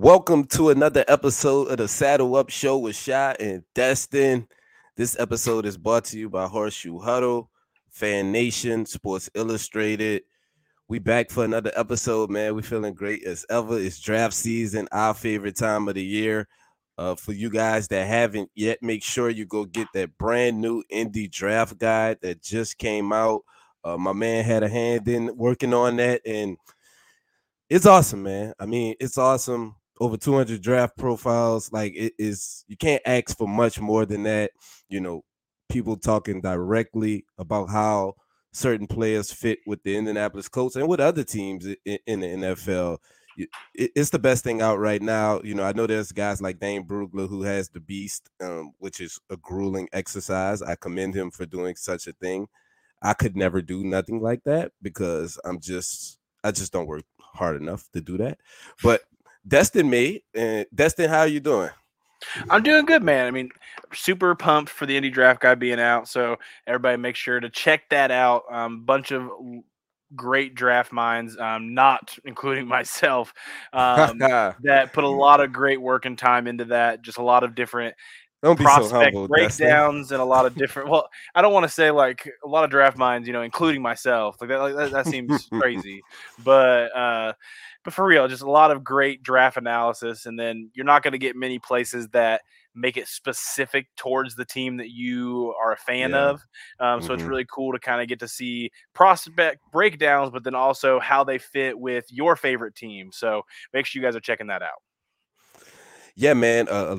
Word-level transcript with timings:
Welcome 0.00 0.44
to 0.50 0.70
another 0.70 1.04
episode 1.08 1.72
of 1.72 1.78
the 1.78 1.88
Saddle 1.88 2.36
Up 2.36 2.50
Show 2.50 2.78
with 2.78 2.94
Shaad 2.94 3.34
and 3.40 3.64
Destin. 3.74 4.46
This 4.94 5.18
episode 5.18 5.66
is 5.66 5.76
brought 5.76 6.04
to 6.04 6.18
you 6.20 6.30
by 6.30 6.46
Horseshoe 6.46 7.00
Huddle, 7.00 7.50
Fan 7.90 8.30
Nation, 8.30 8.86
Sports 8.86 9.28
Illustrated. 9.34 10.22
We 10.86 11.00
back 11.00 11.30
for 11.30 11.44
another 11.44 11.72
episode, 11.74 12.30
man. 12.30 12.54
We 12.54 12.62
feeling 12.62 12.94
great 12.94 13.24
as 13.24 13.44
ever. 13.50 13.76
It's 13.76 13.98
draft 13.98 14.34
season, 14.34 14.86
our 14.92 15.14
favorite 15.14 15.56
time 15.56 15.88
of 15.88 15.96
the 15.96 16.04
year. 16.04 16.46
Uh, 16.96 17.16
for 17.16 17.32
you 17.32 17.50
guys 17.50 17.88
that 17.88 18.06
haven't 18.06 18.52
yet, 18.54 18.78
make 18.80 19.02
sure 19.02 19.30
you 19.30 19.46
go 19.46 19.64
get 19.64 19.88
that 19.94 20.16
brand 20.16 20.60
new 20.60 20.84
indie 20.92 21.28
draft 21.28 21.76
guide 21.76 22.18
that 22.22 22.40
just 22.40 22.78
came 22.78 23.12
out. 23.12 23.40
Uh, 23.82 23.96
my 23.96 24.12
man 24.12 24.44
had 24.44 24.62
a 24.62 24.68
hand 24.68 25.08
in 25.08 25.36
working 25.36 25.74
on 25.74 25.96
that, 25.96 26.20
and 26.24 26.56
it's 27.68 27.84
awesome, 27.84 28.22
man. 28.22 28.54
I 28.60 28.66
mean, 28.66 28.94
it's 29.00 29.18
awesome 29.18 29.74
over 30.00 30.16
200 30.16 30.60
draft 30.60 30.96
profiles. 30.96 31.72
Like 31.72 31.94
it 31.96 32.14
is, 32.18 32.64
you 32.68 32.76
can't 32.76 33.02
ask 33.06 33.36
for 33.36 33.48
much 33.48 33.80
more 33.80 34.06
than 34.06 34.22
that. 34.24 34.52
You 34.88 35.00
know, 35.00 35.24
people 35.68 35.96
talking 35.96 36.40
directly 36.40 37.24
about 37.38 37.68
how 37.68 38.14
certain 38.52 38.86
players 38.86 39.32
fit 39.32 39.58
with 39.66 39.82
the 39.82 39.96
Indianapolis 39.96 40.48
Colts 40.48 40.76
and 40.76 40.88
with 40.88 41.00
other 41.00 41.24
teams 41.24 41.66
in, 41.84 41.98
in 42.06 42.20
the 42.20 42.26
NFL. 42.26 42.98
It's 43.74 44.10
the 44.10 44.18
best 44.18 44.42
thing 44.42 44.62
out 44.62 44.80
right 44.80 45.00
now. 45.00 45.40
You 45.44 45.54
know, 45.54 45.62
I 45.62 45.72
know 45.72 45.86
there's 45.86 46.10
guys 46.10 46.42
like 46.42 46.58
Dane 46.58 46.84
Brugler 46.84 47.28
who 47.28 47.42
has 47.42 47.68
the 47.68 47.78
beast, 47.78 48.28
um, 48.40 48.72
which 48.78 49.00
is 49.00 49.20
a 49.30 49.36
grueling 49.36 49.88
exercise. 49.92 50.60
I 50.60 50.74
commend 50.74 51.14
him 51.14 51.30
for 51.30 51.46
doing 51.46 51.76
such 51.76 52.08
a 52.08 52.12
thing. 52.14 52.48
I 53.00 53.14
could 53.14 53.36
never 53.36 53.62
do 53.62 53.84
nothing 53.84 54.20
like 54.20 54.42
that 54.42 54.72
because 54.82 55.38
I'm 55.44 55.60
just, 55.60 56.18
I 56.42 56.50
just 56.50 56.72
don't 56.72 56.88
work 56.88 57.04
hard 57.20 57.62
enough 57.62 57.88
to 57.92 58.00
do 58.00 58.16
that. 58.18 58.38
But 58.82 59.02
Destin 59.46 59.88
me. 59.88 60.24
And 60.34 60.66
Destin, 60.74 61.08
how 61.08 61.20
are 61.20 61.28
you 61.28 61.40
doing? 61.40 61.70
I'm 62.50 62.62
doing 62.62 62.84
good, 62.84 63.02
man. 63.02 63.26
I 63.26 63.30
mean, 63.30 63.50
super 63.92 64.34
pumped 64.34 64.70
for 64.70 64.86
the 64.86 65.00
indie 65.00 65.12
draft 65.12 65.40
guy 65.40 65.54
being 65.54 65.80
out. 65.80 66.08
So 66.08 66.36
everybody 66.66 66.96
make 66.96 67.16
sure 67.16 67.38
to 67.38 67.48
check 67.48 67.88
that 67.90 68.10
out. 68.10 68.42
Um, 68.50 68.84
bunch 68.84 69.12
of 69.12 69.30
great 70.16 70.54
draft 70.54 70.92
minds, 70.92 71.36
um, 71.38 71.74
not 71.74 72.16
including 72.24 72.66
myself, 72.66 73.32
um, 73.72 74.18
that 74.62 74.92
put 74.92 75.04
a 75.04 75.08
lot 75.08 75.40
of 75.40 75.52
great 75.52 75.80
work 75.80 76.06
and 76.06 76.18
time 76.18 76.46
into 76.46 76.66
that. 76.66 77.02
Just 77.02 77.18
a 77.18 77.22
lot 77.22 77.44
of 77.44 77.54
different 77.54 77.94
don't 78.42 78.56
prospect 78.56 78.90
so 78.90 79.00
humble, 79.02 79.26
breakdowns 79.26 80.12
and 80.12 80.20
a 80.20 80.24
lot 80.24 80.46
of 80.46 80.54
different. 80.56 80.88
Well, 80.88 81.08
I 81.34 81.42
don't 81.42 81.52
want 81.52 81.64
to 81.64 81.72
say 81.72 81.90
like 81.90 82.28
a 82.44 82.48
lot 82.48 82.64
of 82.64 82.70
draft 82.70 82.96
minds, 82.96 83.26
you 83.26 83.32
know, 83.32 83.42
including 83.42 83.82
myself. 83.82 84.36
Like 84.40 84.50
that, 84.50 84.58
like 84.58 84.76
that, 84.76 84.90
that 84.92 85.06
seems 85.06 85.48
crazy, 85.52 86.02
but 86.44 86.96
uh, 86.96 87.32
but 87.88 87.94
for 87.94 88.04
real, 88.04 88.28
just 88.28 88.42
a 88.42 88.50
lot 88.50 88.70
of 88.70 88.84
great 88.84 89.22
draft 89.22 89.56
analysis, 89.56 90.26
and 90.26 90.38
then 90.38 90.70
you're 90.74 90.84
not 90.84 91.02
going 91.02 91.12
to 91.12 91.18
get 91.18 91.34
many 91.34 91.58
places 91.58 92.06
that 92.08 92.42
make 92.74 92.98
it 92.98 93.08
specific 93.08 93.86
towards 93.96 94.34
the 94.34 94.44
team 94.44 94.76
that 94.76 94.90
you 94.90 95.54
are 95.58 95.72
a 95.72 95.76
fan 95.78 96.10
yeah. 96.10 96.28
of. 96.28 96.42
Um, 96.80 97.00
so 97.00 97.06
mm-hmm. 97.06 97.14
it's 97.14 97.22
really 97.22 97.46
cool 97.50 97.72
to 97.72 97.78
kind 97.78 98.02
of 98.02 98.06
get 98.06 98.20
to 98.20 98.28
see 98.28 98.70
prospect 98.92 99.62
breakdowns, 99.72 100.30
but 100.30 100.44
then 100.44 100.54
also 100.54 101.00
how 101.00 101.24
they 101.24 101.38
fit 101.38 101.78
with 101.78 102.04
your 102.10 102.36
favorite 102.36 102.74
team. 102.74 103.10
So 103.10 103.40
make 103.72 103.86
sure 103.86 104.02
you 104.02 104.06
guys 104.06 104.14
are 104.14 104.20
checking 104.20 104.48
that 104.48 104.60
out. 104.60 104.82
Yeah, 106.14 106.34
man. 106.34 106.68
Uh, 106.68 106.96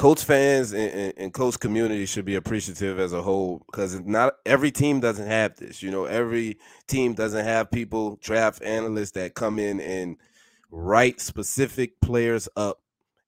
Colts 0.00 0.22
fans 0.22 0.72
and, 0.72 0.90
and, 0.94 1.12
and 1.18 1.34
Colts 1.34 1.58
community 1.58 2.06
should 2.06 2.24
be 2.24 2.36
appreciative 2.36 2.98
as 2.98 3.12
a 3.12 3.20
whole 3.20 3.62
because 3.66 4.00
not 4.00 4.36
every 4.46 4.70
team 4.70 4.98
doesn't 4.98 5.26
have 5.26 5.56
this. 5.56 5.82
You 5.82 5.90
know, 5.90 6.06
every 6.06 6.56
team 6.88 7.12
doesn't 7.12 7.44
have 7.44 7.70
people, 7.70 8.16
draft 8.22 8.62
analysts 8.62 9.10
that 9.10 9.34
come 9.34 9.58
in 9.58 9.78
and 9.78 10.16
write 10.70 11.20
specific 11.20 12.00
players 12.00 12.48
up 12.56 12.80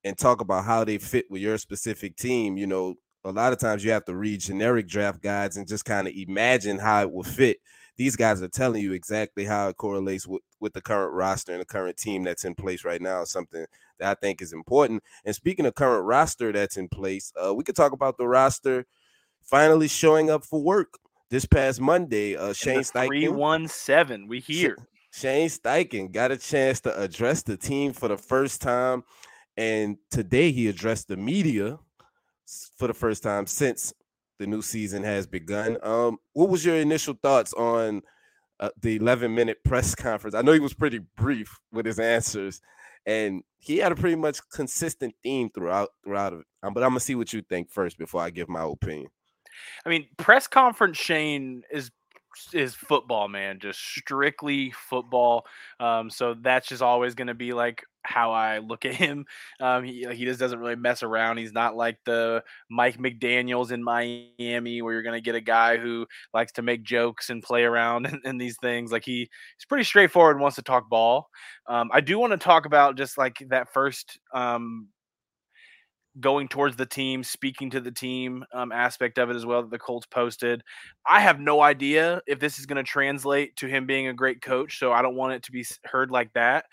and 0.03 0.17
talk 0.17 0.41
about 0.41 0.65
how 0.65 0.83
they 0.83 0.97
fit 0.97 1.31
with 1.31 1.43
your 1.43 1.59
specific 1.59 2.17
team. 2.17 2.57
You 2.57 2.69
know, 2.69 2.95
a 3.23 3.33
lot 3.33 3.53
of 3.53 3.59
times 3.59 3.85
you 3.85 3.91
have 3.91 4.07
to 4.07 4.17
read 4.17 4.41
generic 4.41 4.89
draft 4.89 5.21
guides 5.23 5.59
and 5.59 5.69
just 5.69 5.85
kind 5.85 6.09
of 6.09 6.15
imagine 6.17 6.79
how 6.79 7.03
it 7.03 7.13
will 7.13 7.23
fit. 7.23 7.59
These 7.99 8.17
guys 8.17 8.41
are 8.41 8.49
telling 8.49 8.81
you 8.81 8.95
exactly 8.95 9.45
how 9.45 9.69
it 9.69 9.77
correlates 9.77 10.27
with, 10.27 10.41
with 10.59 10.73
the 10.73 10.81
current 10.81 11.13
roster 11.13 11.53
and 11.53 11.61
the 11.61 11.67
current 11.67 11.99
team 11.99 12.25
that's 12.25 12.47
in 12.47 12.55
place 12.55 12.83
right 12.83 13.03
now. 13.03 13.25
Something 13.25 13.67
that 14.03 14.11
I 14.11 14.21
think 14.21 14.43
is 14.43 14.53
important. 14.53 15.03
And 15.25 15.35
speaking 15.35 15.67
of 15.67 15.75
current 15.75 16.05
roster 16.05 16.53
that's 16.53 16.77
in 16.77 16.89
place, 16.89 17.33
uh, 17.43 17.55
we 17.55 17.65
could 17.65 17.77
talk 17.77 17.93
about 17.93 18.19
the 18.19 18.27
roster 18.27 18.87
finally 19.43 19.89
showing 19.89 20.31
up 20.31 20.45
for 20.45 20.63
work 20.63 20.99
this 21.31 21.47
past 21.47 21.81
Monday. 21.81 22.37
Uh, 22.37 22.53
Shane 22.53 22.81
Steichen, 22.81 23.07
three 23.07 23.29
one 23.29 23.69
seven. 23.69 24.29
We 24.29 24.41
here. 24.41 24.77
Shane 25.13 25.49
Steichen 25.49 26.13
got 26.13 26.31
a 26.31 26.37
chance 26.37 26.81
to 26.83 27.01
address 27.01 27.43
the 27.43 27.57
team 27.57 27.93
for 27.93 28.09
the 28.09 28.17
first 28.17 28.63
time, 28.63 29.05
and 29.57 29.97
today 30.11 30.53
he 30.53 30.69
addressed 30.69 31.09
the 31.09 31.17
media 31.17 31.79
for 32.77 32.89
the 32.89 32.95
first 32.95 33.23
time 33.23 33.47
since 33.47 33.93
the 34.39 34.47
new 34.47 34.63
season 34.63 35.03
has 35.05 35.27
begun. 35.27 35.77
Um, 35.83 36.19
what 36.33 36.49
was 36.49 36.65
your 36.65 36.77
initial 36.77 37.15
thoughts 37.23 37.53
on 37.55 38.03
uh, 38.59 38.71
the 38.81 38.97
11 38.97 39.35
minute 39.35 39.63
press 39.65 39.95
conference? 39.95 40.35
I 40.35 40.43
know 40.43 40.53
he 40.53 40.61
was 40.61 40.75
pretty 40.75 41.01
brief 41.17 41.61
with 41.73 41.87
his 41.87 41.99
answers, 41.99 42.61
and 43.07 43.43
he 43.59 43.79
had 43.79 43.93
a 43.93 43.97
pretty 43.97 44.17
much 44.17 44.41
consistent 44.53 45.15
theme 45.23 45.51
throughout 45.51 45.91
throughout 46.05 46.33
it. 46.33 46.45
Um, 46.63 46.75
but 46.75 46.83
I'm 46.83 46.91
gonna 46.91 47.01
see 47.01 47.15
what 47.15 47.33
you 47.33 47.43
think 47.43 47.71
first 47.71 47.99
before 47.99 48.23
I 48.23 48.31
give 48.31 48.49
my 48.49 48.65
opinion. 48.65 49.11
I 49.85 49.89
mean, 49.89 50.07
press 50.17 50.47
conference 50.47 50.99
Shane 50.99 51.63
is 51.71 51.91
is 52.53 52.75
football, 52.75 53.29
man, 53.29 53.59
just 53.61 53.79
strictly 53.79 54.71
football. 54.71 55.47
Um, 55.81 56.11
so 56.11 56.35
that's 56.35 56.69
just 56.69 56.83
always 56.83 57.15
going 57.15 57.29
to 57.29 57.35
be 57.35 57.53
like 57.53 57.85
how 58.05 58.33
I 58.33 58.59
look 58.59 58.85
at 58.85 58.95
him. 58.95 59.27
Um, 59.61 59.85
he 59.85 60.07
he 60.13 60.25
just 60.25 60.41
doesn't 60.41 60.59
really 60.59 60.77
mess 60.77 61.03
around. 61.03 61.39
He's 61.39 61.53
not 61.53 61.77
like 61.77 61.99
the 62.05 62.43
Mike 62.71 62.99
McDaniel's 62.99 63.71
in 63.73 63.83
Miami, 63.83 64.83
where 64.83 64.93
you're 64.93 65.03
going 65.03 65.15
to 65.15 65.25
get 65.25 65.35
a 65.35 65.41
guy 65.41 65.77
who 65.77 66.07
likes 66.35 66.53
to 66.53 66.63
make 66.63 66.83
jokes 66.83 67.31
and 67.31 67.43
play 67.43 67.65
around 67.65 68.07
and, 68.07 68.21
and 68.25 68.41
these 68.41 68.57
things. 68.61 68.93
Like 68.93 69.05
he 69.05 69.29
he's 69.59 69.67
pretty 69.69 69.85
straightforward. 69.85 70.41
Wants 70.41 70.57
to 70.57 70.63
talk 70.63 70.89
ball. 70.89 71.29
Um, 71.67 71.91
I 71.93 72.01
do 72.01 72.19
want 72.19 72.33
to 72.33 72.39
talk 72.39 72.67
about 72.67 72.97
just 72.97 73.19
like 73.19 73.39
that 73.49 73.73
first 73.73 74.19
um, 74.35 74.89
going 76.21 76.49
towards 76.49 76.77
the 76.77 76.87
team, 76.87 77.25
speaking 77.25 77.71
to 77.71 77.81
the 77.81 77.91
team 77.91 78.45
um, 78.53 78.71
aspect 78.71 79.19
of 79.19 79.31
it 79.31 79.37
as 79.37 79.47
well 79.47 79.63
that 79.63 79.71
the 79.71 79.79
Colts 79.79 80.07
posted. 80.07 80.63
I 81.07 81.21
have 81.21 81.41
no 81.41 81.63
idea 81.63 82.21
if 82.27 82.39
this 82.39 82.59
is 82.59 82.67
going 82.67 82.77
to 82.77 82.83
translate 82.83 83.57
to 83.57 83.67
him 83.67 83.87
being 83.87 84.09
a 84.09 84.15
great 84.15 84.43
coach, 84.43 84.79
so 84.79 84.93
I 84.93 85.01
don't 85.03 85.17
want 85.17 85.33
it 85.35 85.43
to 85.45 85.53
be 85.53 85.65
heard 85.85 86.11
like 86.11 86.33
that. 86.35 86.67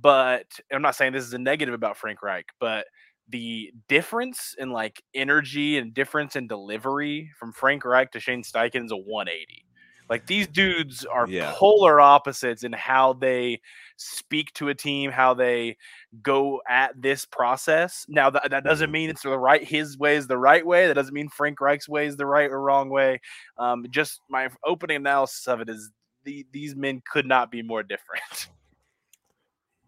But 0.00 0.46
I'm 0.72 0.82
not 0.82 0.96
saying 0.96 1.12
this 1.12 1.24
is 1.24 1.34
a 1.34 1.38
negative 1.38 1.74
about 1.74 1.96
Frank 1.96 2.22
Reich, 2.22 2.46
but 2.58 2.86
the 3.28 3.72
difference 3.88 4.54
in 4.58 4.70
like 4.70 5.02
energy 5.14 5.78
and 5.78 5.94
difference 5.94 6.36
in 6.36 6.46
delivery 6.46 7.30
from 7.38 7.52
Frank 7.52 7.84
Reich 7.84 8.10
to 8.12 8.20
Shane 8.20 8.42
Steichen 8.42 8.84
is 8.84 8.92
a 8.92 8.96
180. 8.96 9.64
Like 10.10 10.26
these 10.26 10.46
dudes 10.46 11.06
are 11.06 11.26
yeah. 11.26 11.52
polar 11.54 12.00
opposites 12.00 12.62
in 12.62 12.72
how 12.72 13.14
they 13.14 13.60
speak 13.96 14.52
to 14.54 14.68
a 14.68 14.74
team, 14.74 15.10
how 15.10 15.32
they 15.32 15.76
go 16.22 16.60
at 16.68 17.00
this 17.00 17.24
process. 17.24 18.04
Now 18.08 18.28
that, 18.30 18.50
that 18.50 18.64
doesn't 18.64 18.88
mm-hmm. 18.88 18.92
mean 18.92 19.10
it's 19.10 19.22
the 19.22 19.38
right 19.38 19.64
his 19.64 19.96
way 19.96 20.16
is 20.16 20.26
the 20.26 20.36
right 20.36 20.64
way. 20.64 20.86
That 20.86 20.94
doesn't 20.94 21.14
mean 21.14 21.30
Frank 21.30 21.60
Reich's 21.60 21.88
way 21.88 22.06
is 22.06 22.16
the 22.16 22.26
right 22.26 22.50
or 22.50 22.60
wrong 22.60 22.90
way. 22.90 23.20
Um, 23.56 23.86
just 23.90 24.20
my 24.28 24.48
opening 24.64 24.96
analysis 24.96 25.48
of 25.48 25.60
it 25.60 25.70
is 25.70 25.90
the, 26.24 26.46
these 26.52 26.76
men 26.76 27.02
could 27.10 27.26
not 27.26 27.50
be 27.50 27.62
more 27.62 27.82
different. 27.82 28.48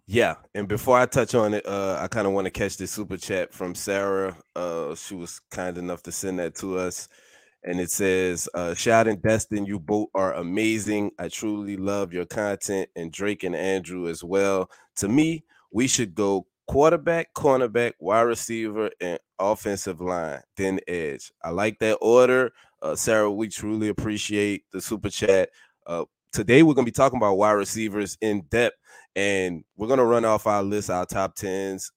Yeah, 0.07 0.37
and 0.55 0.69
before 0.69 0.99
I 0.99 1.07
touch 1.07 1.35
on 1.35 1.55
it, 1.55 1.67
uh, 1.67 1.99
I 2.01 2.09
kind 2.09 2.27
of 2.27 2.33
want 2.33 2.47
to 2.47 2.51
catch 2.51 2.77
the 2.77 2.87
super 2.87 3.17
chat 3.17 3.53
from 3.55 3.75
Sarah. 3.75 4.37
Uh, 4.57 4.95
she 4.95 5.15
was 5.17 5.41
kind 5.51 5.79
enough 5.79 6.03
to 6.05 6.13
send 6.13 6.39
that 6.41 6.55
to 6.57 6.79
us 6.79 7.01
and 7.65 7.81
it 7.81 7.91
says, 7.91 8.49
uh, 8.55 8.71
Shaad 8.71 9.09
and 9.11 9.21
Destin, 9.23 9.67
you 9.67 9.81
both 9.81 10.09
are 10.15 10.35
amazing. 10.35 11.11
I 11.19 11.29
truly 11.29 11.77
love 11.77 12.13
your 12.13 12.25
content, 12.27 12.89
and 12.97 13.13
Drake 13.13 13.45
and 13.45 13.57
Andrew 13.57 14.09
as 14.09 14.25
well. 14.25 14.71
To 14.97 15.09
me, 15.09 15.45
we 15.73 15.87
should 15.89 16.15
go 16.15 16.47
quarterback, 16.69 17.35
cornerback, 17.35 17.95
wide 18.01 18.23
receiver, 18.23 18.91
and 19.01 19.19
offensive 19.39 20.01
line, 20.01 20.41
then 20.57 20.81
edge. 20.89 21.33
I 21.45 21.51
like 21.51 21.79
that 21.81 21.99
order. 22.01 22.53
Uh, 22.83 22.97
Sarah, 22.97 23.31
we 23.31 23.49
truly 23.49 23.89
appreciate 23.91 24.65
the 24.73 24.81
super 24.81 25.11
chat. 25.11 25.51
Uh, 25.87 26.07
today, 26.33 26.65
we're 26.65 26.75
going 26.75 26.87
to 26.87 26.93
be 26.93 26.97
talking 26.97 27.19
about 27.19 27.39
wide 27.39 27.53
receivers 27.53 28.17
in 28.23 28.43
depth, 28.51 28.77
and 29.17 29.65
we're 29.77 29.89
going 29.89 29.99
to 29.99 30.05
run 30.05 30.27
off 30.27 30.47
our 30.47 30.63
list, 30.63 30.91
our 30.91 31.07
top 31.07 31.35
tens. 31.35 31.91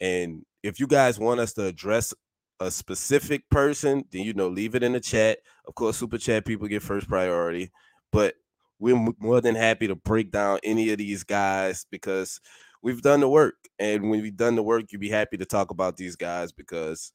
And 0.00 0.44
if 0.62 0.78
you 0.78 0.86
guys 0.86 1.18
want 1.18 1.40
us 1.40 1.54
to 1.54 1.64
address 1.64 2.12
a 2.60 2.70
specific 2.70 3.48
person, 3.50 4.04
then 4.12 4.22
you 4.22 4.34
know, 4.34 4.48
leave 4.48 4.74
it 4.74 4.82
in 4.82 4.92
the 4.92 5.00
chat. 5.00 5.38
Of 5.66 5.74
course, 5.74 5.96
super 5.96 6.18
chat 6.18 6.44
people 6.44 6.68
get 6.68 6.82
first 6.82 7.08
priority, 7.08 7.72
but 8.12 8.34
we're 8.78 9.14
more 9.18 9.40
than 9.40 9.54
happy 9.54 9.88
to 9.88 9.94
break 9.94 10.30
down 10.30 10.58
any 10.62 10.90
of 10.90 10.98
these 10.98 11.24
guys 11.24 11.86
because 11.90 12.40
we've 12.82 13.00
done 13.00 13.20
the 13.20 13.28
work. 13.28 13.54
And 13.78 14.10
when 14.10 14.20
we've 14.20 14.36
done 14.36 14.54
the 14.54 14.62
work, 14.62 14.92
you'd 14.92 15.00
be 15.00 15.08
happy 15.08 15.38
to 15.38 15.46
talk 15.46 15.70
about 15.70 15.96
these 15.96 16.14
guys 16.14 16.52
because 16.52 17.10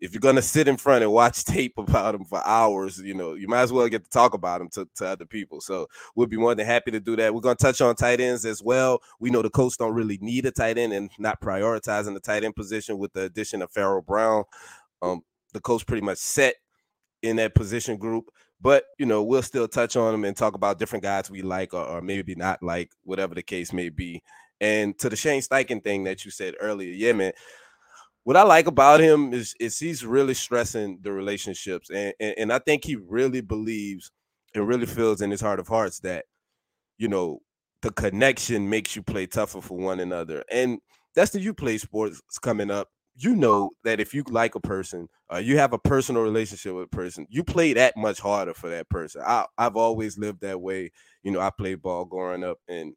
if 0.00 0.12
you're 0.12 0.20
gonna 0.20 0.42
sit 0.42 0.68
in 0.68 0.76
front 0.76 1.02
and 1.02 1.12
watch 1.12 1.44
tape 1.44 1.78
about 1.78 2.14
him 2.14 2.24
for 2.24 2.44
hours, 2.46 2.98
you 2.98 3.14
know, 3.14 3.34
you 3.34 3.48
might 3.48 3.62
as 3.62 3.72
well 3.72 3.88
get 3.88 4.04
to 4.04 4.10
talk 4.10 4.34
about 4.34 4.60
him 4.60 4.68
to, 4.70 4.88
to 4.96 5.06
other 5.06 5.24
people. 5.24 5.60
So 5.60 5.88
we'll 6.14 6.26
be 6.26 6.36
more 6.36 6.54
than 6.54 6.66
happy 6.66 6.90
to 6.90 7.00
do 7.00 7.16
that. 7.16 7.34
We're 7.34 7.40
gonna 7.40 7.56
touch 7.56 7.80
on 7.80 7.94
tight 7.96 8.20
ends 8.20 8.44
as 8.44 8.62
well. 8.62 9.00
We 9.20 9.30
know 9.30 9.42
the 9.42 9.50
coach 9.50 9.76
don't 9.78 9.94
really 9.94 10.18
need 10.20 10.46
a 10.46 10.50
tight 10.50 10.78
end 10.78 10.92
and 10.92 11.10
not 11.18 11.40
prioritizing 11.40 12.14
the 12.14 12.20
tight 12.20 12.44
end 12.44 12.56
position 12.56 12.98
with 12.98 13.12
the 13.12 13.22
addition 13.22 13.62
of 13.62 13.70
Farrell 13.70 14.02
Brown. 14.02 14.44
Um, 15.02 15.22
the 15.52 15.60
coach 15.60 15.86
pretty 15.86 16.04
much 16.04 16.18
set 16.18 16.56
in 17.22 17.36
that 17.36 17.54
position 17.54 17.96
group. 17.96 18.30
But 18.60 18.84
you 18.98 19.06
know, 19.06 19.22
we'll 19.22 19.42
still 19.42 19.68
touch 19.68 19.96
on 19.96 20.12
them 20.12 20.24
and 20.24 20.36
talk 20.36 20.54
about 20.54 20.78
different 20.78 21.02
guys 21.02 21.30
we 21.30 21.42
like 21.42 21.74
or, 21.74 21.84
or 21.84 22.00
maybe 22.00 22.34
not 22.34 22.62
like, 22.62 22.90
whatever 23.04 23.34
the 23.34 23.42
case 23.42 23.72
may 23.72 23.88
be. 23.88 24.22
And 24.60 24.98
to 24.98 25.10
the 25.10 25.16
Shane 25.16 25.42
Steichen 25.42 25.84
thing 25.84 26.04
that 26.04 26.24
you 26.24 26.30
said 26.30 26.54
earlier, 26.60 26.92
yeah, 26.92 27.12
man. 27.12 27.32
What 28.26 28.36
I 28.36 28.44
like 28.44 28.68
about 28.68 29.00
him 29.00 29.34
is 29.34 29.54
is 29.60 29.78
he's 29.78 30.04
really 30.04 30.34
stressing 30.34 31.00
the 31.02 31.12
relationships, 31.12 31.90
and, 31.90 32.14
and 32.20 32.34
and 32.38 32.54
I 32.54 32.60
think 32.60 32.84
he 32.84 32.96
really 32.96 33.40
believes 33.40 34.10
and 34.54 34.68
really 34.68 34.86
feels 34.86 35.22
in 35.22 35.30
his 35.32 35.40
heart 35.42 35.60
of 35.60 35.68
hearts 35.68 36.00
that 36.00 36.26
you 36.98 37.08
know 37.08 37.40
the 37.82 37.92
connection 37.92 38.68
makes 38.70 38.96
you 38.96 39.02
play 39.02 39.26
tougher 39.26 39.60
for 39.60 39.78
one 39.78 40.00
another. 40.00 40.44
And 40.50 40.80
that's 41.14 41.32
the 41.32 41.40
you 41.40 41.54
play 41.54 41.78
sports 41.78 42.20
coming 42.42 42.70
up 42.70 42.88
you 43.18 43.36
know 43.36 43.70
that 43.84 44.00
if 44.00 44.14
you 44.14 44.24
like 44.30 44.54
a 44.56 44.60
person, 44.60 45.08
uh, 45.32 45.38
you 45.38 45.58
have 45.58 45.72
a 45.72 45.78
personal 45.78 46.22
relationship 46.22 46.74
with 46.74 46.84
a 46.84 46.96
person, 46.96 47.26
you 47.30 47.44
play 47.44 47.72
that 47.74 47.96
much 47.96 48.20
harder 48.20 48.54
for 48.54 48.68
that 48.70 48.88
person. 48.90 49.22
I, 49.26 49.46
I've 49.58 49.76
always 49.76 50.18
lived 50.18 50.42
that 50.42 50.60
way. 50.60 50.90
You 51.22 51.32
know, 51.32 51.40
I 51.40 51.50
played 51.50 51.82
ball 51.82 52.04
growing 52.04 52.44
up, 52.44 52.58
and 52.68 52.94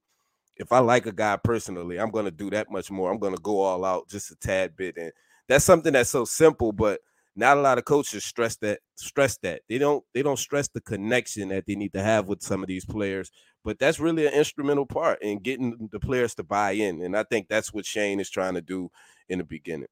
if 0.60 0.72
I 0.72 0.80
like 0.80 1.06
a 1.06 1.12
guy 1.12 1.38
personally, 1.38 2.00
I'm 2.00 2.12
gonna 2.12 2.32
do 2.32 2.50
that 2.52 2.70
much 2.70 2.92
more. 2.92 3.12
I'm 3.12 3.20
gonna 3.20 3.38
go 3.38 3.62
all 3.62 3.84
out 3.84 4.08
just 4.08 4.32
a 4.32 4.36
tad 4.36 4.76
bit, 4.76 4.98
and 4.98 5.12
that's 5.48 5.66
something 5.66 5.94
that's 5.94 6.10
so 6.10 6.26
simple, 6.26 6.72
but 6.72 7.00
not 7.36 7.58
a 7.58 7.62
lot 7.62 7.78
of 7.78 7.86
coaches 7.86 8.24
stress 8.24 8.58
that 8.58 8.80
stress 8.96 9.38
that 9.38 9.62
they 9.70 9.78
don't 9.78 10.04
they 10.14 10.22
don't 10.22 10.40
stress 10.40 10.68
the 10.68 10.82
connection 10.82 11.50
that 11.50 11.66
they 11.66 11.76
need 11.76 11.94
to 11.94 12.04
have 12.04 12.28
with 12.28 12.42
some 12.42 12.62
of 12.62 12.68
these 12.68 12.84
players 12.84 13.32
but 13.64 13.80
that's 13.80 14.00
really 14.00 14.26
an 14.26 14.34
instrumental 14.34 14.86
part 14.86 15.22
in 15.22 15.40
getting 15.40 15.88
the 15.92 16.00
players 16.00 16.36
to 16.36 16.44
buy 16.44 16.72
in 16.72 17.02
and 17.02 17.16
i 17.16 17.24
think 17.24 17.48
that's 17.48 17.72
what 17.72 17.86
shane 17.86 18.20
is 18.20 18.30
trying 18.30 18.56
to 18.56 18.62
do 18.62 18.92
in 19.30 19.38
the 19.38 19.44
beginning 19.44 19.88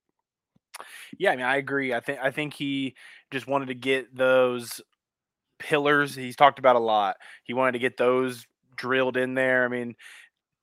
yeah, 1.18 1.32
I 1.32 1.36
mean, 1.36 1.46
I 1.46 1.58
agree. 1.58 1.94
I 1.94 2.00
think 2.00 2.20
I 2.22 2.32
think 2.32 2.54
he 2.54 2.96
just 3.32 3.48
wanted 3.48 3.68
to 3.68 3.74
get 3.74 4.16
those 4.16 4.82
pillars 5.60 6.14
he's 6.14 6.36
talked 6.36 6.60
about 6.60 6.76
a 6.76 6.80
lot. 6.80 7.18
He 7.44 7.54
wanted 7.54 7.74
to 7.74 7.80
get 7.80 7.98
those 7.98 8.46
drilled 8.76 9.18
in 9.18 9.34
there. 9.34 9.66
I 9.66 9.68
mean, 9.70 9.96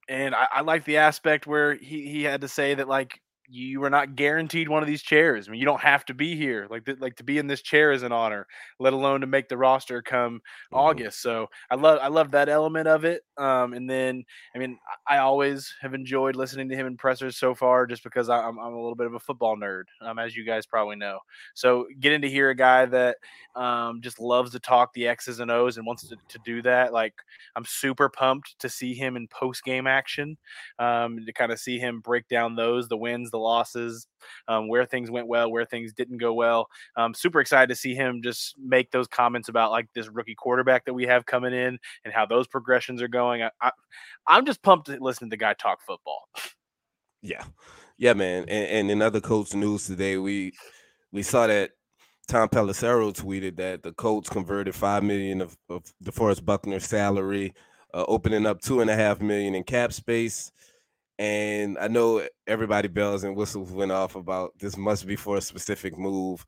and 0.08 0.34
I, 0.34 0.46
I 0.52 0.60
like 0.62 0.84
the 0.84 0.98
aspect 0.98 1.46
where 1.46 1.74
he 1.74 2.08
he 2.08 2.22
had 2.24 2.42
to 2.42 2.48
say 2.48 2.74
that 2.74 2.88
like 2.88 3.20
you 3.48 3.82
are 3.84 3.90
not 3.90 4.16
guaranteed 4.16 4.68
one 4.68 4.82
of 4.82 4.86
these 4.86 5.02
chairs. 5.02 5.46
I 5.46 5.50
mean, 5.50 5.60
you 5.60 5.66
don't 5.66 5.80
have 5.80 6.04
to 6.06 6.14
be 6.14 6.36
here. 6.36 6.66
Like, 6.70 6.84
th- 6.84 7.00
like 7.00 7.16
to 7.16 7.24
be 7.24 7.38
in 7.38 7.46
this 7.46 7.62
chair 7.62 7.92
is 7.92 8.02
an 8.02 8.12
honor, 8.12 8.46
let 8.78 8.92
alone 8.92 9.20
to 9.20 9.26
make 9.26 9.48
the 9.48 9.56
roster 9.56 10.02
come 10.02 10.36
mm-hmm. 10.36 10.76
August. 10.76 11.20
So 11.20 11.48
I 11.70 11.74
love, 11.74 11.98
I 12.02 12.08
love 12.08 12.30
that 12.30 12.48
element 12.48 12.88
of 12.88 13.04
it. 13.04 13.22
Um, 13.36 13.72
and 13.74 13.88
then, 13.88 14.24
I 14.54 14.58
mean, 14.58 14.78
I 15.06 15.18
always 15.18 15.74
have 15.82 15.94
enjoyed 15.94 16.36
listening 16.36 16.68
to 16.68 16.76
him 16.76 16.86
in 16.86 16.96
pressers 16.96 17.36
so 17.36 17.54
far, 17.54 17.86
just 17.86 18.02
because 18.02 18.28
I'm, 18.28 18.58
I'm 18.58 18.72
a 18.72 18.80
little 18.80 18.94
bit 18.94 19.06
of 19.06 19.14
a 19.14 19.20
football 19.20 19.56
nerd, 19.56 19.84
um, 20.00 20.18
as 20.18 20.34
you 20.36 20.44
guys 20.44 20.66
probably 20.66 20.96
know. 20.96 21.18
So 21.54 21.86
getting 22.00 22.22
to 22.22 22.30
hear 22.30 22.50
a 22.50 22.56
guy 22.56 22.86
that 22.86 23.16
um, 23.56 24.00
just 24.00 24.20
loves 24.20 24.52
to 24.52 24.60
talk 24.60 24.92
the 24.94 25.06
X's 25.06 25.40
and 25.40 25.50
O's 25.50 25.76
and 25.76 25.86
wants 25.86 26.08
to, 26.08 26.16
to 26.28 26.38
do 26.44 26.62
that, 26.62 26.92
like 26.92 27.14
I'm 27.56 27.64
super 27.64 28.08
pumped 28.08 28.58
to 28.60 28.68
see 28.68 28.94
him 28.94 29.16
in 29.16 29.28
post 29.28 29.64
game 29.64 29.86
action, 29.86 30.36
um, 30.78 31.24
to 31.24 31.32
kind 31.32 31.52
of 31.52 31.58
see 31.60 31.78
him 31.78 32.00
break 32.00 32.28
down 32.28 32.56
those, 32.56 32.88
the 32.88 32.96
wins, 32.96 33.30
the 33.30 33.38
losses, 33.44 34.08
um, 34.48 34.68
where 34.68 34.84
things 34.84 35.10
went 35.10 35.28
well, 35.28 35.50
where 35.50 35.64
things 35.64 35.92
didn't 35.92 36.18
go 36.18 36.32
well. 36.32 36.66
Um, 36.96 37.14
super 37.14 37.40
excited 37.40 37.68
to 37.68 37.76
see 37.76 37.94
him 37.94 38.22
just 38.22 38.54
make 38.58 38.90
those 38.90 39.06
comments 39.06 39.48
about 39.48 39.70
like 39.70 39.86
this 39.94 40.08
rookie 40.08 40.34
quarterback 40.34 40.84
that 40.86 40.94
we 40.94 41.04
have 41.04 41.26
coming 41.26 41.52
in 41.52 41.78
and 42.04 42.12
how 42.12 42.26
those 42.26 42.48
progressions 42.48 43.00
are 43.00 43.08
going. 43.08 43.42
I, 43.42 43.50
I, 43.60 43.70
I'm 44.26 44.46
just 44.46 44.62
pumped 44.62 44.86
to 44.86 44.98
listen 45.00 45.28
to 45.28 45.30
the 45.30 45.36
guy 45.36 45.54
talk 45.54 45.78
football. 45.86 46.28
Yeah, 47.22 47.44
yeah, 47.98 48.14
man. 48.14 48.46
And, 48.48 48.68
and 48.68 48.90
in 48.90 49.02
other 49.02 49.20
coach 49.20 49.54
news 49.54 49.86
today, 49.86 50.16
we 50.16 50.52
we 51.12 51.22
saw 51.22 51.46
that 51.46 51.70
Tom 52.26 52.48
Pelissero 52.48 53.12
tweeted 53.12 53.56
that 53.56 53.82
the 53.82 53.92
Colts 53.92 54.28
converted 54.28 54.74
five 54.74 55.02
million 55.02 55.40
of, 55.40 55.56
of 55.68 55.84
DeForest 56.02 56.44
Buckner's 56.44 56.86
salary, 56.86 57.54
uh, 57.92 58.04
opening 58.08 58.46
up 58.46 58.60
two 58.60 58.80
and 58.80 58.90
a 58.90 58.96
half 58.96 59.20
million 59.20 59.54
in 59.54 59.62
cap 59.62 59.92
space. 59.92 60.50
And 61.18 61.78
I 61.78 61.88
know 61.88 62.26
everybody 62.46 62.88
bells 62.88 63.24
and 63.24 63.36
whistles 63.36 63.70
went 63.70 63.92
off 63.92 64.16
about 64.16 64.52
this 64.58 64.76
must 64.76 65.06
be 65.06 65.16
for 65.16 65.36
a 65.36 65.40
specific 65.40 65.96
move. 65.96 66.44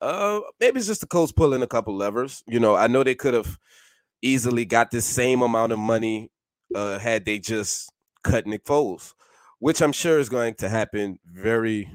Uh, 0.00 0.40
maybe 0.60 0.78
it's 0.78 0.88
just 0.88 1.00
the 1.00 1.06
Colts 1.06 1.32
pulling 1.32 1.62
a 1.62 1.66
couple 1.66 1.96
levers. 1.96 2.42
You 2.46 2.60
know, 2.60 2.74
I 2.74 2.88
know 2.88 3.02
they 3.02 3.14
could 3.14 3.34
have 3.34 3.58
easily 4.20 4.64
got 4.64 4.90
this 4.90 5.06
same 5.06 5.42
amount 5.42 5.72
of 5.72 5.78
money 5.78 6.30
uh, 6.74 6.98
had 6.98 7.24
they 7.24 7.38
just 7.38 7.90
cut 8.22 8.46
Nick 8.46 8.64
Foles, 8.64 9.14
which 9.58 9.80
I'm 9.80 9.92
sure 9.92 10.18
is 10.18 10.28
going 10.28 10.54
to 10.54 10.68
happen 10.68 11.18
very 11.24 11.88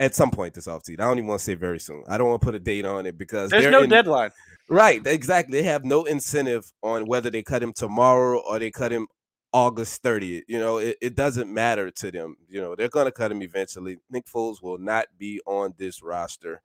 at 0.00 0.14
some 0.14 0.30
point 0.30 0.54
this 0.54 0.66
offseason. 0.66 1.00
I 1.00 1.04
don't 1.04 1.18
even 1.18 1.28
want 1.28 1.40
to 1.40 1.44
say 1.44 1.54
very 1.54 1.78
soon. 1.78 2.02
I 2.08 2.18
don't 2.18 2.28
want 2.28 2.40
to 2.40 2.44
put 2.44 2.54
a 2.54 2.60
date 2.60 2.84
on 2.84 3.06
it 3.06 3.16
because 3.16 3.50
there's 3.50 3.70
no 3.70 3.82
in, 3.82 3.90
deadline. 3.90 4.30
Right, 4.68 5.06
exactly. 5.06 5.60
They 5.60 5.66
have 5.68 5.84
no 5.84 6.04
incentive 6.04 6.70
on 6.82 7.06
whether 7.06 7.30
they 7.30 7.42
cut 7.42 7.62
him 7.62 7.72
tomorrow 7.72 8.40
or 8.40 8.58
they 8.58 8.70
cut 8.70 8.92
him 8.92 9.06
August 9.52 10.02
30th. 10.02 10.42
You 10.48 10.58
know, 10.58 10.78
it, 10.78 10.96
it 11.00 11.14
doesn't 11.16 11.52
matter 11.52 11.90
to 11.90 12.10
them. 12.10 12.36
You 12.48 12.60
know, 12.60 12.74
they're 12.74 12.88
going 12.88 13.06
to 13.06 13.12
cut 13.12 13.32
him 13.32 13.42
eventually. 13.42 13.98
Nick 14.10 14.26
Foles 14.26 14.62
will 14.62 14.78
not 14.78 15.06
be 15.18 15.40
on 15.46 15.74
this 15.78 16.02
roster 16.02 16.62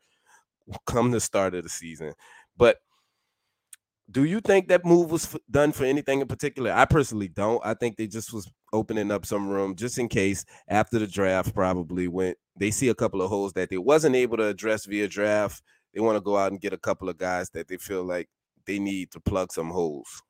come 0.85 1.11
the 1.11 1.19
start 1.19 1.55
of 1.55 1.63
the 1.63 1.69
season. 1.69 2.13
But 2.57 2.77
do 4.09 4.23
you 4.23 4.39
think 4.39 4.69
that 4.69 4.85
move 4.85 5.11
was 5.11 5.33
f- 5.33 5.41
done 5.51 5.71
for 5.73 5.83
anything 5.83 6.21
in 6.21 6.27
particular? 6.27 6.71
I 6.71 6.85
personally 6.85 7.27
don't. 7.27 7.61
I 7.65 7.73
think 7.73 7.97
they 7.97 8.07
just 8.07 8.31
was 8.31 8.49
opening 8.71 9.11
up 9.11 9.25
some 9.25 9.49
room 9.49 9.75
just 9.75 9.97
in 9.97 10.07
case 10.07 10.45
after 10.67 10.99
the 10.99 11.07
draft 11.07 11.53
probably 11.53 12.07
went 12.07 12.37
they 12.59 12.71
see 12.71 12.89
a 12.89 12.95
couple 12.95 13.21
of 13.21 13.29
holes 13.29 13.53
that 13.53 13.69
they 13.69 13.77
wasn't 13.77 14.15
able 14.15 14.37
to 14.37 14.45
address 14.47 14.85
via 14.85 15.07
draft. 15.07 15.61
They 15.93 15.99
want 16.01 16.15
to 16.15 16.21
go 16.21 16.37
out 16.37 16.51
and 16.51 16.61
get 16.61 16.73
a 16.73 16.77
couple 16.77 17.09
of 17.09 17.17
guys 17.17 17.49
that 17.51 17.67
they 17.67 17.77
feel 17.77 18.03
like 18.03 18.27
they 18.65 18.79
need 18.79 19.11
to 19.11 19.19
plug 19.19 19.51
some 19.51 19.69
holes. 19.69 20.23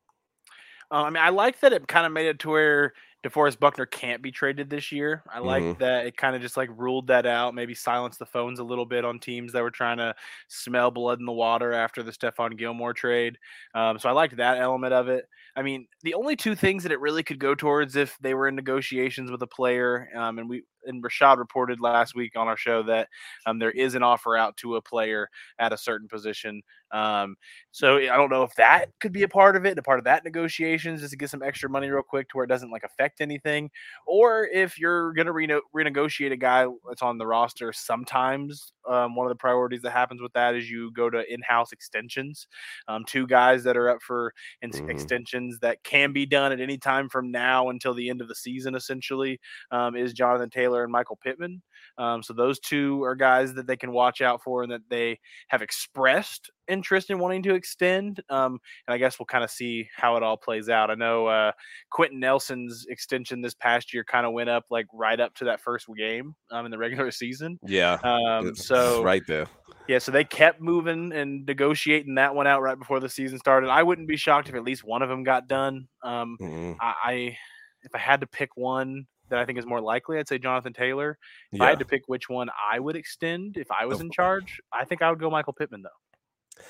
Uh, 0.92 1.04
I 1.04 1.10
mean, 1.10 1.24
I 1.24 1.30
like 1.30 1.60
that 1.62 1.74
it 1.74 1.88
kind 1.88 2.06
of 2.06 2.12
made 2.12 2.28
it 2.28 2.39
to 2.39 2.50
where 2.50 2.94
DeForest 3.25 3.60
Buckner 3.60 3.86
can't 3.86 4.22
be 4.22 4.31
traded 4.31 4.69
this 4.69 4.92
year. 4.92 5.24
I 5.34 5.39
like 5.39 5.63
mm-hmm. 5.63 5.80
that 5.80 6.06
it 6.06 6.18
kind 6.18 6.36
of 6.36 6.42
just 6.42 6.56
like 6.56 6.69
ruled 6.75 7.07
that 7.07 7.25
out, 7.25 7.56
maybe 7.56 7.74
silenced 7.74 8.19
the 8.19 8.25
phones 8.25 8.60
a 8.60 8.63
little 8.63 8.86
bit 8.86 9.04
on 9.04 9.19
teams 9.19 9.51
that 9.54 9.63
were 9.63 9.72
trying 9.72 9.98
to 9.98 10.16
smell 10.48 10.92
blood 10.92 11.19
in 11.19 11.25
the 11.25 11.31
water 11.31 11.74
after 11.74 12.04
the 12.04 12.12
Stephon 12.12 12.57
Gilmore 12.57 12.94
trade. 12.94 13.38
Um, 13.74 13.98
so 14.00 14.07
I 14.07 14.12
liked 14.12 14.38
that 14.38 14.60
element 14.60 14.94
of 14.94 15.10
it. 15.10 15.25
I 15.56 15.63
mean, 15.63 15.88
the 16.04 16.13
only 16.13 16.36
two 16.36 16.56
things 16.56 16.84
that 16.84 16.92
it 16.92 17.00
really 17.00 17.24
could 17.24 17.39
go 17.39 17.56
towards 17.56 17.95
if 17.95 18.16
they 18.22 18.36
were 18.36 18.48
in 18.48 18.56
negotiations 18.56 19.31
with 19.31 19.42
a 19.42 19.48
player, 19.48 20.07
um, 20.16 20.38
and 20.38 20.48
we 20.48 20.63
and 20.86 21.04
Rashad 21.04 21.38
reported 21.38 21.81
last 21.81 22.15
week 22.15 22.38
on 22.38 22.48
our 22.48 22.56
show 22.56 22.84
that 22.84 23.10
um, 23.46 23.60
there 23.60 23.72
is 23.72 23.96
an 23.96 24.03
offer 24.03 24.38
out 24.38 24.56
to 24.58 24.75
a 24.75 24.82
player 24.82 25.27
at 25.60 25.74
a 25.74 25.77
certain 25.77 26.08
position. 26.08 26.62
Um, 26.91 27.36
so 27.72 27.98
I 27.98 28.17
don't 28.17 28.29
know 28.29 28.44
if 28.44 28.56
that 28.56 28.88
could 29.00 29.12
be 29.12 29.24
a 29.24 29.27
part 29.27 29.56
of 29.56 29.65
it, 29.65 29.77
a 29.77 29.84
part 29.84 30.00
of 30.00 30.06
that 30.06 30.24
negotiations, 30.24 31.01
just 31.01 31.12
to 31.12 31.17
get 31.17 31.29
some 31.29 31.44
extra 31.44 31.70
money 31.70 31.89
real 31.89 32.01
quick 32.01 32.29
to 32.29 32.38
where 32.38 32.46
it 32.46 32.50
doesn't 32.50 32.72
like 32.72 32.84
affect 32.84 33.22
anything, 33.22 33.70
or 34.06 34.48
if 34.48 34.79
you're 34.79 35.13
going 35.13 35.25
to 35.25 35.34
reno- 35.34 35.62
renegotiate 35.75 36.32
a 36.32 36.38
guy 36.38 36.65
that's 36.88 37.01
on 37.01 37.17
the 37.17 37.27
roster. 37.27 37.74
Sometimes 37.74 38.74
um, 38.88 39.15
one 39.15 39.25
of 39.25 39.29
the 39.29 39.36
priorities 39.36 39.82
that 39.82 39.91
happens 39.91 40.22
with 40.22 40.34
that 40.34 40.56
is 40.56 40.70
you 40.70 40.91
go 40.91 41.10
to 41.10 41.32
in-house 41.32 41.72
extensions. 41.72 42.48
Um, 42.88 43.03
two 43.06 43.27
guys 43.27 43.63
that 43.63 43.77
are 43.77 43.89
up 43.89 44.01
for 44.01 44.34
in- 44.62 44.72
mm-hmm. 44.72 44.89
extensions 44.89 45.60
that 45.60 45.84
can 45.84 46.13
be 46.13 46.25
done 46.25 46.51
at 46.51 46.62
any 46.62 46.77
time 46.77 47.10
from 47.10 47.32
now 47.32 47.70
until 47.70 47.94
the 47.94 48.10
end 48.10 48.22
of 48.22 48.27
the 48.27 48.36
season. 48.36 48.75
Essentially, 48.75 49.39
um, 49.72 49.96
is 49.96 50.13
Jonathan 50.13 50.50
Taylor 50.50 50.84
and 50.84 50.91
Michael 50.91 51.20
Pittman. 51.22 51.62
Um, 51.98 52.22
so 52.22 52.34
those 52.34 52.60
two 52.60 53.04
are 53.04 53.16
guys 53.16 53.54
that 53.56 53.68
they 53.68 53.77
can 53.77 53.92
watch 53.92 54.22
out 54.22 54.44
for 54.44 54.63
and 54.63 54.72
that 54.72 54.82
they 54.89 55.20
have 55.48 55.62
expressed 55.62 56.51
interest 56.68 57.10
in 57.10 57.20
wanting 57.20 57.44
to 57.44 57.56
extend. 57.56 58.22
Um, 58.30 58.60
and 58.88 58.94
I 58.94 58.98
guess 58.98 59.20
we'll 59.20 59.25
kind 59.25 59.44
of 59.44 59.50
see 59.50 59.89
how 59.96 60.16
it 60.18 60.24
all 60.24 60.38
plays 60.38 60.70
out. 60.70 60.92
I 60.92 60.96
know 60.96 61.27
uh, 61.27 61.51
Quenton 61.92 62.20
Nelson's 62.20 62.86
extension 62.89 63.42
this 63.42 63.54
past 63.54 63.94
year 63.94 64.04
kind 64.04 64.25
of 64.25 64.34
went 64.34 64.50
up 64.50 64.66
like 64.70 64.86
right 64.94 65.20
up 65.20 65.34
to 65.36 65.46
that 65.46 65.62
first 65.62 65.88
game 65.98 66.36
um, 66.51 66.66
in 66.66 66.72
the 66.72 66.77
regular 66.77 67.12
season. 67.18 67.60
Yeah. 67.66 67.98
Um, 68.04 68.56
so 68.56 69.04
right 69.04 69.24
there. 69.27 69.48
Yeah, 69.88 70.00
so 70.00 70.12
they 70.12 70.25
kept 70.25 70.60
moving 70.60 71.13
and 71.13 71.46
negotiating 71.46 72.16
that 72.16 72.36
one 72.36 72.46
out 72.46 72.62
right 72.62 72.77
before 72.77 73.00
the 73.00 73.08
season 73.08 73.39
started. 73.39 73.70
I 73.70 73.84
wouldn't 73.84 74.08
be 74.08 74.18
shocked 74.18 74.50
if 74.50 74.56
at 74.56 74.63
least 74.63 74.84
one 74.84 75.01
of 75.01 75.08
them 75.08 75.24
got 75.24 75.48
done. 75.48 75.88
Um, 76.04 76.38
mm-hmm. 76.42 76.74
I, 76.82 76.94
I, 77.04 77.38
if 77.84 77.96
I 77.96 77.98
had 77.98 78.20
to 78.20 78.27
pick 78.27 78.50
one, 78.56 79.08
that 79.29 79.39
I 79.39 79.46
think 79.46 79.60
is 79.60 79.65
more 79.65 79.81
likely, 79.81 80.17
I'd 80.17 80.27
say 80.27 80.38
Jonathan 80.38 80.74
Taylor. 80.74 81.17
If 81.51 81.60
yeah. 81.60 81.65
I 81.65 81.69
had 81.69 81.79
to 81.79 81.86
pick 81.86 82.03
which 82.07 82.29
one 82.29 82.50
I 82.72 82.79
would 82.79 82.96
extend 82.96 83.57
if 83.57 83.67
I 83.72 83.86
was 83.86 84.01
in 84.01 84.12
charge, 84.12 84.60
I 84.74 84.86
think 84.86 85.01
I 85.01 85.10
would 85.10 85.19
go 85.19 85.29
Michael 85.29 85.53
Pittman 85.53 85.84
though. 85.84 86.63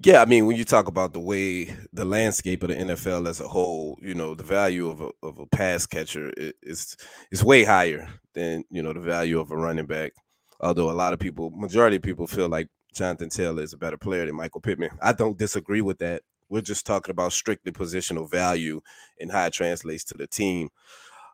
Yeah, 0.00 0.22
I 0.22 0.26
mean, 0.26 0.46
when 0.46 0.56
you 0.56 0.64
talk 0.64 0.86
about 0.86 1.12
the 1.12 1.18
way 1.18 1.76
the 1.92 2.04
landscape 2.04 2.62
of 2.62 2.68
the 2.68 2.76
NFL 2.76 3.28
as 3.28 3.40
a 3.40 3.48
whole, 3.48 3.98
you 4.00 4.14
know, 4.14 4.34
the 4.34 4.44
value 4.44 4.88
of 4.88 5.00
a 5.00 5.10
of 5.24 5.38
a 5.40 5.46
pass 5.46 5.86
catcher 5.86 6.32
is 6.62 6.96
is 7.32 7.42
way 7.42 7.64
higher 7.64 8.08
than 8.34 8.64
you 8.70 8.80
know 8.80 8.92
the 8.92 9.00
value 9.00 9.40
of 9.40 9.50
a 9.50 9.56
running 9.56 9.86
back. 9.86 10.12
Although 10.60 10.90
a 10.90 10.92
lot 10.92 11.12
of 11.12 11.18
people, 11.18 11.50
majority 11.50 11.96
of 11.96 12.02
people, 12.02 12.28
feel 12.28 12.48
like 12.48 12.68
Jonathan 12.94 13.28
Taylor 13.28 13.62
is 13.62 13.72
a 13.72 13.78
better 13.78 13.96
player 13.96 14.24
than 14.24 14.36
Michael 14.36 14.60
Pittman. 14.60 14.90
I 15.02 15.12
don't 15.12 15.38
disagree 15.38 15.80
with 15.80 15.98
that. 15.98 16.22
We're 16.48 16.60
just 16.62 16.86
talking 16.86 17.10
about 17.10 17.32
strictly 17.32 17.72
positional 17.72 18.30
value 18.30 18.80
and 19.20 19.30
how 19.30 19.46
it 19.46 19.52
translates 19.52 20.04
to 20.04 20.14
the 20.14 20.26
team. 20.26 20.70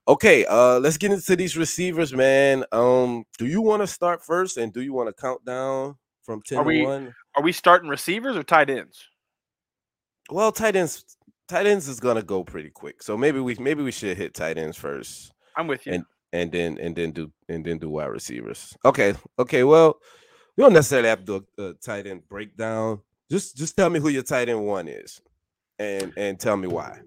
Okay, 0.07 0.45
uh, 0.45 0.79
let's 0.81 0.99
get 0.99 1.13
into 1.13 1.35
these 1.35 1.57
receivers, 1.57 2.13
man. 2.13 2.65
Um, 2.73 3.25
do 3.39 3.47
you 3.47 3.63
want 3.63 3.83
to 3.83 3.87
start 3.87 4.23
first, 4.23 4.59
and 4.59 4.73
do 4.73 4.83
you 4.83 4.93
want 4.93 5.09
to 5.09 5.15
count 5.15 5.45
down 5.47 5.97
from 6.23 6.43
ten 6.43 6.59
are 6.59 6.65
we, 6.65 6.81
to 6.81 6.85
one? 6.85 7.15
Are 7.37 7.43
we 7.43 7.53
starting 7.53 7.89
receivers 7.89 8.37
or 8.37 8.43
tight 8.43 8.69
ends? 8.69 9.03
Well, 10.31 10.53
tight 10.53 10.77
ends, 10.77 11.17
tight 11.49 11.67
ends 11.67 11.89
is 11.89 12.01
gonna 12.01 12.23
go 12.23 12.45
pretty 12.45 12.69
quick, 12.71 13.03
so 13.03 13.17
maybe 13.17 13.41
we 13.41 13.55
maybe 13.55 13.83
we 13.83 13.93
should 13.93 14.17
hit 14.17 14.35
tight 14.35 14.59
ends 14.59 14.77
first. 14.77 15.33
I'm 15.57 15.67
with 15.67 15.87
you. 15.87 15.95
And 15.95 16.05
and 16.35 16.53
then 16.53 16.79
and 16.79 16.95
then 16.95 17.13
do 17.13 17.33
and 17.49 17.65
then 17.65 17.79
do 17.79 17.89
wide 17.89 18.07
receivers. 18.07 18.77
Okay, 18.85 19.15
okay. 19.39 19.65
Well, 19.65 19.99
we 20.57 20.63
don't 20.63 20.75
necessarily 20.75 21.09
have 21.09 21.21
to 21.21 21.25
do 21.25 21.47
a, 21.59 21.63
a 21.69 21.75
tight 21.75 22.07
end 22.07 22.29
breakdown. 22.29 23.01
Just 23.31 23.57
just 23.57 23.75
tell 23.75 23.89
me 23.89 24.01
who 24.01 24.11
your 24.11 24.23
tight 24.23 24.51
end 24.51 24.67
one 24.67 24.87
is, 24.87 25.23
and 25.79 26.13
and 26.19 26.39
tell 26.39 26.59
me 26.59 26.69
why. 26.69 27.01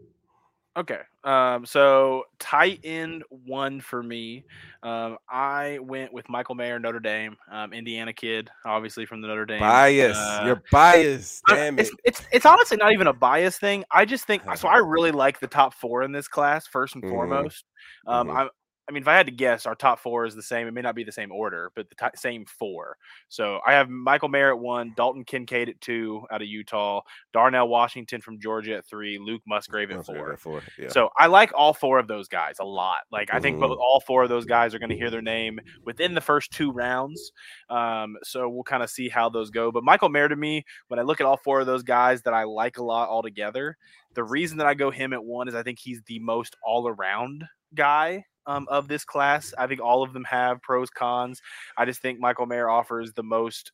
Okay. 0.77 0.99
Um, 1.23 1.65
so 1.65 2.25
tight 2.37 2.79
end 2.83 3.23
one 3.29 3.81
for 3.81 4.03
me. 4.03 4.43
Um, 4.83 5.17
I 5.27 5.79
went 5.81 6.13
with 6.13 6.29
Michael 6.29 6.53
Mayer, 6.53 6.77
Notre 6.79 6.99
Dame, 6.99 7.35
um, 7.51 7.73
Indiana 7.73 8.13
kid, 8.13 8.49
obviously 8.63 9.07
from 9.07 9.21
the 9.21 9.27
Notre 9.27 9.47
Dame. 9.47 9.59
Bias. 9.59 10.15
Uh, 10.15 10.43
You're 10.45 10.61
biased. 10.71 11.41
Damn 11.47 11.79
it's, 11.79 11.89
it. 11.89 11.95
It's 12.05 12.21
it's 12.31 12.45
honestly 12.45 12.77
not 12.77 12.93
even 12.93 13.07
a 13.07 13.13
bias 13.13 13.57
thing. 13.57 13.85
I 13.89 14.05
just 14.05 14.25
think 14.25 14.43
so. 14.55 14.67
I 14.67 14.77
really 14.77 15.11
like 15.11 15.39
the 15.39 15.47
top 15.47 15.73
four 15.73 16.03
in 16.03 16.11
this 16.11 16.27
class 16.27 16.67
first 16.67 16.93
and 16.93 17.03
mm-hmm. 17.03 17.11
foremost. 17.11 17.65
Um, 18.05 18.27
mm-hmm. 18.27 18.37
I, 18.37 18.47
I 18.89 18.93
mean, 18.93 19.03
if 19.03 19.07
I 19.07 19.15
had 19.15 19.25
to 19.25 19.31
guess, 19.33 19.65
our 19.65 19.75
top 19.75 19.99
four 19.99 20.25
is 20.25 20.33
the 20.33 20.41
same. 20.41 20.65
It 20.65 20.73
may 20.73 20.81
not 20.81 20.95
be 20.95 21.03
the 21.03 21.11
same 21.11 21.31
order, 21.31 21.71
but 21.75 21.89
the 21.89 21.95
t- 21.95 22.15
same 22.15 22.45
four. 22.45 22.95
So 23.27 23.59
I 23.67 23.73
have 23.73 23.89
Michael 23.89 24.29
Mayer 24.29 24.49
at 24.49 24.59
one, 24.59 24.93
Dalton 24.95 25.25
Kincaid 25.25 25.67
at 25.67 25.81
two 25.81 26.25
out 26.31 26.41
of 26.41 26.47
Utah, 26.47 27.01
Darnell 27.33 27.67
Washington 27.67 28.21
from 28.21 28.39
Georgia 28.39 28.77
at 28.77 28.85
three, 28.85 29.19
Luke 29.19 29.41
Musgrave 29.45 29.91
at 29.91 30.05
four. 30.05 30.33
At 30.33 30.39
four 30.39 30.61
yeah. 30.79 30.87
So 30.87 31.09
I 31.17 31.27
like 31.27 31.51
all 31.53 31.73
four 31.73 31.99
of 31.99 32.07
those 32.07 32.29
guys 32.29 32.55
a 32.59 32.65
lot. 32.65 32.99
Like 33.11 33.33
I 33.33 33.41
think 33.41 33.57
mm-hmm. 33.57 33.67
both, 33.67 33.77
all 33.79 33.99
four 33.99 34.23
of 34.23 34.29
those 34.29 34.45
guys 34.45 34.73
are 34.73 34.79
going 34.79 34.89
to 34.89 34.95
hear 34.95 35.09
their 35.09 35.21
name 35.21 35.59
within 35.83 36.13
the 36.13 36.21
first 36.21 36.51
two 36.51 36.71
rounds. 36.71 37.33
Um, 37.69 38.15
so 38.23 38.47
we'll 38.47 38.63
kind 38.63 38.83
of 38.83 38.89
see 38.89 39.09
how 39.09 39.27
those 39.27 39.49
go. 39.49 39.69
But 39.69 39.83
Michael 39.83 40.09
Mayer 40.09 40.29
to 40.29 40.35
me, 40.37 40.63
when 40.87 40.99
I 40.99 41.03
look 41.03 41.19
at 41.19 41.27
all 41.27 41.37
four 41.37 41.59
of 41.59 41.67
those 41.67 41.83
guys 41.83 42.21
that 42.21 42.33
I 42.33 42.45
like 42.45 42.77
a 42.77 42.83
lot 42.83 43.09
altogether, 43.09 43.75
the 44.13 44.23
reason 44.23 44.57
that 44.59 44.67
I 44.67 44.75
go 44.75 44.91
him 44.91 45.11
at 45.11 45.23
one 45.23 45.49
is 45.49 45.55
I 45.55 45.63
think 45.63 45.77
he's 45.77 46.01
the 46.03 46.19
most 46.19 46.55
all 46.63 46.87
around 46.87 47.43
guy 47.75 48.23
um, 48.47 48.67
of 48.69 48.87
this 48.87 49.05
class. 49.05 49.53
I 49.57 49.67
think 49.67 49.81
all 49.81 50.01
of 50.01 50.13
them 50.13 50.23
have 50.23 50.61
pros, 50.61 50.89
cons. 50.89 51.41
I 51.77 51.85
just 51.85 52.01
think 52.01 52.19
Michael 52.19 52.47
Mayer 52.47 52.69
offers 52.69 53.13
the 53.13 53.23
most 53.23 53.71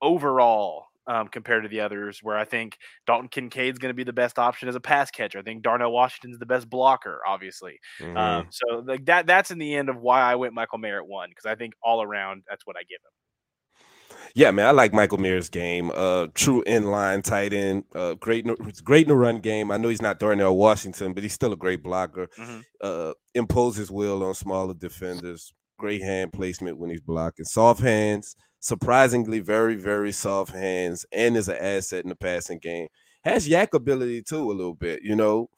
overall 0.00 0.86
um, 1.06 1.28
compared 1.28 1.64
to 1.64 1.68
the 1.68 1.80
others, 1.80 2.20
where 2.22 2.36
I 2.36 2.44
think 2.44 2.76
Dalton 3.06 3.28
Kincaid's 3.28 3.78
going 3.78 3.90
to 3.90 3.96
be 3.96 4.04
the 4.04 4.12
best 4.12 4.38
option 4.38 4.68
as 4.68 4.76
a 4.76 4.80
pass 4.80 5.10
catcher. 5.10 5.38
I 5.38 5.42
think 5.42 5.62
Darnell 5.62 5.92
Washington's 5.92 6.38
the 6.38 6.46
best 6.46 6.70
blocker, 6.70 7.20
obviously. 7.26 7.80
Mm-hmm. 8.00 8.16
Um, 8.16 8.46
so 8.50 8.84
like 8.86 9.06
that 9.06 9.26
that's 9.26 9.50
in 9.50 9.58
the 9.58 9.74
end 9.74 9.88
of 9.88 9.96
why 9.96 10.20
I 10.20 10.36
went 10.36 10.54
Michael 10.54 10.78
Mayer 10.78 10.98
at 10.98 11.08
one 11.08 11.30
because 11.30 11.46
I 11.46 11.56
think 11.56 11.74
all 11.82 12.02
around 12.02 12.44
that's 12.48 12.66
what 12.66 12.76
I 12.76 12.80
give 12.82 13.00
him. 13.02 13.10
Yeah, 14.34 14.50
man, 14.50 14.66
I 14.66 14.70
like 14.70 14.92
Michael 14.92 15.18
Mayer's 15.18 15.48
game. 15.48 15.90
Uh, 15.94 16.28
true 16.34 16.62
inline 16.66 17.22
tight 17.22 17.52
end. 17.52 17.84
Uh, 17.94 18.14
great, 18.14 18.46
great 18.84 19.02
in 19.02 19.08
the 19.08 19.16
run 19.16 19.40
game. 19.40 19.70
I 19.70 19.76
know 19.76 19.88
he's 19.88 20.02
not 20.02 20.18
Darnell 20.18 20.56
Washington, 20.56 21.12
but 21.12 21.22
he's 21.22 21.32
still 21.32 21.52
a 21.52 21.56
great 21.56 21.82
blocker. 21.82 22.28
Mm-hmm. 22.38 22.60
Uh, 22.80 23.12
imposes 23.34 23.90
will 23.90 24.22
on 24.22 24.34
smaller 24.34 24.74
defenders. 24.74 25.52
Great 25.78 26.02
hand 26.02 26.32
placement 26.32 26.78
when 26.78 26.90
he's 26.90 27.00
blocking. 27.00 27.44
Soft 27.44 27.80
hands. 27.80 28.36
Surprisingly, 28.60 29.40
very, 29.40 29.74
very 29.74 30.12
soft 30.12 30.52
hands, 30.52 31.06
and 31.12 31.34
is 31.36 31.48
an 31.48 31.56
asset 31.56 32.04
in 32.04 32.10
the 32.10 32.16
passing 32.16 32.58
game. 32.58 32.88
Has 33.24 33.48
YAC 33.48 33.72
ability 33.72 34.22
too, 34.22 34.50
a 34.50 34.52
little 34.52 34.74
bit. 34.74 35.00
You 35.02 35.16
know, 35.16 35.48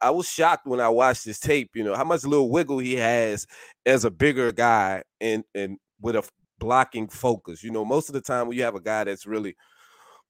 I 0.00 0.10
was 0.10 0.28
shocked 0.28 0.66
when 0.66 0.80
I 0.80 0.88
watched 0.88 1.24
this 1.24 1.40
tape. 1.40 1.70
You 1.74 1.84
know 1.84 1.94
how 1.94 2.04
much 2.04 2.24
little 2.24 2.50
wiggle 2.50 2.78
he 2.78 2.94
has 2.94 3.46
as 3.84 4.04
a 4.04 4.10
bigger 4.10 4.52
guy 4.52 5.02
and 5.20 5.44
and 5.54 5.78
with 6.00 6.16
a 6.16 6.22
blocking 6.62 7.08
focus. 7.08 7.64
You 7.64 7.72
know, 7.72 7.84
most 7.84 8.08
of 8.08 8.12
the 8.12 8.20
time 8.20 8.46
when 8.46 8.56
you 8.56 8.62
have 8.62 8.76
a 8.76 8.80
guy 8.80 9.02
that's 9.02 9.26
really 9.26 9.56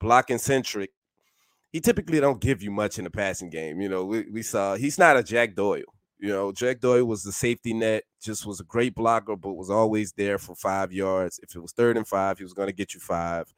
blocking 0.00 0.38
centric, 0.38 0.90
he 1.72 1.80
typically 1.80 2.20
don't 2.20 2.40
give 2.40 2.62
you 2.62 2.70
much 2.70 2.96
in 2.96 3.04
the 3.04 3.10
passing 3.10 3.50
game. 3.50 3.82
You 3.82 3.90
know, 3.90 4.06
we, 4.06 4.30
we 4.30 4.42
saw 4.42 4.74
he's 4.74 4.98
not 4.98 5.18
a 5.18 5.22
Jack 5.22 5.54
Doyle. 5.54 5.82
You 6.18 6.30
know, 6.30 6.50
Jack 6.50 6.80
Doyle 6.80 7.04
was 7.04 7.22
the 7.22 7.32
safety 7.32 7.74
net, 7.74 8.04
just 8.22 8.46
was 8.46 8.60
a 8.60 8.64
great 8.64 8.94
blocker, 8.94 9.36
but 9.36 9.52
was 9.52 9.68
always 9.68 10.12
there 10.12 10.38
for 10.38 10.54
five 10.54 10.90
yards. 10.90 11.38
If 11.42 11.54
it 11.54 11.60
was 11.60 11.72
third 11.72 11.98
and 11.98 12.08
five, 12.08 12.38
he 12.38 12.44
was 12.44 12.54
going 12.54 12.68
to 12.68 12.74
get 12.74 12.94
you 12.94 13.00
five. 13.00 13.52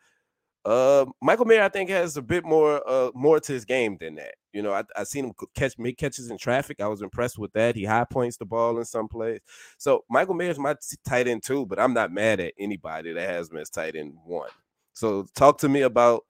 Uh, 0.64 1.04
Michael 1.22 1.44
Mayer, 1.44 1.62
I 1.62 1.68
think, 1.68 1.90
has 1.90 2.16
a 2.16 2.22
bit 2.22 2.44
more 2.44 2.82
uh 2.88 3.12
more 3.14 3.38
to 3.38 3.52
his 3.52 3.64
game 3.64 3.98
than 4.00 4.16
that. 4.16 4.34
You 4.54 4.62
know, 4.62 4.72
I 4.72 4.84
I 4.96 5.02
seen 5.02 5.26
him 5.26 5.32
catch 5.54 5.76
make 5.78 5.98
catches 5.98 6.30
in 6.30 6.38
traffic. 6.38 6.80
I 6.80 6.86
was 6.86 7.02
impressed 7.02 7.38
with 7.38 7.52
that. 7.54 7.74
He 7.74 7.84
high 7.84 8.04
points 8.04 8.36
the 8.36 8.46
ball 8.46 8.78
in 8.78 8.84
some 8.84 9.08
plays. 9.08 9.40
So 9.78 10.04
Michael 10.08 10.34
Mayer's 10.34 10.60
my 10.60 10.76
tight 11.06 11.26
end 11.26 11.42
too, 11.42 11.66
but 11.66 11.80
I'm 11.80 11.92
not 11.92 12.12
mad 12.12 12.38
at 12.38 12.54
anybody 12.58 13.12
that 13.12 13.28
has 13.28 13.50
him 13.50 13.58
as 13.58 13.68
tight 13.68 13.96
end 13.96 14.14
one. 14.24 14.50
So 14.94 15.26
talk 15.34 15.58
to 15.58 15.68
me 15.68 15.82
about 15.82 16.22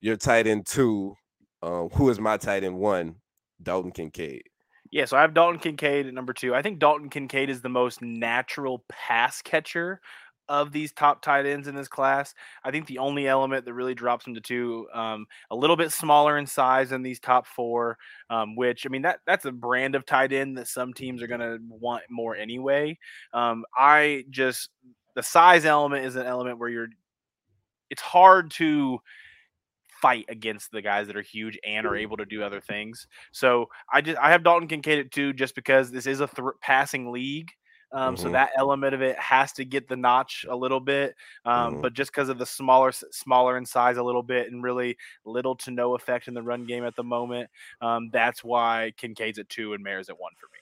your 0.00 0.16
tight 0.16 0.46
end 0.46 0.64
two. 0.66 1.16
Um, 1.60 1.88
who 1.90 2.08
is 2.08 2.20
my 2.20 2.36
tight 2.36 2.62
end 2.62 2.78
one? 2.78 3.16
Dalton 3.60 3.90
Kincaid. 3.90 4.44
Yeah, 4.92 5.06
so 5.06 5.16
I 5.16 5.22
have 5.22 5.34
Dalton 5.34 5.58
Kincaid 5.58 6.06
at 6.06 6.14
number 6.14 6.32
two. 6.32 6.54
I 6.54 6.62
think 6.62 6.78
Dalton 6.78 7.08
Kincaid 7.08 7.50
is 7.50 7.62
the 7.62 7.68
most 7.68 8.02
natural 8.02 8.84
pass 8.88 9.42
catcher 9.42 10.00
of 10.48 10.72
these 10.72 10.92
top 10.92 11.22
tight 11.22 11.46
ends 11.46 11.68
in 11.68 11.74
this 11.74 11.88
class. 11.88 12.34
I 12.64 12.70
think 12.70 12.86
the 12.86 12.98
only 12.98 13.28
element 13.28 13.64
that 13.64 13.74
really 13.74 13.94
drops 13.94 14.26
him 14.26 14.34
to 14.34 14.40
two, 14.40 14.88
um, 14.92 15.26
a 15.50 15.56
little 15.56 15.76
bit 15.76 15.92
smaller 15.92 16.38
in 16.38 16.46
size 16.46 16.90
than 16.90 17.02
these 17.02 17.20
top 17.20 17.46
four, 17.46 17.96
um, 18.30 18.56
which 18.56 18.84
I 18.86 18.88
mean 18.88 19.02
that 19.02 19.20
that's 19.26 19.44
a 19.44 19.52
brand 19.52 19.94
of 19.94 20.06
tight 20.06 20.32
end 20.32 20.58
that 20.58 20.68
some 20.68 20.92
teams 20.92 21.22
are 21.22 21.26
going 21.28 21.40
to 21.40 21.58
want 21.68 22.02
more 22.10 22.36
anyway. 22.36 22.98
Um, 23.32 23.64
I 23.76 24.24
just 24.30 24.70
the 25.14 25.22
size 25.22 25.64
element 25.64 26.04
is 26.04 26.16
an 26.16 26.26
element 26.26 26.58
where 26.58 26.68
you're. 26.68 26.88
It's 27.90 28.02
hard 28.02 28.50
to 28.52 29.00
fight 30.02 30.24
against 30.28 30.72
the 30.72 30.82
guys 30.82 31.06
that 31.06 31.16
are 31.16 31.22
huge 31.22 31.56
and 31.64 31.86
are 31.86 31.94
able 31.94 32.16
to 32.16 32.26
do 32.26 32.42
other 32.42 32.60
things. 32.60 33.06
So 33.30 33.66
I 33.90 34.00
just 34.00 34.18
I 34.18 34.30
have 34.30 34.42
Dalton 34.42 34.68
Kincaid 34.68 34.98
at 34.98 35.12
two 35.12 35.32
just 35.32 35.54
because 35.54 35.90
this 35.90 36.06
is 36.06 36.20
a 36.20 36.26
th- 36.26 36.48
passing 36.60 37.12
league. 37.12 37.50
Um, 37.92 38.14
mm-hmm. 38.14 38.22
So 38.22 38.30
that 38.30 38.50
element 38.56 38.94
of 38.94 39.02
it 39.02 39.18
has 39.18 39.52
to 39.52 39.64
get 39.64 39.88
the 39.88 39.96
notch 39.96 40.46
a 40.48 40.56
little 40.56 40.80
bit, 40.80 41.14
um, 41.44 41.72
mm-hmm. 41.72 41.80
but 41.82 41.92
just 41.92 42.10
because 42.10 42.28
of 42.28 42.38
the 42.38 42.46
smaller, 42.46 42.92
smaller 42.92 43.56
in 43.56 43.66
size 43.66 43.96
a 43.96 44.02
little 44.02 44.22
bit, 44.22 44.50
and 44.50 44.62
really 44.62 44.96
little 45.24 45.56
to 45.56 45.70
no 45.70 45.94
effect 45.94 46.28
in 46.28 46.34
the 46.34 46.42
run 46.42 46.64
game 46.64 46.84
at 46.84 46.96
the 46.96 47.04
moment, 47.04 47.50
um, 47.80 48.10
that's 48.12 48.42
why 48.42 48.92
Kincaid's 48.96 49.38
at 49.38 49.48
two 49.48 49.74
and 49.74 49.84
Mayer's 49.84 50.08
at 50.08 50.18
one 50.18 50.32
for 50.38 50.46
me. 50.52 50.58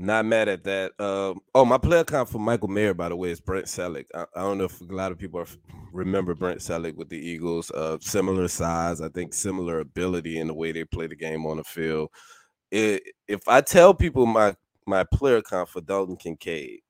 Not 0.00 0.26
mad 0.26 0.46
at 0.46 0.62
that. 0.62 0.92
Um, 1.00 1.40
oh, 1.56 1.64
my 1.64 1.76
player 1.76 2.04
count 2.04 2.28
for 2.28 2.38
Michael 2.38 2.68
Mayer, 2.68 2.94
by 2.94 3.08
the 3.08 3.16
way, 3.16 3.32
is 3.32 3.40
Brent 3.40 3.66
Celek. 3.66 4.04
I, 4.14 4.26
I, 4.36 4.42
don't 4.42 4.56
know 4.56 4.64
if 4.64 4.80
a 4.80 4.84
lot 4.84 5.10
of 5.10 5.18
people 5.18 5.40
are, 5.40 5.46
remember 5.92 6.36
Brent 6.36 6.60
Celek 6.60 6.94
with 6.94 7.08
the 7.08 7.18
Eagles. 7.18 7.72
Uh, 7.72 7.98
similar 8.00 8.46
size, 8.46 9.00
I 9.00 9.08
think, 9.08 9.34
similar 9.34 9.80
ability 9.80 10.38
in 10.38 10.46
the 10.46 10.54
way 10.54 10.70
they 10.70 10.84
play 10.84 11.08
the 11.08 11.16
game 11.16 11.44
on 11.46 11.56
the 11.56 11.64
field. 11.64 12.10
It, 12.70 13.02
if 13.26 13.48
I 13.48 13.60
tell 13.60 13.92
people 13.92 14.24
my 14.24 14.54
my 14.88 15.04
player 15.04 15.42
count 15.42 15.68
for 15.68 15.80
Dalton 15.80 16.16
Kincaid, 16.16 16.80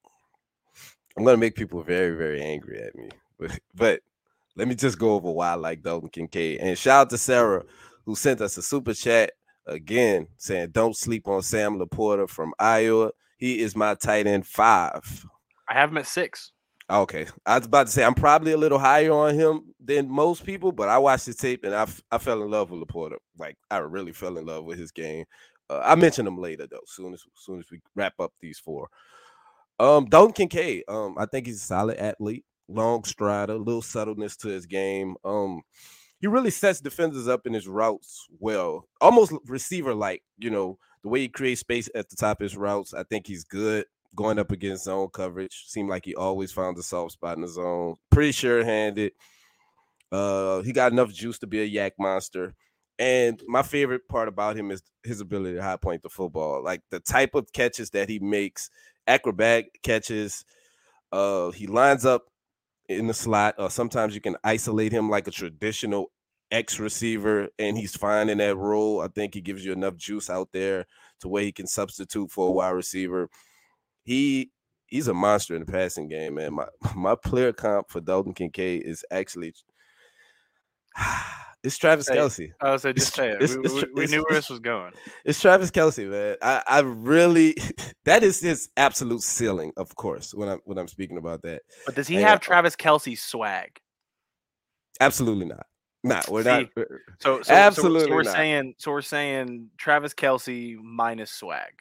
I'm 1.16 1.24
gonna 1.24 1.36
make 1.36 1.56
people 1.56 1.82
very, 1.82 2.16
very 2.16 2.40
angry 2.40 2.80
at 2.80 2.94
me. 2.94 3.08
But, 3.38 3.58
but 3.74 4.00
let 4.56 4.68
me 4.68 4.74
just 4.74 4.98
go 4.98 5.14
over 5.14 5.30
why 5.30 5.50
I 5.50 5.54
like 5.54 5.82
Dalton 5.82 6.08
Kincaid. 6.08 6.60
And 6.60 6.78
shout 6.78 7.02
out 7.02 7.10
to 7.10 7.18
Sarah 7.18 7.64
who 8.04 8.14
sent 8.14 8.40
us 8.40 8.56
a 8.56 8.62
super 8.62 8.94
chat 8.94 9.32
again 9.66 10.26
saying, 10.38 10.70
"Don't 10.70 10.96
sleep 10.96 11.28
on 11.28 11.42
Sam 11.42 11.78
LaPorta 11.78 12.28
from 12.28 12.54
Iowa. 12.58 13.10
He 13.36 13.60
is 13.60 13.76
my 13.76 13.94
tight 13.94 14.26
end 14.26 14.46
five. 14.46 15.26
I 15.68 15.74
have 15.74 15.90
him 15.90 15.98
at 15.98 16.06
six. 16.06 16.52
Okay, 16.90 17.26
I 17.44 17.58
was 17.58 17.66
about 17.66 17.86
to 17.86 17.92
say 17.92 18.02
I'm 18.02 18.14
probably 18.14 18.52
a 18.52 18.56
little 18.56 18.78
higher 18.78 19.12
on 19.12 19.34
him 19.34 19.74
than 19.78 20.08
most 20.08 20.44
people, 20.44 20.72
but 20.72 20.88
I 20.88 20.96
watched 20.96 21.26
the 21.26 21.34
tape 21.34 21.64
and 21.64 21.74
I, 21.74 21.86
I 22.10 22.16
fell 22.16 22.42
in 22.42 22.50
love 22.50 22.70
with 22.70 22.80
LaPorta. 22.80 23.16
Like 23.38 23.58
I 23.70 23.78
really 23.78 24.12
fell 24.12 24.38
in 24.38 24.46
love 24.46 24.64
with 24.64 24.78
his 24.78 24.90
game. 24.90 25.26
Uh, 25.70 25.80
I 25.84 25.94
mention 25.94 26.24
them 26.24 26.38
later 26.38 26.66
though. 26.66 26.80
Soon 26.86 27.14
as 27.14 27.24
soon 27.34 27.58
as 27.58 27.70
we 27.70 27.80
wrap 27.94 28.14
up 28.20 28.32
these 28.40 28.58
four. 28.58 28.88
Um, 29.80 30.06
Dalton 30.06 30.32
Kincaid. 30.32 30.84
Um, 30.88 31.16
I 31.18 31.26
think 31.26 31.46
he's 31.46 31.62
a 31.62 31.64
solid 31.64 31.98
athlete, 31.98 32.44
long 32.68 33.04
strider, 33.04 33.54
a 33.54 33.58
little 33.58 33.82
subtleness 33.82 34.36
to 34.38 34.48
his 34.48 34.66
game. 34.66 35.16
Um, 35.24 35.62
he 36.20 36.26
really 36.26 36.50
sets 36.50 36.80
defenders 36.80 37.28
up 37.28 37.46
in 37.46 37.52
his 37.52 37.68
routes 37.68 38.26
well, 38.40 38.86
almost 39.00 39.32
receiver 39.46 39.94
like. 39.94 40.22
You 40.38 40.50
know 40.50 40.78
the 41.02 41.08
way 41.08 41.20
he 41.20 41.28
creates 41.28 41.60
space 41.60 41.88
at 41.94 42.08
the 42.08 42.16
top 42.16 42.40
of 42.40 42.44
his 42.44 42.56
routes. 42.56 42.94
I 42.94 43.04
think 43.04 43.26
he's 43.26 43.44
good 43.44 43.86
going 44.16 44.38
up 44.38 44.50
against 44.50 44.84
zone 44.84 45.08
coverage. 45.12 45.64
Seemed 45.66 45.88
like 45.88 46.04
he 46.04 46.14
always 46.14 46.52
found 46.52 46.76
the 46.76 46.82
soft 46.82 47.12
spot 47.12 47.36
in 47.36 47.42
the 47.42 47.48
zone. 47.48 47.96
Pretty 48.10 48.32
sure 48.32 48.64
handed. 48.64 49.12
Uh, 50.10 50.62
he 50.62 50.72
got 50.72 50.92
enough 50.92 51.12
juice 51.12 51.38
to 51.38 51.46
be 51.46 51.60
a 51.60 51.68
YAC 51.68 51.92
monster. 51.98 52.54
And 52.98 53.40
my 53.46 53.62
favorite 53.62 54.08
part 54.08 54.26
about 54.28 54.56
him 54.56 54.70
is 54.70 54.82
his 55.04 55.20
ability 55.20 55.54
to 55.56 55.62
high 55.62 55.76
point 55.76 56.02
the 56.02 56.08
football. 56.08 56.62
Like 56.62 56.82
the 56.90 57.00
type 57.00 57.34
of 57.34 57.52
catches 57.52 57.90
that 57.90 58.08
he 58.08 58.18
makes, 58.18 58.70
acrobatic 59.06 59.80
catches. 59.82 60.44
Uh, 61.12 61.50
he 61.50 61.66
lines 61.66 62.04
up 62.04 62.24
in 62.88 63.06
the 63.06 63.14
slot, 63.14 63.54
or 63.58 63.70
sometimes 63.70 64.14
you 64.14 64.20
can 64.20 64.36
isolate 64.42 64.92
him 64.92 65.10
like 65.10 65.28
a 65.28 65.30
traditional 65.30 66.10
X 66.50 66.80
receiver, 66.80 67.48
and 67.58 67.78
he's 67.78 67.96
fine 67.96 68.28
in 68.30 68.38
that 68.38 68.56
role. 68.56 69.00
I 69.00 69.08
think 69.08 69.34
he 69.34 69.40
gives 69.40 69.64
you 69.64 69.72
enough 69.72 69.96
juice 69.96 70.28
out 70.28 70.48
there 70.52 70.86
to 71.20 71.28
where 71.28 71.42
he 71.44 71.52
can 71.52 71.66
substitute 71.66 72.30
for 72.32 72.48
a 72.48 72.52
wide 72.52 72.70
receiver. 72.70 73.28
He 74.04 74.50
he's 74.86 75.08
a 75.08 75.14
monster 75.14 75.54
in 75.54 75.64
the 75.64 75.70
passing 75.70 76.08
game, 76.08 76.34
man. 76.34 76.54
My 76.54 76.66
my 76.96 77.14
player 77.14 77.52
comp 77.52 77.90
for 77.90 78.00
Dalton 78.00 78.34
Kincaid 78.34 78.82
is 78.84 79.04
actually 79.12 79.54
it's 81.64 81.76
Travis 81.76 82.08
Kelce. 82.08 82.52
Oh, 82.60 82.76
so 82.76 82.92
just 82.92 83.14
say 83.14 83.30
it. 83.30 83.40
we, 83.40 83.56
we, 83.56 83.84
we 83.94 84.06
knew 84.06 84.24
where 84.28 84.30
this 84.38 84.48
was 84.48 84.60
going. 84.60 84.92
It's 85.24 85.40
Travis 85.40 85.70
Kelce, 85.70 86.08
man. 86.08 86.36
I, 86.40 86.62
I 86.66 86.80
really 86.80 87.56
that 88.04 88.22
is 88.22 88.40
his 88.40 88.68
absolute 88.76 89.22
ceiling, 89.22 89.72
of 89.76 89.94
course, 89.96 90.32
when 90.34 90.48
I'm 90.48 90.60
when 90.64 90.78
I'm 90.78 90.88
speaking 90.88 91.18
about 91.18 91.42
that. 91.42 91.62
But 91.84 91.96
does 91.96 92.06
he 92.06 92.16
and, 92.16 92.26
have 92.26 92.40
Travis 92.40 92.76
Kelce 92.76 93.18
swag? 93.18 93.80
Absolutely 95.00 95.46
not. 95.46 95.66
Not 96.04 96.28
we're 96.28 96.44
See, 96.44 96.48
not. 96.48 96.86
So, 97.18 97.42
so 97.42 97.52
absolutely. 97.52 98.00
So, 98.02 98.06
so 98.06 98.14
we're 98.14 98.24
saying 98.24 98.74
so 98.78 98.90
we're 98.92 99.02
saying 99.02 99.68
Travis 99.78 100.14
Kelce 100.14 100.76
minus 100.76 101.32
swag. 101.32 101.72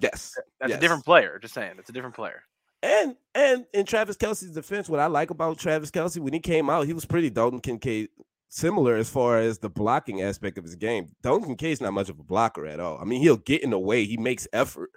Yes, 0.00 0.34
that's 0.60 0.70
yes. 0.70 0.78
a 0.78 0.80
different 0.80 1.04
player. 1.04 1.38
Just 1.40 1.54
saying, 1.54 1.74
it's 1.78 1.88
a 1.88 1.92
different 1.92 2.14
player. 2.14 2.42
And 2.82 3.16
and 3.34 3.64
in 3.72 3.86
Travis 3.86 4.16
Kelce's 4.16 4.52
defense, 4.52 4.88
what 4.88 5.00
I 5.00 5.06
like 5.06 5.30
about 5.30 5.58
Travis 5.58 5.90
Kelce 5.90 6.18
when 6.18 6.32
he 6.32 6.40
came 6.40 6.70
out, 6.70 6.86
he 6.86 6.92
was 6.92 7.04
pretty 7.04 7.30
Dalton 7.30 7.60
Kincaid 7.60 8.08
similar 8.54 8.94
as 8.94 9.10
far 9.10 9.38
as 9.38 9.58
the 9.58 9.68
blocking 9.68 10.22
aspect 10.22 10.56
of 10.58 10.62
his 10.64 10.76
game. 10.76 11.08
Dalton 11.24 11.48
Kincaid's 11.48 11.80
not 11.80 11.92
much 11.92 12.08
of 12.08 12.20
a 12.20 12.22
blocker 12.22 12.66
at 12.66 12.78
all. 12.78 12.98
I 13.00 13.04
mean, 13.04 13.20
he'll 13.20 13.36
get 13.36 13.64
in 13.64 13.70
the 13.70 13.78
way, 13.80 14.04
he 14.04 14.16
makes 14.16 14.46
effort. 14.52 14.90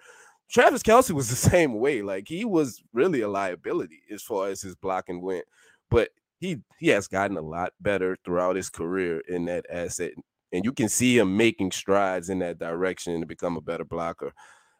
Travis 0.48 0.84
Kelce 0.84 1.10
was 1.10 1.30
the 1.32 1.36
same 1.36 1.74
way. 1.74 2.04
Like 2.04 2.28
he 2.28 2.46
was 2.46 2.84
really 2.94 3.22
a 3.22 3.28
liability 3.28 4.02
as 4.14 4.22
far 4.22 4.50
as 4.50 4.62
his 4.62 4.76
blocking 4.76 5.24
went. 5.24 5.46
But 5.90 6.10
he 6.40 6.58
he 6.78 6.90
has 6.90 7.08
gotten 7.08 7.36
a 7.36 7.42
lot 7.42 7.74
better 7.82 8.16
throughout 8.24 8.56
his 8.58 8.70
career 8.70 9.22
in 9.28 9.46
that 9.46 9.66
asset, 9.72 10.12
and 10.54 10.64
you 10.64 10.72
can 10.72 10.88
see 10.88 11.18
him 11.18 11.36
making 11.36 11.72
strides 11.72 12.30
in 12.30 12.40
that 12.40 12.60
direction 12.60 13.20
to 13.22 13.26
become 13.26 13.58
a 13.58 13.62
better 13.62 13.86
blocker. 13.86 14.34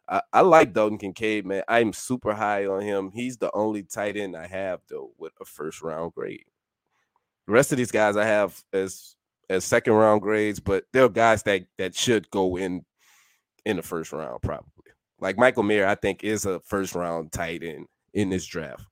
I, 0.08 0.22
I 0.32 0.42
like 0.42 0.74
Dalton 0.74 1.00
Kincaid, 1.00 1.48
man. 1.48 1.64
I'm 1.68 1.94
super 1.94 2.36
high 2.36 2.68
on 2.68 2.82
him. 2.84 3.12
He's 3.12 3.38
the 3.38 3.52
only 3.56 3.82
tight 3.84 4.18
end 4.18 4.38
I 4.38 4.46
have 4.48 4.82
though 4.88 5.12
with 5.18 5.34
a 5.42 5.46
first 5.46 5.82
round 5.82 6.14
grade. 6.14 6.46
The 7.48 7.54
rest 7.54 7.72
of 7.72 7.78
these 7.78 7.92
guys 7.92 8.18
I 8.18 8.26
have 8.26 8.62
as 8.74 9.16
as 9.50 9.64
second 9.64 9.94
round 9.94 10.22
grades, 10.22 10.60
but 10.60 10.84
they're 10.94 11.10
guys 11.10 11.44
that 11.44 11.64
that 11.78 11.96
should 11.96 12.30
go 12.30 12.58
in 12.58 12.86
in 13.66 13.78
the 13.78 13.84
first 13.84 14.12
round 14.12 14.42
probably. 14.42 14.72
Like 15.20 15.38
Michael 15.38 15.64
Mayer, 15.64 15.88
I 15.88 15.96
think 15.96 16.24
is 16.24 16.46
a 16.46 16.60
first 16.62 16.94
round 16.94 17.32
tight 17.32 17.64
end 17.64 17.88
in 18.14 18.30
this 18.30 18.46
draft. 18.46 18.84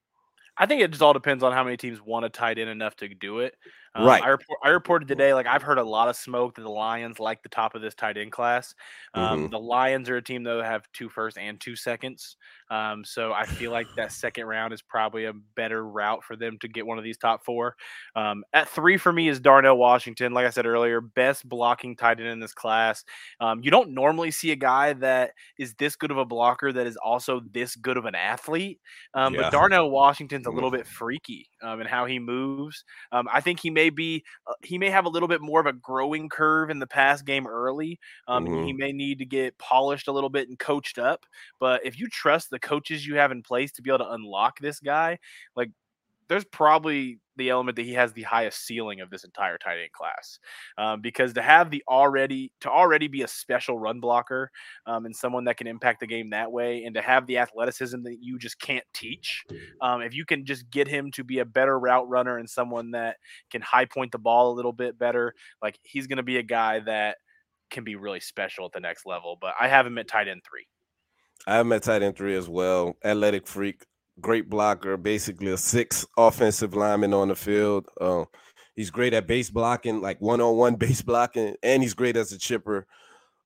I 0.58 0.66
think 0.66 0.82
it 0.82 0.92
just 0.92 1.02
all 1.02 1.14
depends 1.14 1.44
on 1.44 1.52
how 1.52 1.64
many 1.64 1.76
teams 1.76 2.02
want 2.02 2.24
to 2.24 2.30
tight 2.30 2.58
end 2.58 2.70
enough 2.70 2.96
to 2.98 3.10
do 3.10 3.40
it. 3.40 3.56
Um, 3.94 4.06
right. 4.06 4.24
I, 4.24 4.30
report, 4.30 4.60
I, 4.64 4.70
reported 4.70 5.08
today, 5.08 5.34
like 5.34 5.48
I've 5.48 5.62
heard 5.62 5.78
a 5.78 5.84
lot 5.84 6.08
of 6.08 6.16
smoke 6.16 6.56
that 6.56 6.62
the 6.62 6.70
Lions 6.70 7.20
like 7.20 7.44
the 7.44 7.50
top 7.50 7.76
of 7.76 7.82
this 7.82 7.94
tight 7.94 8.18
end 8.18 8.32
class. 8.32 8.74
Um, 9.14 9.42
mm-hmm. 9.42 9.52
The 9.52 9.60
Lions 9.60 10.10
are 10.10 10.18
a 10.18 10.22
team 10.22 10.44
that 10.44 10.64
have 10.64 10.88
two 10.94 11.10
first 11.10 11.38
and 11.38 11.60
two 11.60 11.76
seconds. 11.76 12.38
Um, 12.70 13.06
so 13.06 13.32
I 13.32 13.46
feel 13.46 13.72
like 13.72 13.88
that 13.96 14.12
second 14.12 14.46
round 14.46 14.74
is 14.74 14.82
probably 14.82 15.26
a 15.26 15.34
better 15.56 15.88
route 15.88 16.24
for 16.24 16.36
them 16.36 16.58
to 16.60 16.68
get 16.68 16.86
one 16.86 16.98
of 16.98 17.04
these 17.04 17.18
top 17.18 17.46
four. 17.46 17.78
Um, 18.16 18.44
at 18.52 18.68
three 18.68 18.98
for 18.98 19.14
me 19.14 19.30
is 19.30 19.40
Darnell 19.40 19.78
Washington. 19.78 20.34
Like 20.34 20.46
I 20.46 20.50
said 20.50 20.66
earlier, 20.66 21.00
best 21.00 21.48
blocking 21.48 21.96
tight 21.96 22.20
end 22.20 22.28
in 22.28 22.40
this 22.42 22.54
class. 22.54 23.06
Um, 23.40 23.62
you 23.64 23.72
don't 23.72 23.92
normally 23.92 24.32
see 24.32 24.52
a 24.52 24.58
guy 24.58 24.94
that 24.94 25.32
is 25.58 25.74
this 25.76 25.96
good 25.96 26.12
of 26.12 26.18
a 26.18 26.26
blocker 26.26 26.74
that 26.74 26.86
is 26.86 26.98
also 26.98 27.42
this 27.54 27.78
good 27.78 27.96
of 27.96 28.06
an 28.06 28.16
athlete. 28.16 28.82
Um, 29.14 29.34
yeah. 29.34 29.44
But 29.44 29.52
Darnell 29.52 29.90
Washington's 29.90 30.48
a 30.48 30.52
little 30.52 30.70
mm-hmm. 30.70 30.80
bit 30.80 30.88
freaky 30.88 31.48
um, 31.62 31.80
in 31.80 31.88
how 31.88 32.06
he 32.06 32.20
moves. 32.20 32.84
I 33.12 33.40
think 33.40 33.62
he 33.62 33.70
may 33.70 33.86
may 33.86 33.90
be 33.90 34.24
uh, 34.48 34.54
he 34.64 34.78
may 34.78 34.90
have 34.90 35.06
a 35.06 35.10
little 35.10 35.28
bit 35.28 35.42
more 35.42 35.60
of 35.60 35.66
a 35.66 35.74
growing 35.74 36.30
curve 36.30 36.70
in 36.70 36.80
the 36.80 36.88
pass 36.88 37.22
game 37.22 37.48
early. 37.48 38.00
Um, 38.28 38.46
mm-hmm. 38.46 38.66
He 38.66 38.74
may 38.74 38.92
need 38.92 39.20
to 39.20 39.26
get 39.26 39.58
polished 39.58 40.08
a 40.08 40.12
little 40.12 40.30
bit 40.30 40.50
and 40.50 40.58
coached 40.58 40.98
up. 40.98 41.26
But 41.60 41.86
if 41.86 42.00
you 42.00 42.08
trust 42.08 42.50
the 42.50 42.55
coaches 42.60 43.06
you 43.06 43.16
have 43.16 43.32
in 43.32 43.42
place 43.44 43.72
to 43.74 43.82
be 43.82 43.90
able 43.90 44.06
to 44.06 44.12
unlock 44.12 44.60
this 44.60 44.80
guy, 44.80 45.20
like 45.56 45.70
there's 46.28 46.46
probably 46.46 47.20
the 47.38 47.50
element 47.50 47.76
that 47.76 47.86
he 47.86 47.94
has 47.94 48.14
the 48.14 48.24
highest 48.24 48.66
ceiling 48.66 49.02
of 49.02 49.10
this 49.10 49.26
entire 49.26 49.58
tight 49.58 49.80
end 49.80 49.92
class. 49.92 50.40
Um, 50.78 51.02
because 51.02 51.34
to 51.34 51.42
have 51.42 51.70
the 51.70 51.84
already 51.88 52.52
to 52.62 52.70
already 52.70 53.08
be 53.08 53.24
a 53.24 53.28
special 53.28 53.78
run 53.78 54.00
blocker 54.00 54.50
um, 54.88 55.06
and 55.06 55.16
someone 55.16 55.44
that 55.46 55.58
can 55.58 55.68
impact 55.68 56.00
the 56.00 56.08
game 56.08 56.30
that 56.30 56.52
way, 56.52 56.84
and 56.84 56.96
to 56.96 57.02
have 57.02 57.28
the 57.28 57.38
athleticism 57.38 58.02
that 58.04 58.18
you 58.22 58.40
just 58.40 58.60
can't 58.60 58.86
teach, 58.94 59.44
um, 59.82 60.02
if 60.02 60.14
you 60.16 60.26
can 60.26 60.46
just 60.46 60.70
get 60.70 60.88
him 60.88 61.12
to 61.12 61.24
be 61.24 61.40
a 61.40 61.46
better 61.46 61.78
route 61.78 62.08
runner 62.08 62.38
and 62.38 62.50
someone 62.50 62.92
that 62.92 63.18
can 63.52 63.62
high 63.62 63.86
point 63.86 64.12
the 64.12 64.18
ball 64.18 64.52
a 64.52 64.56
little 64.56 64.74
bit 64.74 64.98
better, 64.98 65.34
like 65.62 65.78
he's 65.84 66.08
going 66.08 66.18
to 66.18 66.24
be 66.24 66.38
a 66.38 66.44
guy 66.44 66.80
that 66.80 67.18
can 67.70 67.84
be 67.84 67.96
really 67.96 68.20
special 68.20 68.66
at 68.66 68.72
the 68.72 68.80
next 68.80 69.06
level. 69.06 69.38
But 69.40 69.56
I 69.60 69.68
have 69.68 69.86
him 69.86 69.98
at 69.98 70.08
tight 70.08 70.28
end 70.28 70.42
three. 70.50 70.68
I 71.48 71.56
have 71.56 71.66
him 71.66 71.74
at 71.74 71.84
tight 71.84 72.02
end 72.02 72.18
three 72.18 72.36
as 72.36 72.50
well. 72.50 72.96
Athletic 73.04 73.48
freak, 73.48 73.86
great 74.20 74.50
blocker, 74.50 74.98
basically 74.98 75.52
a 75.52 75.58
six 75.58 76.06
offensive 76.18 76.76
lineman 76.76 77.14
on 77.14 77.28
the 77.28 77.36
field. 77.36 77.88
Um, 78.02 78.26
he's 78.76 78.92
great 78.92 79.14
at 79.14 79.28
base 79.28 79.50
blocking, 79.50 80.02
like 80.02 80.20
one 80.22 80.42
on 80.42 80.58
one 80.58 80.76
base 80.76 81.02
blocking, 81.02 81.56
and 81.64 81.84
he's 81.84 81.94
great 81.94 82.18
as 82.18 82.32
a 82.32 82.38
chipper. 82.38 82.86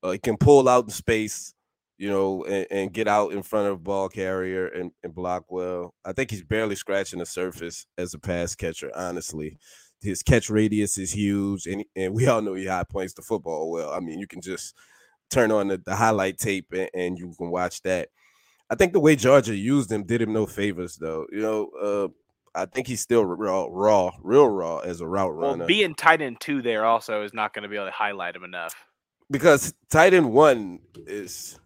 Uh, 0.02 0.12
he 0.12 0.18
can 0.18 0.38
pull 0.38 0.70
out 0.70 0.86
in 0.86 0.90
space, 0.90 1.54
you 1.98 2.10
know, 2.10 2.46
and, 2.46 2.66
and, 2.72 2.94
get 2.94 3.08
out 3.08 3.34
in 3.34 3.44
front 3.44 3.68
of 3.68 3.84
ball 3.84 4.08
carrier 4.08 4.68
and, 4.68 4.92
and 5.04 5.14
block 5.14 5.44
well. 5.50 5.94
I 6.06 6.14
think 6.14 6.32
he's 6.32 6.44
barely 6.44 6.76
scratching 6.76 7.20
the 7.20 7.26
surface 7.26 7.86
as 7.98 8.14
a 8.14 8.20
pass 8.20 8.56
catcher, 8.56 8.92
honestly. 8.96 9.58
His 10.02 10.24
catch 10.24 10.50
radius 10.50 10.98
is 10.98 11.12
huge, 11.12 11.68
and, 11.68 11.84
and 11.98 12.14
we 12.14 12.28
all 12.28 12.42
know 12.42 12.54
he 12.54 12.66
high 12.66 12.86
points 12.86 13.14
the 13.14 13.22
football 13.22 13.70
well. 13.72 13.92
I 13.92 14.00
mean, 14.00 14.20
you 14.20 14.28
can 14.28 14.40
just 14.40 14.74
turn 15.30 15.52
on 15.52 15.68
the, 15.68 15.78
the 15.78 15.96
highlight 15.96 16.38
tape 16.38 16.68
and, 16.72 16.90
and 16.94 17.20
you 17.20 17.34
can 17.38 17.50
watch 17.50 17.82
that. 17.84 18.10
I 18.70 18.76
think 18.76 18.94
the 18.94 19.00
way 19.00 19.16
Georgia 19.16 19.56
used 19.56 19.92
him 19.92 20.04
did 20.04 20.22
him 20.22 20.34
no 20.34 20.46
favors, 20.46 20.96
though. 20.98 21.26
You 21.32 21.42
know, 21.42 21.70
uh, 21.82 22.08
I 22.54 22.66
think 22.66 22.88
he's 22.88 23.02
still 23.02 23.26
raw, 23.26 23.68
raw, 23.70 24.12
real 24.22 24.48
raw 24.48 24.80
as 24.80 25.02
a 25.02 25.08
route 25.08 25.36
well, 25.36 25.52
runner. 25.52 25.66
Being 25.66 25.96
tight 25.96 26.22
end 26.22 26.40
two 26.40 26.62
there 26.62 26.86
also 26.86 27.24
is 27.24 27.34
not 27.34 27.54
going 27.54 27.64
to 27.64 27.70
be 27.70 27.76
able 27.76 27.88
to 27.88 27.92
highlight 27.92 28.36
him 28.36 28.44
enough 28.44 28.76
because 29.32 29.74
tight 29.90 30.14
end 30.14 30.32
one 30.32 30.80
is 31.08 31.60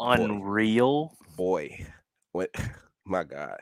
unreal. 0.00 1.14
Boy, 1.36 1.86
what? 2.32 2.50
My 3.04 3.22
God, 3.22 3.60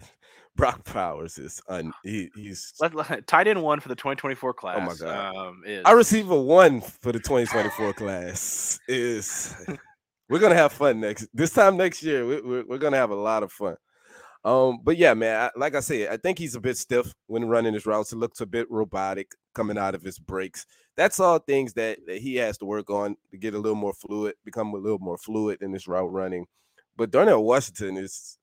Brock 0.56 0.84
Bowers 0.92 1.38
is 1.38 1.60
un. 1.68 1.92
He, 2.04 2.30
he's 2.34 2.72
let, 2.80 2.94
let, 2.94 3.26
tight 3.26 3.48
end 3.48 3.62
one 3.62 3.80
for 3.80 3.88
the 3.88 3.96
2024 3.96 4.54
class. 4.54 4.76
Oh 4.78 4.80
my 4.80 4.94
God, 4.94 5.36
um, 5.36 5.62
is, 5.66 5.82
I 5.84 5.92
receive 5.92 6.30
a 6.30 6.40
one 6.40 6.80
for 6.80 7.12
the 7.12 7.18
2024 7.18 7.92
class 7.94 8.78
is. 8.88 9.54
we're 10.28 10.38
gonna 10.38 10.54
have 10.54 10.72
fun 10.72 11.00
next 11.00 11.28
this 11.34 11.52
time 11.52 11.76
next 11.76 12.02
year. 12.02 12.26
We, 12.26 12.40
we're, 12.40 12.64
we're 12.66 12.78
gonna 12.78 12.96
have 12.96 13.10
a 13.10 13.16
lot 13.16 13.42
of 13.42 13.52
fun. 13.52 13.76
Um, 14.44 14.80
but 14.82 14.98
yeah, 14.98 15.14
man, 15.14 15.40
I, 15.40 15.58
like 15.58 15.74
I 15.74 15.80
said, 15.80 16.08
I 16.10 16.18
think 16.18 16.38
he's 16.38 16.54
a 16.54 16.60
bit 16.60 16.76
stiff 16.76 17.12
when 17.26 17.46
running 17.46 17.72
his 17.72 17.86
routes. 17.86 18.12
It 18.12 18.16
looks 18.16 18.40
a 18.40 18.46
bit 18.46 18.70
robotic 18.70 19.30
coming 19.54 19.78
out 19.78 19.94
of 19.94 20.02
his 20.02 20.18
breaks. 20.18 20.66
That's 20.96 21.18
all 21.18 21.38
things 21.38 21.72
that, 21.74 21.98
that 22.06 22.18
he 22.18 22.36
has 22.36 22.58
to 22.58 22.66
work 22.66 22.90
on 22.90 23.16
to 23.30 23.38
get 23.38 23.54
a 23.54 23.58
little 23.58 23.74
more 23.74 23.94
fluid, 23.94 24.34
become 24.44 24.74
a 24.74 24.76
little 24.76 24.98
more 24.98 25.16
fluid 25.16 25.62
in 25.62 25.72
his 25.72 25.88
route 25.88 26.12
running. 26.12 26.46
But 26.96 27.10
Darnell 27.10 27.42
Washington 27.42 27.96
is 27.96 28.38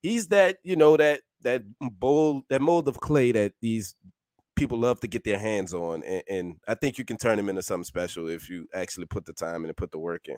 he's 0.00 0.28
that, 0.28 0.58
you 0.62 0.76
know, 0.76 0.96
that 0.96 1.22
that 1.42 1.62
bold 1.80 2.44
that 2.48 2.60
mold 2.60 2.88
of 2.88 3.00
clay 3.00 3.32
that 3.32 3.52
these 3.60 3.94
people 4.56 4.78
love 4.78 5.00
to 5.00 5.08
get 5.08 5.24
their 5.24 5.38
hands 5.38 5.74
on. 5.74 6.02
And, 6.04 6.22
and 6.28 6.56
I 6.68 6.74
think 6.74 6.98
you 6.98 7.04
can 7.04 7.16
turn 7.16 7.36
them 7.36 7.48
into 7.48 7.62
something 7.62 7.84
special 7.84 8.28
if 8.28 8.48
you 8.48 8.68
actually 8.74 9.06
put 9.06 9.24
the 9.24 9.32
time 9.32 9.64
and 9.64 9.76
put 9.76 9.90
the 9.90 9.98
work 9.98 10.28
in. 10.28 10.36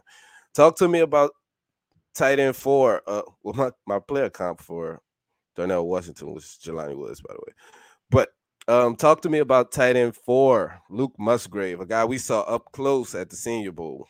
Talk 0.55 0.77
to 0.79 0.89
me 0.89 1.01
about 1.01 1.33
tight 2.15 2.39
end 2.39 2.57
four. 2.57 3.03
Uh, 3.07 3.23
well, 3.43 3.55
my, 3.55 3.71
my 3.87 3.99
player 3.99 4.31
comp 4.31 4.61
for 4.61 5.01
Darnell 5.57 5.87
Washington 5.87 6.33
was 6.33 6.59
Jelani 6.65 6.97
Woods, 6.97 7.21
by 7.21 7.35
the 7.35 7.41
way. 7.47 7.53
But 8.11 8.29
um, 8.67 8.97
talk 8.97 9.21
to 9.23 9.29
me 9.29 9.41
about 9.41 9.73
tight 9.73 9.97
end 9.97 10.17
four, 10.17 10.81
Luke 10.89 11.15
Musgrave, 11.19 11.81
a 11.81 11.87
guy 11.87 12.05
we 12.05 12.19
saw 12.19 12.43
up 12.43 12.73
close 12.73 13.15
at 13.15 13.31
the 13.31 13.37
Senior 13.37 13.73
Bowl. 13.73 14.09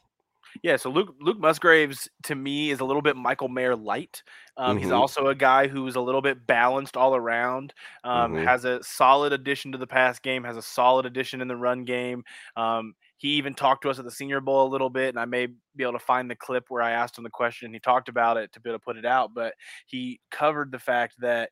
Yeah, 0.62 0.76
so 0.76 0.90
Luke 0.90 1.14
Luke 1.20 1.38
Musgraves 1.38 2.08
to 2.24 2.34
me 2.34 2.70
is 2.70 2.80
a 2.80 2.84
little 2.84 3.02
bit 3.02 3.16
Michael 3.16 3.48
Mayer 3.48 3.74
light. 3.74 4.22
Um, 4.56 4.76
mm-hmm. 4.76 4.84
He's 4.84 4.92
also 4.92 5.26
a 5.26 5.34
guy 5.34 5.66
who's 5.66 5.96
a 5.96 6.00
little 6.00 6.22
bit 6.22 6.46
balanced 6.46 6.96
all 6.96 7.16
around. 7.16 7.74
Um, 8.04 8.34
mm-hmm. 8.34 8.44
Has 8.44 8.64
a 8.64 8.82
solid 8.82 9.32
addition 9.32 9.72
to 9.72 9.78
the 9.78 9.86
pass 9.86 10.18
game. 10.18 10.44
Has 10.44 10.56
a 10.56 10.62
solid 10.62 11.06
addition 11.06 11.40
in 11.40 11.48
the 11.48 11.56
run 11.56 11.84
game. 11.84 12.24
Um, 12.56 12.94
he 13.16 13.30
even 13.36 13.54
talked 13.54 13.82
to 13.82 13.90
us 13.90 13.98
at 13.98 14.04
the 14.04 14.10
Senior 14.10 14.40
Bowl 14.40 14.66
a 14.66 14.70
little 14.70 14.90
bit, 14.90 15.08
and 15.08 15.18
I 15.18 15.24
may 15.24 15.46
be 15.46 15.82
able 15.82 15.92
to 15.94 15.98
find 15.98 16.30
the 16.30 16.36
clip 16.36 16.64
where 16.68 16.82
I 16.82 16.92
asked 16.92 17.16
him 17.16 17.24
the 17.24 17.30
question. 17.30 17.72
He 17.72 17.80
talked 17.80 18.08
about 18.08 18.36
it 18.36 18.52
to 18.52 18.60
be 18.60 18.70
able 18.70 18.78
to 18.78 18.84
put 18.84 18.96
it 18.96 19.06
out, 19.06 19.32
but 19.34 19.54
he 19.86 20.20
covered 20.30 20.70
the 20.70 20.78
fact 20.78 21.14
that 21.20 21.50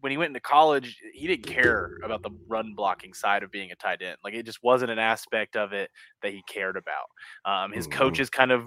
when 0.00 0.10
he 0.10 0.18
went 0.18 0.28
into 0.30 0.40
college, 0.40 1.00
he 1.12 1.26
didn't 1.26 1.46
care 1.46 1.98
about 2.02 2.22
the 2.22 2.30
run 2.48 2.74
blocking 2.74 3.14
side 3.14 3.42
of 3.42 3.50
being 3.50 3.70
a 3.70 3.76
tight 3.76 4.02
end. 4.02 4.16
Like 4.24 4.34
it 4.34 4.46
just 4.46 4.62
wasn't 4.62 4.90
an 4.90 4.98
aspect 4.98 5.56
of 5.56 5.72
it 5.72 5.90
that 6.22 6.32
he 6.32 6.42
cared 6.48 6.76
about. 6.76 7.06
Um, 7.44 7.72
his 7.72 7.86
mm-hmm. 7.86 7.98
coaches 7.98 8.30
kind 8.30 8.52
of 8.52 8.64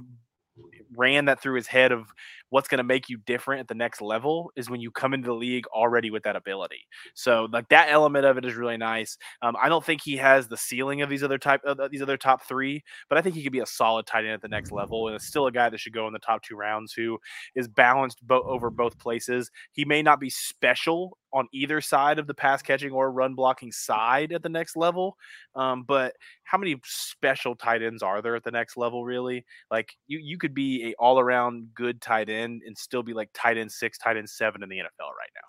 ran 0.96 1.26
that 1.26 1.42
through 1.42 1.56
his 1.56 1.68
head 1.68 1.92
of 1.92 2.08
what's 2.50 2.68
going 2.68 2.78
to 2.78 2.84
make 2.84 3.10
you 3.10 3.18
different 3.26 3.60
at 3.60 3.68
the 3.68 3.76
next 3.76 4.02
level 4.02 4.52
is 4.56 4.70
when 4.70 4.80
you 4.80 4.92
come 4.92 5.14
into 5.14 5.28
the 5.28 5.34
league 5.34 5.66
already 5.68 6.12
with 6.12 6.24
that 6.24 6.36
ability. 6.36 6.82
So 7.14 7.48
like 7.52 7.70
that 7.70 7.88
element 7.90 8.26
of 8.26 8.38
it 8.38 8.46
is 8.46 8.56
really 8.56 8.78
nice. 8.78 9.18
Um, 9.42 9.56
I 9.62 9.70
don't 9.70 9.84
think 9.84 10.02
he 10.02 10.18
has 10.18 10.48
the 10.48 10.58
ceiling 10.58 11.02
of 11.02 11.10
these 11.10 11.24
other 11.24 11.38
type 11.38 11.62
of 11.66 11.80
these 11.92 12.02
other 12.02 12.18
top 12.18 12.44
three, 12.48 12.84
but 13.10 13.18
I 13.18 13.22
think 13.22 13.36
he 13.36 13.44
could 13.44 13.52
be 13.52 13.60
a 13.60 13.66
solid 13.66 14.06
tight 14.06 14.26
end 14.26 14.34
at 14.34 14.42
the 14.42 14.48
next 14.48 14.72
level, 14.72 15.08
and 15.08 15.16
it's 15.16 15.26
still 15.26 15.48
a 15.48 15.52
guy 15.52 15.70
that 15.70 15.80
should 15.80 15.94
go 15.94 16.08
in 16.08 16.14
the 16.14 16.20
top 16.20 16.44
two 16.44 16.56
rounds 16.56 16.94
who 16.94 17.18
is 17.56 17.68
balanced 17.68 18.26
bo- 18.26 18.44
over 18.44 18.70
both 18.70 18.98
places. 19.00 19.50
He 19.72 19.86
may 19.86 20.02
not 20.02 20.20
be 20.20 20.30
special 20.30 21.18
on 21.34 21.48
either 21.52 21.82
side 21.82 22.18
of 22.18 22.28
the 22.28 22.34
pass 22.34 22.62
catching 22.62 22.92
or 22.92 23.12
run 23.12 23.36
blocking 23.36 23.72
side 23.72 24.32
at 24.32 24.42
the 24.42 24.50
next 24.50 24.78
level. 24.78 25.18
Um, 25.54 25.84
but 25.84 26.14
how 26.44 26.58
many 26.58 26.78
special 26.86 27.56
tight 27.56 27.82
ends 27.82 28.02
are 28.02 28.22
there 28.22 28.36
at 28.36 28.44
the 28.44 28.52
next 28.52 28.78
level? 28.78 29.04
Really, 29.04 29.46
like 29.70 29.94
you 30.08 30.20
you 30.20 30.38
could 30.38 30.54
be 30.54 30.88
a 30.88 30.94
all 31.02 31.20
around 31.20 31.74
good 31.74 32.02
tight 32.02 32.30
end 32.30 32.35
and 32.36 32.78
still 32.78 33.04
be 33.04 33.14
like 33.14 33.30
tight 33.34 33.58
end 33.58 33.72
six, 33.72 33.98
tight 33.98 34.18
end 34.18 34.30
seven 34.30 34.64
in 34.64 34.70
the 34.70 34.78
NFL 34.78 35.10
right 35.18 35.32
now. 35.36 35.48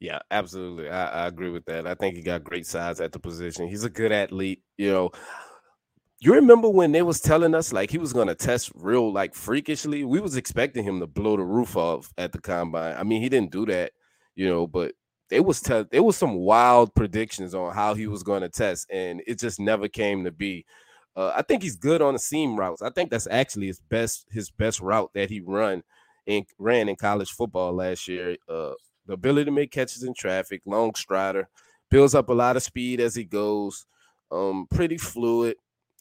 Yeah, 0.00 0.18
absolutely. 0.32 0.88
I, 0.88 1.24
I 1.24 1.26
agree 1.28 1.50
with 1.50 1.64
that. 1.66 1.86
I 1.86 1.94
think 1.94 2.16
he 2.16 2.22
got 2.22 2.42
great 2.42 2.66
size 2.66 3.00
at 3.00 3.12
the 3.12 3.20
position. 3.20 3.68
He's 3.68 3.84
a 3.84 3.90
good 3.90 4.10
athlete. 4.10 4.60
You 4.76 4.90
know, 4.90 5.10
you 6.18 6.34
remember 6.34 6.68
when 6.68 6.90
they 6.92 7.02
was 7.02 7.20
telling 7.20 7.54
us 7.54 7.72
like 7.72 7.90
he 7.90 7.98
was 7.98 8.12
gonna 8.12 8.34
test 8.34 8.72
real 8.74 9.12
like 9.12 9.34
freakishly? 9.34 10.04
We 10.04 10.20
was 10.20 10.36
expecting 10.36 10.84
him 10.84 10.98
to 11.00 11.06
blow 11.06 11.36
the 11.36 11.44
roof 11.44 11.76
off 11.76 12.12
at 12.18 12.32
the 12.32 12.40
combine. 12.40 12.96
I 12.96 13.04
mean, 13.04 13.22
he 13.22 13.28
didn't 13.28 13.52
do 13.52 13.64
that, 13.66 13.92
you 14.34 14.48
know, 14.48 14.66
but 14.66 14.92
it 15.30 15.44
was 15.44 15.60
te- 15.60 15.86
there 15.90 16.02
was 16.02 16.16
some 16.16 16.34
wild 16.34 16.94
predictions 16.94 17.54
on 17.54 17.74
how 17.74 17.94
he 17.94 18.06
was 18.06 18.22
going 18.22 18.42
to 18.42 18.48
test, 18.48 18.88
and 18.90 19.22
it 19.26 19.38
just 19.38 19.58
never 19.58 19.88
came 19.88 20.24
to 20.24 20.30
be. 20.30 20.64
Uh, 21.16 21.32
I 21.34 21.42
think 21.42 21.62
he's 21.62 21.76
good 21.76 22.02
on 22.02 22.14
the 22.14 22.18
seam 22.18 22.56
routes. 22.56 22.82
I 22.82 22.90
think 22.90 23.10
that's 23.10 23.28
actually 23.30 23.66
his 23.66 23.80
best 23.80 24.26
his 24.30 24.50
best 24.50 24.80
route 24.80 25.10
that 25.14 25.30
he 25.30 25.40
run 25.40 25.82
and 26.26 26.44
ran 26.58 26.88
in 26.88 26.96
college 26.96 27.30
football 27.30 27.72
last 27.72 28.08
year. 28.08 28.36
Uh, 28.48 28.72
the 29.06 29.14
ability 29.14 29.46
to 29.46 29.50
make 29.50 29.70
catches 29.70 30.02
in 30.02 30.14
traffic, 30.14 30.62
long 30.64 30.94
strider, 30.94 31.48
builds 31.90 32.14
up 32.14 32.28
a 32.28 32.34
lot 32.34 32.56
of 32.56 32.62
speed 32.62 33.00
as 33.00 33.14
he 33.14 33.24
goes. 33.24 33.86
Um, 34.30 34.66
pretty 34.70 34.96
fluid, 34.96 35.56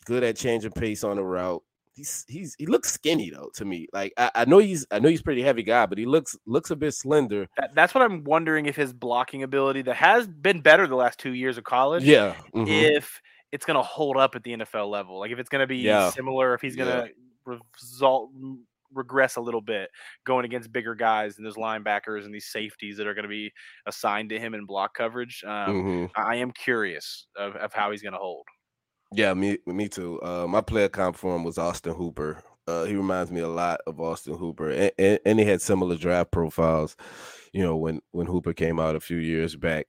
good 0.05 0.23
at 0.23 0.37
changing 0.37 0.71
pace 0.71 1.03
on 1.03 1.17
the 1.17 1.23
route 1.23 1.63
he's 1.93 2.25
he's 2.27 2.55
he 2.57 2.65
looks 2.65 2.91
skinny 2.91 3.29
though 3.29 3.49
to 3.55 3.65
me. 3.65 3.87
Like 3.93 4.13
I, 4.17 4.31
I 4.35 4.45
know 4.45 4.59
he's 4.59 4.85
I 4.91 4.99
know 4.99 5.09
he's 5.09 5.21
pretty 5.21 5.41
heavy 5.41 5.63
guy, 5.63 5.85
but 5.85 5.97
he 5.97 6.05
looks 6.05 6.37
looks 6.45 6.71
a 6.71 6.75
bit 6.75 6.93
slender. 6.93 7.47
That, 7.57 7.75
that's 7.75 7.93
what 7.93 8.03
I'm 8.03 8.23
wondering 8.23 8.65
if 8.65 8.75
his 8.75 8.93
blocking 8.93 9.43
ability 9.43 9.83
that 9.83 9.95
has 9.95 10.27
been 10.27 10.61
better 10.61 10.87
the 10.87 10.95
last 10.95 11.19
two 11.19 11.33
years 11.33 11.57
of 11.57 11.63
college. 11.63 12.03
Yeah. 12.03 12.35
Mm-hmm. 12.55 12.67
If 12.67 13.21
it's 13.51 13.65
gonna 13.65 13.83
hold 13.83 14.17
up 14.17 14.35
at 14.35 14.43
the 14.43 14.57
NFL 14.57 14.89
level, 14.89 15.19
like 15.19 15.31
if 15.31 15.39
it's 15.39 15.49
gonna 15.49 15.67
be 15.67 15.77
yeah. 15.77 16.09
similar, 16.11 16.53
if 16.53 16.61
he's 16.61 16.75
gonna 16.75 17.09
yeah. 17.47 17.57
result 17.75 18.31
regress 18.93 19.35
a 19.35 19.41
little 19.41 19.61
bit 19.61 19.89
going 20.25 20.45
against 20.45 20.71
bigger 20.71 20.95
guys 20.95 21.37
and 21.37 21.45
those 21.45 21.55
linebackers 21.55 22.25
and 22.25 22.33
these 22.33 22.51
safeties 22.51 22.97
that 22.97 23.07
are 23.07 23.13
going 23.13 23.23
to 23.23 23.29
be 23.29 23.51
assigned 23.85 24.29
to 24.29 24.39
him 24.39 24.53
in 24.53 24.65
block 24.65 24.95
coverage. 24.95 25.43
Um, 25.45 25.51
mm-hmm. 25.51 26.05
I 26.15 26.35
am 26.35 26.51
curious 26.51 27.27
of, 27.35 27.55
of 27.55 27.73
how 27.73 27.91
he's 27.91 28.01
going 28.01 28.13
to 28.13 28.19
hold. 28.19 28.45
Yeah, 29.13 29.33
me 29.33 29.57
me 29.65 29.89
too. 29.89 30.21
Uh, 30.21 30.47
my 30.47 30.61
player 30.61 30.87
comp 30.87 31.17
for 31.17 31.35
him 31.35 31.43
was 31.43 31.57
Austin 31.57 31.93
Hooper. 31.93 32.41
Uh, 32.67 32.85
he 32.85 32.95
reminds 32.95 33.31
me 33.31 33.41
a 33.41 33.47
lot 33.47 33.81
of 33.85 33.99
Austin 33.99 34.37
Hooper, 34.37 34.69
and, 34.69 34.91
and, 34.97 35.19
and, 35.25 35.39
he 35.39 35.45
had 35.45 35.61
similar 35.61 35.97
draft 35.97 36.31
profiles. 36.31 36.95
You 37.51 37.63
know, 37.63 37.75
when 37.75 38.01
when 38.11 38.27
Hooper 38.27 38.53
came 38.53 38.79
out 38.79 38.95
a 38.95 39.01
few 39.01 39.17
years 39.17 39.55
back. 39.55 39.87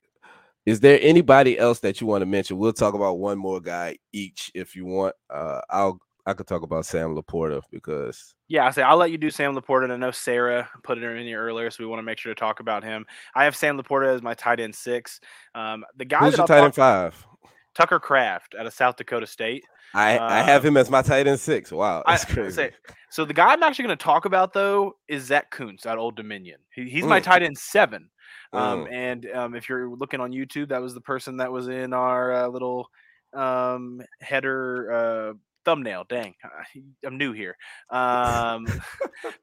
Is 0.64 0.78
there 0.78 0.98
anybody 1.02 1.58
else 1.58 1.80
that 1.80 2.00
you 2.00 2.06
want 2.06 2.22
to 2.22 2.26
mention? 2.26 2.56
We'll 2.56 2.72
talk 2.72 2.94
about 2.94 3.18
one 3.18 3.36
more 3.36 3.60
guy 3.60 3.98
each 4.12 4.50
if 4.54 4.76
you 4.76 4.86
want. 4.86 5.14
Uh, 5.28 5.60
I'll 5.68 5.98
I 6.24 6.34
could 6.34 6.46
talk 6.46 6.62
about 6.62 6.86
Sam 6.86 7.16
LaPorta 7.16 7.62
because 7.70 8.34
yeah, 8.48 8.66
I 8.66 8.70
say 8.70 8.82
I'll 8.82 8.96
let 8.96 9.10
you 9.10 9.18
do 9.18 9.30
Sam 9.30 9.56
LaPorta. 9.56 9.84
And 9.84 9.92
I 9.92 9.96
know 9.96 10.10
Sarah 10.10 10.68
put 10.84 10.98
it 10.98 11.04
in 11.04 11.26
here 11.26 11.42
earlier, 11.42 11.70
so 11.70 11.82
we 11.82 11.86
want 11.86 11.98
to 11.98 12.04
make 12.04 12.18
sure 12.18 12.32
to 12.32 12.38
talk 12.38 12.60
about 12.60 12.84
him. 12.84 13.04
I 13.34 13.44
have 13.44 13.56
Sam 13.56 13.80
LaPorta 13.80 14.14
as 14.14 14.22
my 14.22 14.34
tight 14.34 14.60
end 14.60 14.74
six. 14.74 15.20
Um, 15.54 15.84
the 15.96 16.04
guy 16.04 16.20
who's 16.20 16.36
your 16.36 16.46
tight 16.46 16.64
end 16.64 16.74
five? 16.74 17.26
Tucker 17.74 17.98
Kraft 17.98 18.54
out 18.58 18.66
of 18.66 18.72
South 18.72 18.96
Dakota 18.96 19.26
State. 19.26 19.64
I, 19.94 20.18
uh, 20.18 20.28
I 20.28 20.42
have 20.42 20.64
him 20.64 20.76
as 20.76 20.90
my 20.90 21.02
tight 21.02 21.26
end 21.26 21.40
six. 21.40 21.72
Wow, 21.72 22.02
that's 22.06 22.24
I, 22.24 22.32
crazy. 22.32 22.54
Say, 22.54 22.70
so 23.10 23.24
the 23.24 23.34
guy 23.34 23.52
I'm 23.52 23.62
actually 23.62 23.86
going 23.86 23.98
to 23.98 24.04
talk 24.04 24.24
about 24.24 24.52
though 24.52 24.96
is 25.08 25.24
Zach 25.24 25.54
out 25.60 25.86
of 25.86 25.98
Old 25.98 26.16
Dominion. 26.16 26.60
He, 26.74 26.88
he's 26.88 27.04
mm. 27.04 27.08
my 27.08 27.20
tight 27.20 27.42
end 27.42 27.58
seven. 27.58 28.08
Um, 28.52 28.84
mm. 28.84 28.92
And 28.92 29.30
um, 29.34 29.54
if 29.54 29.68
you're 29.68 29.90
looking 29.90 30.20
on 30.20 30.30
YouTube, 30.30 30.68
that 30.68 30.80
was 30.80 30.94
the 30.94 31.00
person 31.00 31.38
that 31.38 31.50
was 31.50 31.68
in 31.68 31.92
our 31.92 32.32
uh, 32.32 32.48
little 32.48 32.88
um, 33.34 34.02
header 34.20 34.92
uh, 34.92 35.32
thumbnail. 35.64 36.04
Dang, 36.08 36.34
I'm 37.06 37.18
new 37.18 37.32
here. 37.32 37.56
Um, 37.90 38.66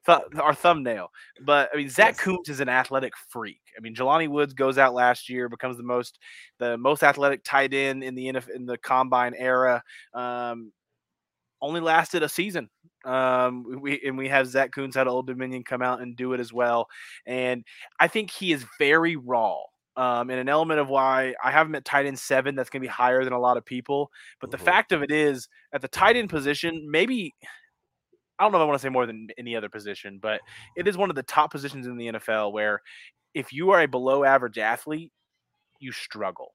th- 0.06 0.18
our 0.40 0.54
thumbnail. 0.54 1.10
But 1.44 1.70
I 1.72 1.76
mean, 1.76 1.88
Zach 1.88 2.14
yes. 2.16 2.20
Kuntz 2.20 2.48
is 2.48 2.60
an 2.60 2.68
athletic 2.68 3.12
freak. 3.28 3.60
I 3.76 3.80
mean, 3.80 3.94
Jelani 3.94 4.28
Woods 4.28 4.54
goes 4.54 4.76
out 4.76 4.92
last 4.94 5.28
year, 5.28 5.48
becomes 5.48 5.76
the 5.76 5.84
most 5.84 6.18
the 6.58 6.76
most 6.76 7.02
athletic 7.02 7.42
tight 7.44 7.72
end 7.72 8.02
in 8.02 8.14
the 8.14 8.28
in 8.28 8.66
the 8.66 8.78
combine 8.78 9.34
era. 9.36 9.82
Um, 10.14 10.72
only 11.62 11.80
lasted 11.80 12.22
a 12.22 12.28
season. 12.28 12.68
Um, 13.04 13.80
we 13.80 14.00
and 14.04 14.18
we 14.18 14.28
have 14.28 14.46
Zach 14.46 14.72
Kuntz 14.72 14.96
out 14.96 15.06
of 15.06 15.12
Old 15.12 15.26
Dominion 15.26 15.64
come 15.64 15.82
out 15.82 16.00
and 16.00 16.16
do 16.16 16.32
it 16.32 16.40
as 16.40 16.52
well. 16.52 16.88
And 17.26 17.64
I 17.98 18.08
think 18.08 18.30
he 18.30 18.52
is 18.52 18.64
very 18.78 19.16
raw. 19.16 19.58
Um, 19.96 20.30
and 20.30 20.38
an 20.38 20.48
element 20.48 20.80
of 20.80 20.88
why 20.88 21.34
I 21.42 21.50
have 21.50 21.66
him 21.66 21.74
at 21.74 21.84
tight 21.84 22.06
end 22.06 22.18
seven 22.18 22.54
that's 22.54 22.70
going 22.70 22.80
to 22.80 22.86
be 22.86 22.90
higher 22.90 23.24
than 23.24 23.32
a 23.32 23.38
lot 23.38 23.56
of 23.56 23.64
people. 23.64 24.10
But 24.40 24.50
the 24.50 24.56
mm-hmm. 24.56 24.64
fact 24.64 24.92
of 24.92 25.02
it 25.02 25.10
is, 25.10 25.48
at 25.72 25.82
the 25.82 25.88
tight 25.88 26.16
end 26.16 26.30
position, 26.30 26.86
maybe 26.88 27.34
I 28.38 28.44
don't 28.44 28.52
know 28.52 28.58
if 28.58 28.62
I 28.62 28.64
want 28.64 28.78
to 28.78 28.82
say 28.82 28.88
more 28.88 29.04
than 29.04 29.28
any 29.36 29.54
other 29.54 29.68
position, 29.68 30.18
but 30.20 30.40
it 30.76 30.88
is 30.88 30.96
one 30.96 31.10
of 31.10 31.16
the 31.16 31.22
top 31.22 31.50
positions 31.50 31.86
in 31.86 31.98
the 31.98 32.06
NFL 32.06 32.52
where 32.52 32.80
if 33.34 33.52
you 33.52 33.70
are 33.70 33.82
a 33.82 33.86
below 33.86 34.24
average 34.24 34.58
athlete, 34.58 35.12
you 35.78 35.92
struggle. 35.92 36.54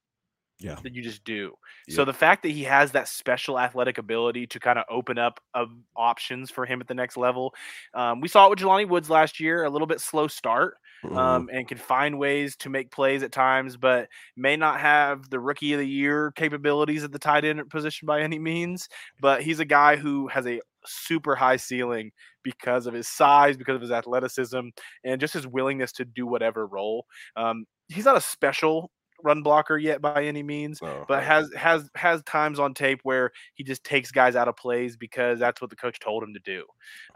Yeah. 0.60 0.78
That 0.84 0.96
you 0.96 1.02
just 1.02 1.24
do. 1.26 1.54
Yeah. 1.88 1.96
So 1.96 2.06
the 2.06 2.13
fact 2.13 2.44
that 2.44 2.50
he 2.50 2.63
has 2.63 2.91
that 2.94 3.10
special 3.10 3.60
athletic 3.60 3.98
ability 3.98 4.48
to 4.48 4.60
kind 4.60 4.80
of 4.80 4.86
open 4.89 5.18
up 5.18 5.39
of 5.54 5.70
options 5.96 6.50
for 6.50 6.65
him 6.65 6.80
at 6.80 6.88
the 6.88 6.94
next 6.94 7.18
level. 7.18 7.54
Um, 7.94 8.22
we 8.22 8.30
saw 8.30 8.48
it 8.48 8.52
with 8.52 8.60
Jelani 8.60 8.88
Woods 8.88 9.10
last 9.10 9.39
year, 9.39 9.65
a 9.65 9.70
little 9.70 9.88
bit 9.88 10.00
slow 10.00 10.28
start, 10.28 10.78
mm-hmm. 11.04 11.18
um, 11.18 11.50
and 11.52 11.68
can 11.68 11.78
find 11.78 12.18
ways 12.18 12.56
to 12.58 12.70
make 12.70 12.89
plays 12.89 13.22
at 13.22 13.34
times, 13.34 13.76
but 13.76 14.08
may 14.38 14.56
not 14.56 14.80
have 14.80 15.30
the 15.30 15.39
rookie 15.39 15.74
of 15.74 15.80
the 15.80 15.88
year 15.88 16.32
capabilities 16.32 17.04
at 17.04 17.12
the 17.12 17.20
tight 17.20 17.44
end 17.44 17.70
position 17.70 18.06
by 18.06 18.22
any 18.22 18.39
means. 18.39 18.88
But 19.20 19.41
he's 19.41 19.60
a 19.60 19.65
guy 19.65 19.98
who 19.98 20.30
has 20.30 20.48
a 20.48 20.62
super 20.86 21.36
high 21.36 21.58
ceiling 21.58 22.12
because 22.44 22.88
of 22.88 22.94
his 22.94 23.10
size, 23.10 23.58
because 23.58 23.76
of 23.76 23.82
his 23.82 23.91
athleticism, 23.91 24.70
and 25.04 25.20
just 25.20 25.34
his 25.34 25.48
willingness 25.48 25.91
to 25.94 26.06
do 26.06 26.26
whatever 26.26 26.65
role. 26.65 27.06
Um, 27.36 27.65
he's 27.89 28.06
not 28.06 28.18
a 28.18 28.22
special 28.22 28.91
run 29.26 29.42
blocker 29.42 29.78
yet 29.78 30.02
by 30.02 30.24
any 30.24 30.44
means, 30.44 30.80
oh, 30.82 31.04
but 31.08 31.24
has 31.24 31.52
has 31.54 31.90
has 31.96 32.22
times 32.24 32.60
on 32.60 32.74
tape 32.74 33.00
where 33.04 33.32
he 33.56 33.64
just 33.64 33.84
takes 33.84 34.12
guys 34.12 34.36
out 34.36 34.48
of 34.48 34.56
plays 34.56 34.96
because 34.96 35.40
that's 35.40 35.60
what 35.60 35.70
the 35.70 35.76
coach 35.76 36.00
told 36.00 36.24
him 36.24 36.34
to 36.34 36.40
do. 36.40 36.64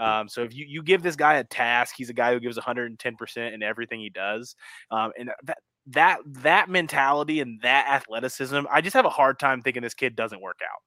Um, 0.04 0.28
so 0.28 0.44
if 0.44 0.54
you, 0.54 0.66
you 0.68 0.84
give 0.84 1.04
this 1.04 1.16
guy 1.16 1.36
a 1.36 1.44
task, 1.44 1.96
he's 1.98 2.10
a 2.10 2.14
guy 2.14 2.34
who 2.34 2.40
gives 2.40 2.58
110 2.58 3.16
percent 3.16 3.54
in 3.54 3.64
everything 3.64 4.00
he 4.00 4.10
does, 4.10 4.56
um, 4.92 5.12
and 5.18 5.32
that 5.44 5.60
that 5.88 6.20
that 6.26 6.70
mentality 6.70 7.40
and 7.40 7.62
that 7.62 7.88
athleticism, 7.90 8.62
I 8.70 8.82
just 8.82 8.96
have 8.96 9.06
a 9.06 9.10
hard 9.10 9.40
time 9.40 9.62
thinking 9.62 9.84
this 9.84 9.94
kid 9.94 10.16
doesn't 10.16 10.42
work 10.42 10.60
out. 10.64 10.82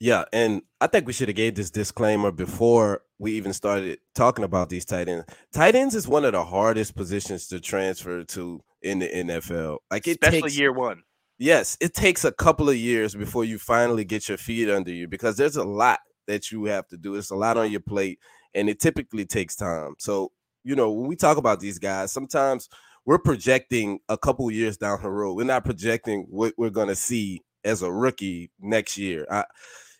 Yeah, 0.00 0.24
and 0.32 0.62
I 0.80 0.86
think 0.86 1.06
we 1.06 1.12
should 1.12 1.28
have 1.28 1.36
gave 1.36 1.54
this 1.54 1.70
disclaimer 1.70 2.30
before 2.30 3.02
we 3.18 3.32
even 3.32 3.52
started 3.52 3.98
talking 4.14 4.44
about 4.44 4.68
these 4.68 4.84
tight 4.84 5.08
ends. 5.08 5.24
Tight 5.52 5.74
ends 5.74 5.94
is 5.94 6.08
one 6.08 6.24
of 6.24 6.32
the 6.32 6.44
hardest 6.44 6.96
positions 6.96 7.46
to 7.48 7.60
transfer 7.60 8.24
to 8.24 8.62
in 8.82 8.98
the 8.98 9.08
NFL. 9.08 9.78
Like 9.90 10.06
it 10.06 10.18
especially 10.22 10.42
takes, 10.42 10.58
year 10.58 10.72
one. 10.72 11.02
Yes, 11.38 11.76
it 11.80 11.94
takes 11.94 12.24
a 12.24 12.32
couple 12.32 12.68
of 12.68 12.76
years 12.76 13.14
before 13.14 13.44
you 13.44 13.58
finally 13.58 14.04
get 14.04 14.28
your 14.28 14.38
feet 14.38 14.70
under 14.70 14.92
you 14.92 15.08
because 15.08 15.36
there's 15.36 15.56
a 15.56 15.64
lot 15.64 16.00
that 16.26 16.52
you 16.52 16.64
have 16.66 16.86
to 16.88 16.96
do. 16.96 17.16
It's 17.16 17.30
a 17.30 17.36
lot 17.36 17.56
on 17.56 17.70
your 17.70 17.80
plate, 17.80 18.18
and 18.54 18.68
it 18.68 18.80
typically 18.80 19.24
takes 19.24 19.56
time. 19.56 19.94
So, 19.98 20.32
you 20.62 20.76
know, 20.76 20.92
when 20.92 21.08
we 21.08 21.16
talk 21.16 21.36
about 21.36 21.60
these 21.60 21.78
guys, 21.78 22.12
sometimes 22.12 22.68
we're 23.04 23.18
projecting 23.18 24.00
a 24.08 24.16
couple 24.16 24.50
years 24.50 24.76
down 24.76 25.02
the 25.02 25.10
road. 25.10 25.34
We're 25.34 25.44
not 25.44 25.64
projecting 25.64 26.26
what 26.30 26.54
we're 26.56 26.70
going 26.70 26.88
to 26.88 26.96
see 26.96 27.42
as 27.64 27.82
a 27.82 27.90
rookie 27.90 28.50
next 28.60 28.98
year. 28.98 29.26
I, 29.30 29.44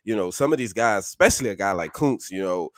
you 0.04 0.14
know, 0.14 0.30
some 0.30 0.52
of 0.52 0.58
these 0.58 0.72
guys, 0.72 1.04
especially 1.04 1.50
a 1.50 1.56
guy 1.56 1.72
like 1.72 1.92
Kuntz, 1.92 2.30
you 2.30 2.42
know, 2.42 2.70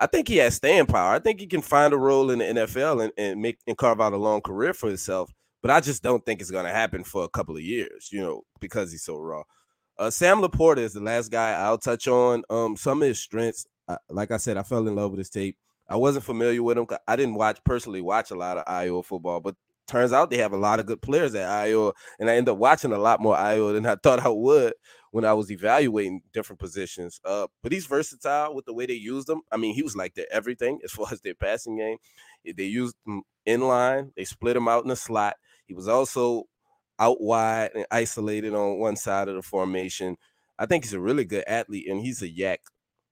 I 0.00 0.06
think 0.06 0.26
he 0.26 0.38
has 0.38 0.56
staying 0.56 0.86
power. 0.86 1.14
I 1.14 1.20
think 1.20 1.38
he 1.38 1.46
can 1.46 1.62
find 1.62 1.92
a 1.92 1.98
role 1.98 2.30
in 2.30 2.40
the 2.40 2.44
NFL 2.44 3.04
and, 3.04 3.12
and 3.16 3.40
make 3.40 3.58
and 3.66 3.76
carve 3.76 4.00
out 4.00 4.12
a 4.12 4.16
long 4.16 4.40
career 4.40 4.74
for 4.74 4.88
himself. 4.88 5.32
But 5.62 5.70
I 5.70 5.80
just 5.80 6.02
don't 6.02 6.26
think 6.26 6.40
it's 6.40 6.50
going 6.50 6.64
to 6.64 6.72
happen 6.72 7.04
for 7.04 7.22
a 7.22 7.28
couple 7.28 7.56
of 7.56 7.62
years, 7.62 8.08
you 8.10 8.20
know, 8.20 8.42
because 8.58 8.90
he's 8.90 9.04
so 9.04 9.16
raw. 9.16 9.44
Uh, 9.96 10.10
Sam 10.10 10.42
LaPorta 10.42 10.78
is 10.78 10.92
the 10.92 11.00
last 11.00 11.30
guy 11.30 11.52
I'll 11.52 11.78
touch 11.78 12.08
on. 12.08 12.42
Um, 12.50 12.76
some 12.76 13.00
of 13.00 13.06
his 13.06 13.20
strengths, 13.20 13.64
like 14.10 14.32
I 14.32 14.38
said, 14.38 14.56
I 14.56 14.64
fell 14.64 14.88
in 14.88 14.96
love 14.96 15.12
with 15.12 15.18
his 15.18 15.30
tape. 15.30 15.56
I 15.88 15.96
wasn't 15.96 16.24
familiar 16.24 16.62
with 16.62 16.78
him. 16.78 16.86
I 17.06 17.14
didn't 17.14 17.34
watch 17.34 17.60
personally 17.64 18.00
watch 18.00 18.32
a 18.32 18.34
lot 18.34 18.58
of 18.58 18.64
Iowa 18.66 19.04
football, 19.04 19.40
but 19.40 19.54
turns 19.86 20.12
out 20.12 20.30
they 20.30 20.38
have 20.38 20.52
a 20.52 20.58
lot 20.58 20.80
of 20.80 20.86
good 20.86 21.02
players 21.02 21.34
at 21.34 21.48
Iowa, 21.48 21.92
and 22.18 22.30
I 22.30 22.36
end 22.36 22.48
up 22.48 22.58
watching 22.58 22.92
a 22.92 22.98
lot 22.98 23.20
more 23.20 23.36
Iowa 23.36 23.72
than 23.72 23.86
I 23.86 23.96
thought 24.02 24.20
I 24.20 24.28
would 24.28 24.74
when 25.10 25.24
I 25.24 25.34
was 25.34 25.50
evaluating 25.50 26.22
different 26.32 26.60
positions. 26.60 27.20
Uh, 27.24 27.46
but 27.62 27.72
he's 27.72 27.86
versatile 27.86 28.54
with 28.54 28.64
the 28.64 28.74
way 28.74 28.86
they 28.86 28.94
used 28.94 29.28
him. 29.28 29.42
I 29.50 29.56
mean, 29.58 29.74
he 29.74 29.82
was 29.82 29.94
like 29.94 30.14
their 30.14 30.26
everything 30.32 30.80
as 30.84 30.92
far 30.92 31.06
as 31.12 31.20
their 31.20 31.34
passing 31.34 31.76
game. 31.76 31.98
They 32.44 32.64
used 32.64 32.96
him 33.06 33.22
in 33.46 33.60
line. 33.60 34.12
They 34.16 34.24
split 34.24 34.56
him 34.56 34.68
out 34.68 34.82
in 34.82 34.88
the 34.88 34.96
slot. 34.96 35.36
He 35.66 35.74
was 35.74 35.88
also 35.88 36.44
out 36.98 37.20
wide 37.20 37.70
and 37.74 37.86
isolated 37.90 38.54
on 38.54 38.78
one 38.78 38.96
side 38.96 39.28
of 39.28 39.34
the 39.34 39.42
formation. 39.42 40.16
I 40.58 40.66
think 40.66 40.84
he's 40.84 40.92
a 40.92 41.00
really 41.00 41.24
good 41.24 41.44
athlete, 41.46 41.88
and 41.88 42.00
he's 42.00 42.22
a 42.22 42.28
YAC 42.28 42.58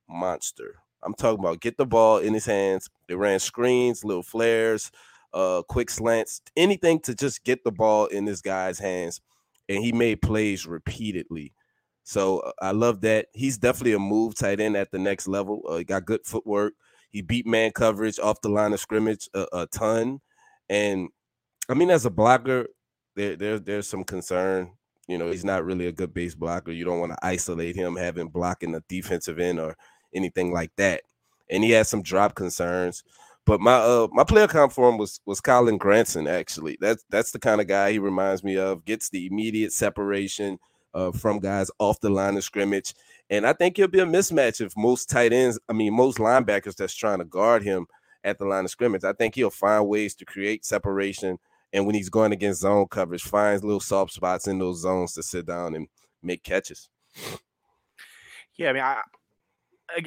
monster. 0.08 0.76
I'm 1.02 1.14
talking 1.14 1.40
about 1.40 1.60
get 1.60 1.76
the 1.76 1.86
ball 1.86 2.18
in 2.18 2.34
his 2.34 2.46
hands. 2.46 2.88
They 3.08 3.14
ran 3.14 3.38
screens, 3.40 4.04
little 4.04 4.22
flares, 4.22 4.90
uh, 5.32 5.62
quick 5.68 5.90
slants, 5.90 6.42
anything 6.56 7.00
to 7.00 7.14
just 7.14 7.44
get 7.44 7.64
the 7.64 7.72
ball 7.72 8.06
in 8.06 8.24
this 8.24 8.40
guy's 8.40 8.78
hands. 8.78 9.20
And 9.68 9.84
he 9.84 9.92
made 9.92 10.20
plays 10.22 10.66
repeatedly. 10.66 11.52
So 12.02 12.40
uh, 12.40 12.52
I 12.60 12.72
love 12.72 13.02
that. 13.02 13.26
He's 13.34 13.58
definitely 13.58 13.92
a 13.92 13.98
move 13.98 14.34
tight 14.34 14.60
end 14.60 14.76
at 14.76 14.90
the 14.90 14.98
next 14.98 15.28
level. 15.28 15.62
Uh, 15.68 15.76
he 15.76 15.84
got 15.84 16.06
good 16.06 16.24
footwork. 16.24 16.74
He 17.10 17.22
beat 17.22 17.46
man 17.46 17.72
coverage 17.72 18.18
off 18.18 18.40
the 18.40 18.48
line 18.48 18.72
of 18.72 18.80
scrimmage 18.80 19.28
a, 19.34 19.46
a 19.52 19.66
ton. 19.66 20.20
And 20.68 21.08
I 21.68 21.74
mean, 21.74 21.90
as 21.90 22.06
a 22.06 22.10
blocker, 22.10 22.66
there, 23.16 23.36
there 23.36 23.58
there's 23.58 23.88
some 23.88 24.04
concern. 24.04 24.72
You 25.08 25.18
know, 25.18 25.30
he's 25.30 25.44
not 25.44 25.64
really 25.64 25.86
a 25.86 25.92
good 25.92 26.14
base 26.14 26.34
blocker. 26.34 26.70
You 26.70 26.84
don't 26.84 27.00
want 27.00 27.12
to 27.12 27.18
isolate 27.26 27.74
him 27.74 27.96
having 27.96 28.28
blocking 28.28 28.72
the 28.72 28.82
defensive 28.88 29.40
end 29.40 29.58
or 29.58 29.76
anything 30.14 30.52
like 30.52 30.70
that. 30.76 31.02
And 31.48 31.64
he 31.64 31.70
has 31.72 31.88
some 31.88 32.02
drop 32.02 32.36
concerns. 32.36 33.02
But 33.50 33.60
my 33.60 33.74
uh 33.74 34.06
my 34.12 34.22
player 34.22 34.46
comp 34.46 34.70
for 34.70 34.88
him 34.88 34.96
was 34.96 35.18
was 35.26 35.40
Kylen 35.40 35.76
Granson 35.76 36.28
actually. 36.28 36.78
That's 36.80 37.04
that's 37.10 37.32
the 37.32 37.40
kind 37.40 37.60
of 37.60 37.66
guy 37.66 37.90
he 37.90 37.98
reminds 37.98 38.44
me 38.44 38.56
of. 38.56 38.84
Gets 38.84 39.10
the 39.10 39.26
immediate 39.26 39.72
separation 39.72 40.56
uh, 40.94 41.10
from 41.10 41.40
guys 41.40 41.68
off 41.80 41.98
the 41.98 42.10
line 42.10 42.36
of 42.36 42.44
scrimmage, 42.44 42.94
and 43.28 43.44
I 43.44 43.52
think 43.52 43.76
he'll 43.76 43.88
be 43.88 43.98
a 43.98 44.06
mismatch 44.06 44.64
if 44.64 44.72
most 44.76 45.10
tight 45.10 45.32
ends, 45.32 45.58
I 45.68 45.72
mean 45.72 45.92
most 45.94 46.18
linebackers 46.18 46.76
that's 46.76 46.94
trying 46.94 47.18
to 47.18 47.24
guard 47.24 47.64
him 47.64 47.88
at 48.22 48.38
the 48.38 48.44
line 48.44 48.66
of 48.66 48.70
scrimmage. 48.70 49.02
I 49.02 49.14
think 49.14 49.34
he'll 49.34 49.50
find 49.50 49.88
ways 49.88 50.14
to 50.14 50.24
create 50.24 50.64
separation, 50.64 51.36
and 51.72 51.86
when 51.86 51.96
he's 51.96 52.08
going 52.08 52.30
against 52.30 52.60
zone 52.60 52.86
coverage, 52.88 53.24
finds 53.24 53.64
little 53.64 53.80
soft 53.80 54.12
spots 54.12 54.46
in 54.46 54.60
those 54.60 54.82
zones 54.82 55.14
to 55.14 55.24
sit 55.24 55.46
down 55.46 55.74
and 55.74 55.88
make 56.22 56.44
catches. 56.44 56.88
Yeah, 58.56 58.70
I 58.70 58.72
mean, 58.74 58.82
I, 58.84 59.00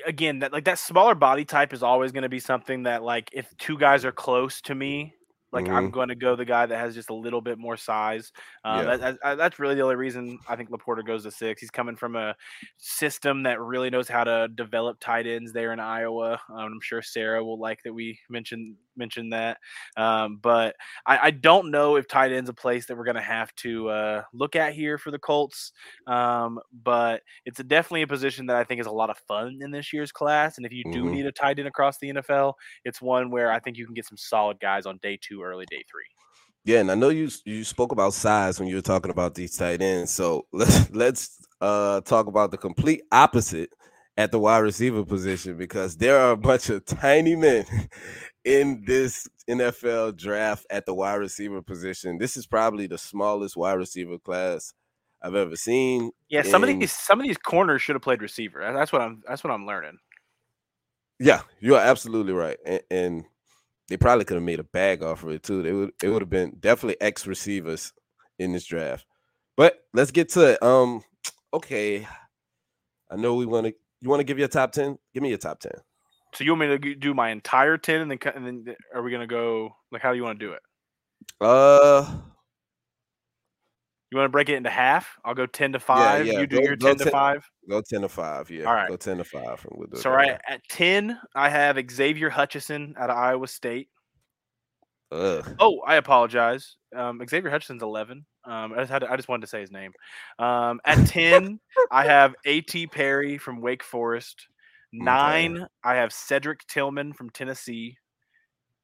again 0.05 0.39
that 0.39 0.51
like 0.51 0.65
that 0.65 0.79
smaller 0.79 1.15
body 1.15 1.45
type 1.45 1.73
is 1.73 1.83
always 1.83 2.11
going 2.11 2.23
to 2.23 2.29
be 2.29 2.39
something 2.39 2.83
that 2.83 3.03
like 3.03 3.29
if 3.33 3.55
two 3.57 3.77
guys 3.77 4.05
are 4.05 4.11
close 4.11 4.61
to 4.61 4.75
me 4.75 5.13
like 5.53 5.65
mm-hmm. 5.65 5.75
I'm 5.75 5.91
going 5.91 6.09
to 6.09 6.15
go 6.15 6.35
the 6.35 6.43
guy 6.43 6.65
that 6.65 6.77
has 6.77 6.95
just 6.95 7.11
a 7.11 7.13
little 7.13 7.39
bit 7.39 7.59
more 7.59 7.77
size. 7.77 8.31
Uh, 8.65 8.83
yeah. 8.83 8.97
that, 8.97 9.17
that, 9.21 9.37
that's 9.37 9.59
really 9.59 9.75
the 9.75 9.81
only 9.81 9.95
reason 9.95 10.39
I 10.49 10.55
think 10.55 10.71
LaPorta 10.71 11.05
goes 11.05 11.23
to 11.23 11.31
six. 11.31 11.61
He's 11.61 11.69
coming 11.69 11.95
from 11.95 12.15
a 12.15 12.35
system 12.79 13.43
that 13.43 13.61
really 13.61 13.91
knows 13.91 14.09
how 14.09 14.23
to 14.23 14.47
develop 14.55 14.99
tight 14.99 15.27
ends 15.27 15.53
there 15.53 15.71
in 15.71 15.79
Iowa. 15.79 16.41
Um, 16.49 16.57
I'm 16.57 16.81
sure 16.81 17.03
Sarah 17.03 17.45
will 17.45 17.59
like 17.59 17.83
that 17.83 17.93
we 17.93 18.17
mentioned 18.29 18.75
mentioned 18.95 19.33
that. 19.33 19.57
Um, 19.97 20.39
but 20.41 20.75
I, 21.05 21.17
I, 21.17 21.31
don't 21.31 21.71
know 21.71 21.95
if 21.95 22.07
tight 22.07 22.31
end's 22.31 22.49
a 22.49 22.53
place 22.53 22.85
that 22.85 22.97
we're 22.97 23.03
going 23.03 23.15
to 23.15 23.21
have 23.21 23.53
to 23.57 23.89
uh, 23.89 24.23
look 24.33 24.55
at 24.55 24.73
here 24.73 24.97
for 24.97 25.11
the 25.11 25.19
Colts. 25.19 25.71
Um, 26.07 26.59
but 26.83 27.21
it's 27.45 27.59
a, 27.59 27.63
definitely 27.63 28.03
a 28.03 28.07
position 28.07 28.47
that 28.47 28.55
I 28.55 28.63
think 28.63 28.81
is 28.81 28.87
a 28.87 28.91
lot 28.91 29.09
of 29.09 29.17
fun 29.27 29.59
in 29.61 29.71
this 29.71 29.93
year's 29.93 30.11
class. 30.11 30.57
And 30.57 30.65
if 30.65 30.71
you 30.71 30.83
do 30.85 31.05
mm-hmm. 31.05 31.13
need 31.13 31.25
a 31.25 31.31
tight 31.31 31.59
end 31.59 31.67
across 31.67 31.97
the 31.99 32.13
NFL, 32.13 32.53
it's 32.85 33.01
one 33.01 33.31
where 33.31 33.51
I 33.51 33.59
think 33.59 33.77
you 33.77 33.85
can 33.85 33.93
get 33.93 34.05
some 34.05 34.17
solid 34.17 34.59
guys 34.59 34.85
on 34.85 34.99
day 35.01 35.17
two, 35.21 35.41
early 35.43 35.65
day 35.69 35.83
three. 35.89 36.05
Yeah, 36.65 36.79
and 36.79 36.89
I 36.91 36.95
know 36.95 37.09
you 37.09 37.29
you 37.43 37.63
spoke 37.65 37.91
about 37.91 38.13
size 38.13 38.57
when 38.57 38.69
you 38.69 38.75
were 38.75 38.81
talking 38.81 39.11
about 39.11 39.35
these 39.35 39.57
tight 39.57 39.81
ends. 39.81 40.13
So 40.13 40.45
let's 40.53 40.89
let's 40.91 41.45
uh, 41.59 42.01
talk 42.01 42.27
about 42.27 42.51
the 42.51 42.57
complete 42.57 43.01
opposite 43.11 43.69
at 44.17 44.31
the 44.31 44.39
wide 44.39 44.59
receiver 44.59 45.03
position 45.03 45.57
because 45.57 45.97
there 45.97 46.19
are 46.19 46.31
a 46.31 46.37
bunch 46.37 46.69
of 46.69 46.85
tiny 46.85 47.35
men 47.35 47.65
in 48.45 48.83
this 48.85 49.27
NFL 49.49 50.17
draft 50.17 50.65
at 50.69 50.85
the 50.85 50.93
wide 50.93 51.15
receiver 51.15 51.61
position. 51.61 52.17
This 52.17 52.37
is 52.37 52.45
probably 52.45 52.87
the 52.87 52.97
smallest 52.97 53.55
wide 53.55 53.73
receiver 53.73 54.17
class 54.17 54.73
I've 55.21 55.35
ever 55.35 55.55
seen. 55.55 56.11
Yeah, 56.29 56.41
in... 56.41 56.45
some 56.45 56.63
of 56.63 56.67
these 56.67 56.91
some 56.91 57.19
of 57.19 57.25
these 57.25 57.37
corners 57.37 57.81
should 57.81 57.95
have 57.95 58.01
played 58.01 58.21
receiver. 58.21 58.59
That's 58.73 58.91
what 58.91 59.01
I'm 59.01 59.23
that's 59.27 59.43
what 59.43 59.51
I'm 59.51 59.65
learning. 59.65 59.97
Yeah, 61.19 61.41
you 61.59 61.75
are 61.75 61.81
absolutely 61.81 62.33
right. 62.33 62.57
And, 62.65 62.81
and 62.91 63.25
they 63.87 63.97
probably 63.97 64.25
could 64.25 64.35
have 64.35 64.43
made 64.43 64.59
a 64.59 64.65
bag 64.65 65.03
off 65.03 65.23
of 65.23 65.29
it 65.29 65.43
too. 65.43 65.61
They 65.61 65.71
would 65.71 65.91
it 66.03 66.09
would 66.09 66.21
have 66.21 66.29
been 66.29 66.57
definitely 66.59 66.99
X 67.01 67.25
receivers 67.25 67.93
in 68.39 68.51
this 68.51 68.65
draft. 68.65 69.05
But 69.55 69.85
let's 69.93 70.11
get 70.11 70.29
to 70.29 70.51
it. 70.51 70.63
Um 70.63 71.03
okay. 71.53 72.07
I 73.09 73.15
know 73.15 73.35
we 73.35 73.45
want 73.45 73.67
to 73.67 73.73
you 74.01 74.09
want 74.09 74.19
to 74.19 74.25
give 74.25 74.39
your 74.39 74.49
top 74.49 74.73
10? 74.73 74.97
Give 75.13 75.23
me 75.23 75.29
your 75.29 75.37
top 75.37 75.61
10. 75.61 75.71
So 76.35 76.43
you 76.43 76.51
want 76.51 76.61
me 76.61 76.77
to 76.77 76.95
do 76.95 77.13
my 77.13 77.29
entire 77.29 77.77
ten, 77.77 78.01
and 78.01 78.11
then 78.11 78.19
and 78.35 78.45
then 78.45 78.75
are 78.93 79.03
we 79.03 79.11
gonna 79.11 79.27
go 79.27 79.75
like 79.91 80.01
how 80.01 80.11
do 80.11 80.17
you 80.17 80.23
want 80.23 80.39
to 80.39 80.45
do 80.45 80.53
it? 80.53 80.61
Uh, 81.39 82.05
you 84.13 84.17
want 84.17 84.25
to 84.27 84.31
break 84.31 84.49
it 84.49 84.55
into 84.55 84.69
half? 84.69 85.17
I'll 85.25 85.33
go 85.33 85.47
ten 85.47 85.73
to 85.73 85.79
five. 85.79 86.25
Yeah, 86.27 86.33
yeah. 86.33 86.39
You 86.41 86.47
do 86.47 86.57
go, 86.57 86.61
your 86.61 86.75
ten, 86.75 86.97
10 86.97 87.05
to 87.07 87.11
five. 87.11 87.49
Go 87.67 87.81
ten 87.81 88.01
to 88.01 88.09
five. 88.09 88.51
Yeah. 88.51 88.65
All 88.65 88.73
right. 88.73 88.87
Go 88.87 88.95
ten 88.95 89.17
to 89.17 89.23
five. 89.23 89.65
We'll 89.71 89.87
so 89.99 90.11
right 90.11 90.39
at 90.47 90.61
ten, 90.69 91.19
I 91.35 91.49
have 91.49 91.79
Xavier 91.89 92.29
Hutchinson 92.29 92.93
out 92.97 93.09
of 93.09 93.17
Iowa 93.17 93.47
State. 93.47 93.89
Ugh. 95.11 95.55
Oh, 95.59 95.79
I 95.79 95.95
apologize. 95.95 96.75
Um, 96.95 97.21
Xavier 97.27 97.49
Hutchinson's 97.49 97.81
eleven. 97.81 98.25
Um, 98.45 98.73
I 98.73 98.81
just 98.81 98.91
had 98.91 98.99
to, 98.99 99.11
I 99.11 99.15
just 99.15 99.29
wanted 99.29 99.41
to 99.41 99.47
say 99.47 99.61
his 99.61 99.71
name. 99.71 99.91
Um, 100.37 100.79
at 100.85 101.07
ten, 101.07 101.59
I 101.91 102.05
have 102.05 102.35
A.T. 102.45 102.87
Perry 102.87 103.39
from 103.39 103.61
Wake 103.61 103.83
Forest. 103.83 104.47
Nine, 104.93 105.57
okay. 105.57 105.65
I 105.83 105.95
have 105.95 106.13
Cedric 106.13 106.65
Tillman 106.67 107.13
from 107.13 107.31
Tennessee. 107.31 107.97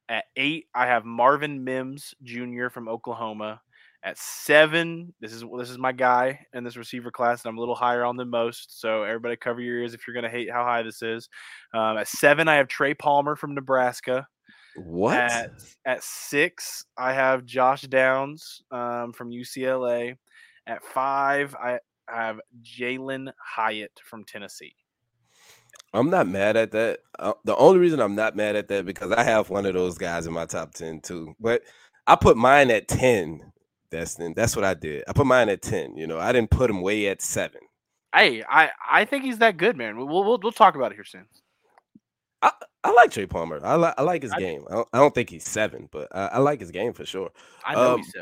At 0.08 0.24
eight, 0.36 0.66
I 0.74 0.86
have 0.86 1.04
Marvin 1.04 1.62
Mims 1.62 2.14
Jr. 2.24 2.68
from 2.68 2.88
Oklahoma. 2.88 3.60
At 4.02 4.18
seven, 4.18 5.14
this 5.20 5.32
is 5.32 5.44
this 5.56 5.70
is 5.70 5.78
my 5.78 5.92
guy 5.92 6.40
in 6.52 6.64
this 6.64 6.76
receiver 6.76 7.12
class, 7.12 7.44
and 7.44 7.50
I'm 7.50 7.58
a 7.58 7.60
little 7.60 7.76
higher 7.76 8.04
on 8.04 8.16
than 8.16 8.28
most. 8.28 8.80
So 8.80 9.04
everybody, 9.04 9.36
cover 9.36 9.60
your 9.60 9.78
ears 9.78 9.94
if 9.94 10.06
you're 10.06 10.14
going 10.14 10.24
to 10.24 10.30
hate 10.30 10.50
how 10.50 10.64
high 10.64 10.82
this 10.82 11.00
is. 11.00 11.28
Um, 11.72 11.98
at 11.98 12.08
seven, 12.08 12.48
I 12.48 12.56
have 12.56 12.66
Trey 12.66 12.94
Palmer 12.94 13.36
from 13.36 13.54
Nebraska. 13.54 14.26
What? 14.74 15.16
At, 15.16 15.50
at 15.84 16.02
six, 16.02 16.84
I 16.98 17.12
have 17.12 17.44
Josh 17.44 17.82
Downs 17.82 18.62
um, 18.72 19.12
from 19.12 19.30
UCLA. 19.30 20.16
At 20.66 20.82
five, 20.82 21.54
I 21.54 21.78
have 22.08 22.40
Jalin 22.62 23.30
Hyatt 23.38 23.92
from 24.04 24.24
Tennessee. 24.24 24.74
I'm 25.92 26.10
not 26.10 26.28
mad 26.28 26.56
at 26.56 26.70
that. 26.72 27.00
Uh, 27.18 27.32
the 27.44 27.56
only 27.56 27.78
reason 27.78 28.00
I'm 28.00 28.14
not 28.14 28.36
mad 28.36 28.56
at 28.56 28.68
that 28.68 28.86
because 28.86 29.10
I 29.12 29.24
have 29.24 29.50
one 29.50 29.66
of 29.66 29.74
those 29.74 29.98
guys 29.98 30.26
in 30.26 30.32
my 30.32 30.46
top 30.46 30.74
10 30.74 31.00
too. 31.00 31.34
But 31.40 31.62
I 32.06 32.16
put 32.16 32.36
mine 32.36 32.70
at 32.70 32.88
10. 32.88 33.52
That's 33.90 34.16
that's 34.36 34.54
what 34.54 34.64
I 34.64 34.74
did. 34.74 35.04
I 35.08 35.12
put 35.12 35.26
mine 35.26 35.48
at 35.48 35.62
10. 35.62 35.96
You 35.96 36.06
know, 36.06 36.18
I 36.18 36.32
didn't 36.32 36.50
put 36.50 36.70
him 36.70 36.80
way 36.80 37.08
at 37.08 37.20
7. 37.22 37.60
Hey, 38.14 38.44
I 38.48 38.70
I 38.88 39.04
think 39.04 39.24
he's 39.24 39.38
that 39.38 39.56
good, 39.56 39.76
man. 39.76 39.96
We'll 39.96 40.06
we'll, 40.06 40.38
we'll 40.40 40.52
talk 40.52 40.74
about 40.74 40.92
it 40.92 40.96
here 40.96 41.04
soon. 41.04 41.26
I, 42.42 42.52
I 42.82 42.92
like 42.92 43.10
Trey 43.10 43.26
Palmer. 43.26 43.60
I 43.62 43.74
like 43.74 43.94
I 43.98 44.02
like 44.02 44.22
his 44.22 44.32
I, 44.32 44.38
game. 44.38 44.64
I 44.70 44.74
don't, 44.74 44.88
I 44.92 44.98
don't, 44.98 45.14
think 45.14 45.30
he's 45.30 45.44
7, 45.44 45.88
but 45.92 46.08
I, 46.12 46.26
I, 46.26 46.38
like 46.38 46.60
his 46.60 46.70
game 46.70 46.92
for 46.92 47.04
sure. 47.04 47.30
I 47.64 47.74
know 47.74 47.94
um, 47.94 48.02
he's 48.02 48.12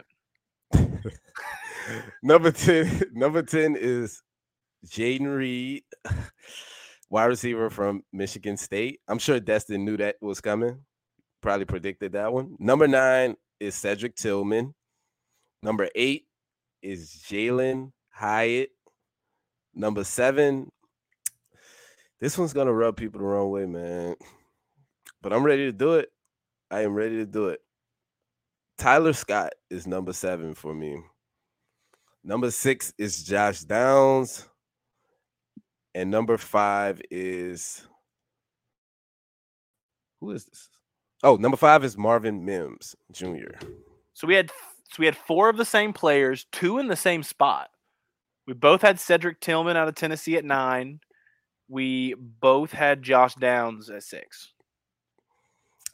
7. 0.72 1.02
number 2.22 2.50
10 2.50 3.02
number 3.12 3.42
10 3.42 3.76
is 3.76 4.22
Jayden 4.86 5.36
Reed 5.36 5.84
wide 7.10 7.26
receiver 7.26 7.70
from 7.70 8.02
Michigan 8.12 8.56
State. 8.56 9.00
I'm 9.08 9.18
sure 9.18 9.40
Destin 9.40 9.84
knew 9.84 9.96
that 9.96 10.16
was 10.20 10.40
coming. 10.40 10.80
Probably 11.40 11.64
predicted 11.64 12.12
that 12.12 12.32
one. 12.32 12.56
Number 12.58 12.88
nine 12.88 13.36
is 13.60 13.74
Cedric 13.74 14.16
Tillman. 14.16 14.74
Number 15.62 15.88
eight 15.94 16.26
is 16.82 17.22
Jalin 17.28 17.92
Hyatt. 18.10 18.70
Number 19.74 20.04
seven, 20.04 20.70
this 22.20 22.36
one's 22.36 22.52
gonna 22.52 22.72
rub 22.72 22.96
people 22.96 23.20
the 23.20 23.26
wrong 23.26 23.50
way, 23.50 23.66
man. 23.66 24.16
But 25.22 25.32
I'm 25.32 25.44
ready 25.44 25.66
to 25.66 25.72
do 25.72 25.94
it. 25.94 26.08
I 26.70 26.82
am 26.82 26.94
ready 26.94 27.16
to 27.16 27.26
do 27.26 27.48
it. 27.48 27.60
Tyler 28.76 29.12
Scott 29.12 29.52
is 29.70 29.86
number 29.86 30.12
seven 30.12 30.54
for 30.54 30.74
me. 30.74 31.00
Number 32.22 32.50
six 32.50 32.92
is 32.98 33.24
Josh 33.24 33.60
Downs. 33.60 34.46
And 35.94 36.10
number 36.10 36.36
five 36.36 37.00
is 37.10 37.86
who 40.20 40.30
is 40.32 40.44
this? 40.44 40.68
Oh, 41.22 41.36
number 41.36 41.56
five 41.56 41.84
is 41.84 41.96
Marvin 41.96 42.44
Mims 42.44 42.94
Jr. 43.12 43.56
So 44.14 44.26
we 44.26 44.34
had 44.34 44.50
so 44.50 44.96
we 44.98 45.06
had 45.06 45.16
four 45.16 45.48
of 45.48 45.56
the 45.56 45.64
same 45.64 45.92
players, 45.92 46.46
two 46.52 46.78
in 46.78 46.88
the 46.88 46.96
same 46.96 47.22
spot. 47.22 47.70
We 48.46 48.54
both 48.54 48.82
had 48.82 48.98
Cedric 48.98 49.40
Tillman 49.40 49.76
out 49.76 49.88
of 49.88 49.94
Tennessee 49.94 50.36
at 50.36 50.44
nine. 50.44 51.00
We 51.68 52.14
both 52.14 52.72
had 52.72 53.02
Josh 53.02 53.34
Downs 53.34 53.90
at 53.90 54.02
six. 54.02 54.52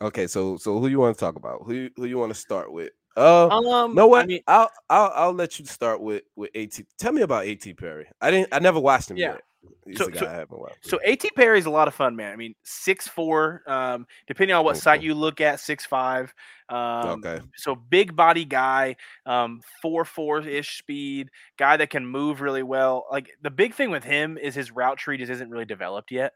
Okay, 0.00 0.26
so 0.26 0.56
so 0.56 0.78
who 0.78 0.88
you 0.88 1.00
want 1.00 1.16
to 1.16 1.20
talk 1.20 1.36
about? 1.36 1.62
Who 1.66 1.88
who 1.96 2.04
you 2.04 2.18
want 2.18 2.32
to 2.32 2.38
start 2.38 2.72
with? 2.72 2.90
Uh, 3.16 3.48
um, 3.48 3.94
no 3.94 4.08
what? 4.08 4.24
I 4.24 4.26
mean, 4.26 4.40
I'll 4.46 4.70
I'll 4.90 5.12
I'll 5.14 5.32
let 5.32 5.58
you 5.58 5.66
start 5.66 6.00
with 6.00 6.22
with 6.36 6.50
At. 6.54 6.78
Tell 6.98 7.12
me 7.12 7.22
about 7.22 7.44
A.T. 7.44 7.74
Perry. 7.74 8.06
I 8.20 8.30
didn't. 8.30 8.48
I 8.52 8.58
never 8.58 8.80
watched 8.80 9.10
him 9.10 9.16
yeah. 9.16 9.32
yet. 9.32 9.42
He's 9.86 9.98
so, 9.98 10.08
so, 10.12 10.68
so 10.80 10.98
A.T. 11.04 11.30
Perry 11.36 11.58
is 11.58 11.66
a 11.66 11.70
lot 11.70 11.88
of 11.88 11.94
fun, 11.94 12.16
man. 12.16 12.32
I 12.32 12.36
mean, 12.36 12.54
six 12.62 13.06
four. 13.06 13.62
Um, 13.66 14.06
depending 14.26 14.54
on 14.56 14.64
what 14.64 14.72
okay. 14.72 14.80
site 14.80 15.02
you 15.02 15.14
look 15.14 15.40
at, 15.40 15.60
six 15.60 15.84
five. 15.84 16.32
Um, 16.68 17.22
okay. 17.24 17.40
So 17.56 17.74
big 17.74 18.16
body 18.16 18.44
guy, 18.44 18.96
um, 19.26 19.60
four 19.82 20.04
four 20.04 20.40
ish 20.40 20.78
speed 20.78 21.30
guy 21.58 21.76
that 21.76 21.90
can 21.90 22.06
move 22.06 22.40
really 22.40 22.62
well. 22.62 23.06
Like 23.10 23.30
the 23.42 23.50
big 23.50 23.74
thing 23.74 23.90
with 23.90 24.04
him 24.04 24.38
is 24.38 24.54
his 24.54 24.70
route 24.70 24.98
tree 24.98 25.18
just 25.18 25.30
isn't 25.30 25.50
really 25.50 25.66
developed 25.66 26.10
yet. 26.10 26.32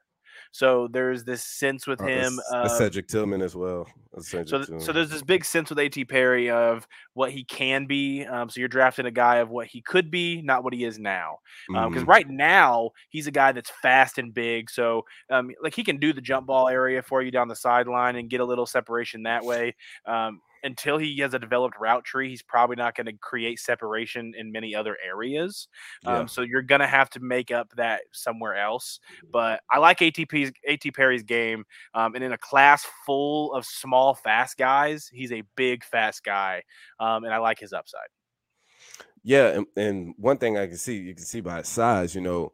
So 0.52 0.88
there's 0.90 1.24
this 1.24 1.44
sense 1.44 1.86
with 1.86 2.00
oh, 2.00 2.06
him. 2.06 2.40
Uh, 2.52 2.68
Cedric 2.68 3.08
Tillman 3.08 3.42
as 3.42 3.54
well. 3.54 3.86
so, 4.18 4.42
Tillman. 4.44 4.80
so 4.80 4.92
there's 4.92 5.10
this 5.10 5.22
big 5.22 5.44
sense 5.44 5.70
with 5.70 5.78
A.T. 5.78 6.04
Perry 6.06 6.50
of 6.50 6.86
what 7.14 7.30
he 7.30 7.44
can 7.44 7.86
be. 7.86 8.24
Um, 8.24 8.48
so 8.50 8.60
you're 8.60 8.68
drafting 8.68 9.06
a 9.06 9.10
guy 9.10 9.36
of 9.36 9.50
what 9.50 9.66
he 9.66 9.82
could 9.82 10.10
be, 10.10 10.42
not 10.42 10.64
what 10.64 10.72
he 10.72 10.84
is 10.84 10.98
now. 10.98 11.38
Because 11.68 11.86
um, 11.86 11.94
mm-hmm. 11.94 12.04
right 12.04 12.28
now 12.28 12.90
he's 13.10 13.26
a 13.26 13.32
guy 13.32 13.52
that's 13.52 13.70
fast 13.82 14.18
and 14.18 14.32
big. 14.32 14.70
So 14.70 15.02
um, 15.30 15.50
like 15.62 15.74
he 15.74 15.84
can 15.84 15.98
do 15.98 16.12
the 16.12 16.20
jump 16.20 16.46
ball 16.46 16.68
area 16.68 17.02
for 17.02 17.22
you 17.22 17.30
down 17.30 17.48
the 17.48 17.56
sideline 17.56 18.16
and 18.16 18.30
get 18.30 18.40
a 18.40 18.44
little 18.44 18.66
separation 18.66 19.24
that 19.24 19.44
way. 19.44 19.74
Um, 20.06 20.40
until 20.62 20.98
he 20.98 21.18
has 21.18 21.34
a 21.34 21.38
developed 21.38 21.78
route 21.78 22.04
tree, 22.04 22.30
he's 22.30 22.42
probably 22.42 22.76
not 22.76 22.94
going 22.94 23.06
to 23.06 23.12
create 23.12 23.58
separation 23.58 24.34
in 24.36 24.52
many 24.52 24.74
other 24.74 24.96
areas. 25.04 25.68
Yeah. 26.02 26.18
Um, 26.18 26.28
so 26.28 26.42
you're 26.42 26.62
going 26.62 26.80
to 26.80 26.86
have 26.86 27.10
to 27.10 27.20
make 27.20 27.50
up 27.50 27.72
that 27.76 28.02
somewhere 28.12 28.56
else. 28.56 29.00
But 29.32 29.60
I 29.70 29.78
like 29.78 30.00
ATP's 30.00 30.52
A.T. 30.66 30.90
Perry's 30.92 31.22
game, 31.22 31.64
um, 31.94 32.14
and 32.14 32.24
in 32.24 32.32
a 32.32 32.38
class 32.38 32.86
full 33.06 33.52
of 33.54 33.64
small, 33.64 34.14
fast 34.14 34.56
guys, 34.56 35.08
he's 35.12 35.32
a 35.32 35.42
big, 35.56 35.84
fast 35.84 36.24
guy, 36.24 36.62
um, 37.00 37.24
and 37.24 37.32
I 37.32 37.38
like 37.38 37.58
his 37.58 37.72
upside. 37.72 38.08
Yeah, 39.24 39.48
and, 39.48 39.66
and 39.76 40.14
one 40.16 40.38
thing 40.38 40.56
I 40.56 40.66
can 40.66 40.76
see, 40.76 40.96
you 40.96 41.14
can 41.14 41.24
see 41.24 41.40
by 41.40 41.58
his 41.58 41.68
size, 41.68 42.14
you 42.14 42.20
know 42.20 42.52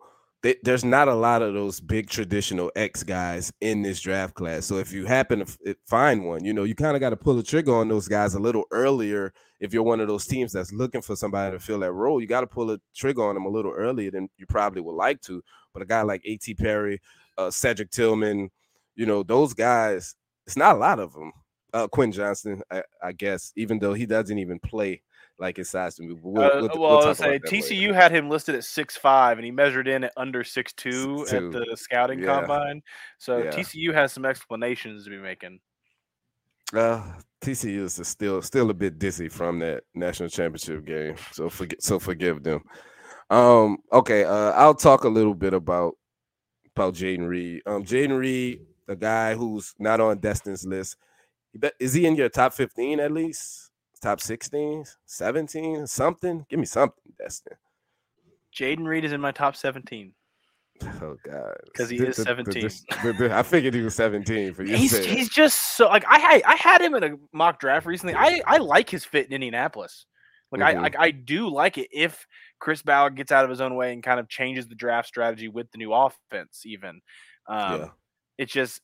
there's 0.62 0.84
not 0.84 1.08
a 1.08 1.14
lot 1.14 1.40
of 1.40 1.54
those 1.54 1.80
big 1.80 2.10
traditional 2.10 2.70
X 2.76 3.02
guys 3.02 3.50
in 3.62 3.82
this 3.82 4.00
draft 4.00 4.34
class. 4.34 4.66
So 4.66 4.76
if 4.76 4.92
you 4.92 5.06
happen 5.06 5.44
to 5.44 5.76
find 5.86 6.24
one, 6.24 6.44
you 6.44 6.52
know, 6.52 6.64
you 6.64 6.74
kind 6.74 6.94
of 6.94 7.00
got 7.00 7.10
to 7.10 7.16
pull 7.16 7.34
the 7.34 7.42
trigger 7.42 7.74
on 7.74 7.88
those 7.88 8.08
guys 8.08 8.34
a 8.34 8.38
little 8.38 8.64
earlier. 8.70 9.32
If 9.60 9.72
you're 9.72 9.82
one 9.82 10.00
of 10.00 10.08
those 10.08 10.26
teams 10.26 10.52
that's 10.52 10.72
looking 10.72 11.00
for 11.00 11.16
somebody 11.16 11.56
to 11.56 11.60
fill 11.60 11.78
that 11.80 11.92
role, 11.92 12.20
you 12.20 12.26
got 12.26 12.42
to 12.42 12.46
pull 12.46 12.66
the 12.66 12.80
trigger 12.94 13.24
on 13.24 13.34
them 13.34 13.46
a 13.46 13.50
little 13.50 13.72
earlier 13.72 14.10
than 14.10 14.28
you 14.36 14.44
probably 14.46 14.82
would 14.82 14.96
like 14.96 15.22
to. 15.22 15.42
But 15.72 15.82
a 15.82 15.86
guy 15.86 16.02
like 16.02 16.20
A.T. 16.26 16.54
Perry, 16.54 17.00
uh, 17.38 17.50
Cedric 17.50 17.90
Tillman, 17.90 18.50
you 18.96 19.06
know, 19.06 19.22
those 19.22 19.54
guys, 19.54 20.14
it's 20.46 20.56
not 20.58 20.76
a 20.76 20.78
lot 20.78 21.00
of 21.00 21.14
them. 21.14 21.32
Uh, 21.72 21.88
Quinn 21.88 22.12
Johnston, 22.12 22.62
I, 22.70 22.82
I 23.02 23.12
guess, 23.12 23.52
even 23.56 23.78
though 23.78 23.94
he 23.94 24.04
doesn't 24.04 24.38
even 24.38 24.58
play 24.60 25.02
like 25.38 25.56
his 25.56 25.70
size 25.70 25.96
to 25.96 26.02
me. 26.02 26.16
We'll, 26.20 26.42
uh, 26.42 26.60
we'll, 26.60 26.80
well, 26.80 26.98
we'll 26.98 27.14
say 27.14 27.38
TCU 27.38 27.80
later. 27.80 27.94
had 27.94 28.12
him 28.12 28.28
listed 28.28 28.54
at 28.54 28.64
six 28.64 28.96
five, 28.96 29.38
and 29.38 29.44
he 29.44 29.50
measured 29.50 29.88
in 29.88 30.04
at 30.04 30.12
under 30.16 30.44
six 30.44 30.72
two, 30.72 31.26
at 31.30 31.50
the 31.52 31.76
scouting 31.76 32.20
yeah. 32.20 32.26
combine. 32.26 32.82
So 33.18 33.38
yeah. 33.38 33.50
TCU 33.50 33.92
has 33.94 34.12
some 34.12 34.24
explanations 34.24 35.04
to 35.04 35.10
be 35.10 35.18
making. 35.18 35.60
Uh, 36.72 37.02
TCU 37.42 37.82
is 37.82 38.00
still 38.06 38.42
still 38.42 38.70
a 38.70 38.74
bit 38.74 38.98
dizzy 38.98 39.28
from 39.28 39.58
that 39.60 39.84
national 39.94 40.28
championship 40.28 40.84
game, 40.84 41.16
so 41.32 41.48
forget 41.48 41.82
so 41.82 41.98
forgive 41.98 42.42
them. 42.42 42.62
Um, 43.30 43.78
okay, 43.92 44.24
uh, 44.24 44.52
I'll 44.52 44.74
talk 44.74 45.04
a 45.04 45.08
little 45.08 45.34
bit 45.34 45.54
about 45.54 45.94
about 46.74 46.94
Jayden 46.94 47.28
Reed. 47.28 47.62
Um, 47.66 47.84
Jayden 47.84 48.18
Reed, 48.18 48.60
the 48.86 48.96
guy 48.96 49.34
who's 49.34 49.74
not 49.78 50.00
on 50.00 50.18
Destin's 50.18 50.66
list, 50.66 50.96
is 51.78 51.92
he 51.92 52.06
in 52.06 52.16
your 52.16 52.28
top 52.28 52.52
fifteen 52.52 53.00
at 53.00 53.12
least? 53.12 53.63
Top 54.00 54.20
16, 54.20 54.84
17, 55.06 55.86
something. 55.86 56.44
Give 56.48 56.58
me 56.58 56.66
something, 56.66 57.12
Destin. 57.18 57.56
Jayden 58.54 58.86
Reed 58.86 59.04
is 59.04 59.12
in 59.12 59.20
my 59.20 59.32
top 59.32 59.56
17. 59.56 60.12
Oh 60.82 61.16
God, 61.24 61.54
because 61.66 61.88
he 61.88 61.98
is 61.98 62.16
seventeen. 62.16 62.68
I 63.30 63.42
figured 63.44 63.74
he 63.74 63.82
was 63.82 63.94
seventeen 63.94 64.52
for 64.54 64.64
you. 64.64 64.76
He's, 64.76 64.96
he's 65.04 65.28
just 65.28 65.76
so 65.76 65.86
like 65.86 66.04
I 66.08 66.18
had 66.18 66.42
I 66.42 66.56
had 66.56 66.80
him 66.80 66.96
in 66.96 67.04
a 67.04 67.10
mock 67.32 67.60
draft 67.60 67.86
recently. 67.86 68.14
I 68.14 68.42
I 68.44 68.56
like 68.56 68.90
his 68.90 69.04
fit 69.04 69.26
in 69.26 69.32
Indianapolis. 69.32 70.06
Like 70.50 70.60
mm-hmm. 70.62 70.78
I 70.78 70.82
like 70.82 70.96
I 70.98 71.10
do 71.12 71.48
like 71.48 71.78
it 71.78 71.88
if 71.92 72.26
Chris 72.58 72.82
Ballard 72.82 73.16
gets 73.16 73.30
out 73.30 73.44
of 73.44 73.50
his 73.50 73.60
own 73.60 73.76
way 73.76 73.92
and 73.92 74.02
kind 74.02 74.18
of 74.18 74.28
changes 74.28 74.66
the 74.66 74.74
draft 74.74 75.06
strategy 75.06 75.48
with 75.48 75.70
the 75.70 75.78
new 75.78 75.92
offense. 75.92 76.62
Even, 76.64 77.00
um, 77.48 77.80
yeah. 77.80 77.88
it's 78.38 78.52
just 78.52 78.80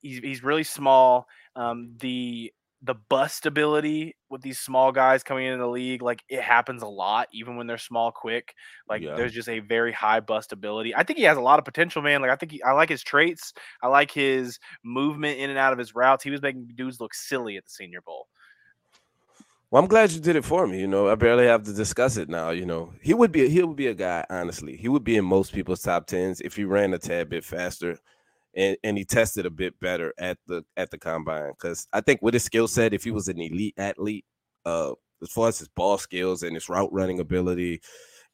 he's 0.00 0.18
he's 0.18 0.44
really 0.44 0.64
small. 0.64 1.26
Um, 1.56 1.94
the 1.98 2.52
the 2.84 2.94
bust 3.08 3.46
ability 3.46 4.16
with 4.28 4.42
these 4.42 4.58
small 4.58 4.90
guys 4.90 5.22
coming 5.22 5.46
into 5.46 5.58
the 5.58 5.68
league, 5.68 6.02
like 6.02 6.22
it 6.28 6.40
happens 6.40 6.82
a 6.82 6.86
lot, 6.86 7.28
even 7.32 7.56
when 7.56 7.68
they're 7.68 7.78
small, 7.78 8.10
quick. 8.10 8.54
Like 8.88 9.02
yeah. 9.02 9.14
there's 9.14 9.32
just 9.32 9.48
a 9.48 9.60
very 9.60 9.92
high 9.92 10.18
bust 10.18 10.52
ability. 10.52 10.94
I 10.94 11.04
think 11.04 11.18
he 11.18 11.24
has 11.24 11.38
a 11.38 11.42
lot 11.42 11.60
of 11.60 11.64
potential, 11.64 12.02
man. 12.02 12.20
Like 12.22 12.32
I 12.32 12.36
think 12.36 12.52
he, 12.52 12.62
I 12.62 12.72
like 12.72 12.88
his 12.88 13.02
traits. 13.02 13.52
I 13.82 13.86
like 13.86 14.10
his 14.10 14.58
movement 14.82 15.38
in 15.38 15.48
and 15.48 15.58
out 15.58 15.72
of 15.72 15.78
his 15.78 15.94
routes. 15.94 16.24
He 16.24 16.30
was 16.30 16.42
making 16.42 16.72
dudes 16.74 17.00
look 17.00 17.14
silly 17.14 17.56
at 17.56 17.64
the 17.64 17.70
Senior 17.70 18.00
Bowl. 18.00 18.26
Well, 19.70 19.82
I'm 19.82 19.88
glad 19.88 20.10
you 20.10 20.20
did 20.20 20.36
it 20.36 20.44
for 20.44 20.66
me. 20.66 20.80
You 20.80 20.88
know, 20.88 21.08
I 21.08 21.14
barely 21.14 21.46
have 21.46 21.62
to 21.62 21.72
discuss 21.72 22.16
it 22.16 22.28
now. 22.28 22.50
You 22.50 22.66
know, 22.66 22.92
he 23.00 23.14
would 23.14 23.30
be 23.30 23.48
he 23.48 23.62
would 23.62 23.76
be 23.76 23.86
a 23.86 23.94
guy. 23.94 24.26
Honestly, 24.28 24.76
he 24.76 24.88
would 24.88 25.04
be 25.04 25.16
in 25.16 25.24
most 25.24 25.52
people's 25.52 25.82
top 25.82 26.06
tens 26.06 26.40
if 26.40 26.56
he 26.56 26.64
ran 26.64 26.92
a 26.94 26.98
tad 26.98 27.28
bit 27.28 27.44
faster 27.44 27.96
and, 28.54 28.76
and 28.84 28.98
he 28.98 29.04
tested 29.04 29.46
a 29.46 29.50
bit 29.50 29.78
better 29.80 30.12
at 30.18 30.38
the 30.46 30.64
at 30.76 30.90
the 30.90 30.98
combine 30.98 31.50
because 31.50 31.86
I 31.92 32.00
think 32.00 32.20
with 32.22 32.34
his 32.34 32.44
skill 32.44 32.68
set, 32.68 32.94
if 32.94 33.04
he 33.04 33.10
was 33.10 33.28
an 33.28 33.40
elite 33.40 33.74
athlete, 33.78 34.24
uh, 34.64 34.92
as 35.22 35.30
far 35.30 35.48
as 35.48 35.58
his 35.58 35.68
ball 35.68 35.98
skills 35.98 36.42
and 36.42 36.54
his 36.54 36.68
route 36.68 36.92
running 36.92 37.20
ability, 37.20 37.80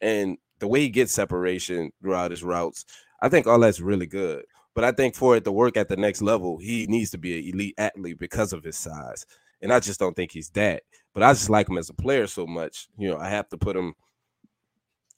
and 0.00 0.38
the 0.58 0.68
way 0.68 0.80
he 0.80 0.88
gets 0.88 1.12
separation 1.12 1.90
throughout 2.02 2.30
his 2.30 2.42
routes, 2.42 2.84
I 3.22 3.28
think 3.28 3.46
all 3.46 3.60
that's 3.60 3.80
really 3.80 4.06
good. 4.06 4.44
But 4.74 4.84
I 4.84 4.92
think 4.92 5.14
for 5.14 5.36
it 5.36 5.44
to 5.44 5.52
work 5.52 5.76
at 5.76 5.88
the 5.88 5.96
next 5.96 6.22
level, 6.22 6.58
he 6.58 6.86
needs 6.86 7.10
to 7.10 7.18
be 7.18 7.38
an 7.38 7.54
elite 7.54 7.74
athlete 7.78 8.18
because 8.18 8.52
of 8.52 8.62
his 8.62 8.76
size. 8.76 9.26
And 9.60 9.72
I 9.72 9.80
just 9.80 9.98
don't 9.98 10.14
think 10.14 10.30
he's 10.30 10.50
that. 10.50 10.84
But 11.14 11.24
I 11.24 11.32
just 11.32 11.50
like 11.50 11.68
him 11.68 11.78
as 11.78 11.90
a 11.90 11.94
player 11.94 12.28
so 12.28 12.46
much. 12.46 12.88
You 12.96 13.10
know, 13.10 13.18
I 13.18 13.28
have 13.28 13.48
to 13.48 13.58
put 13.58 13.76
him 13.76 13.94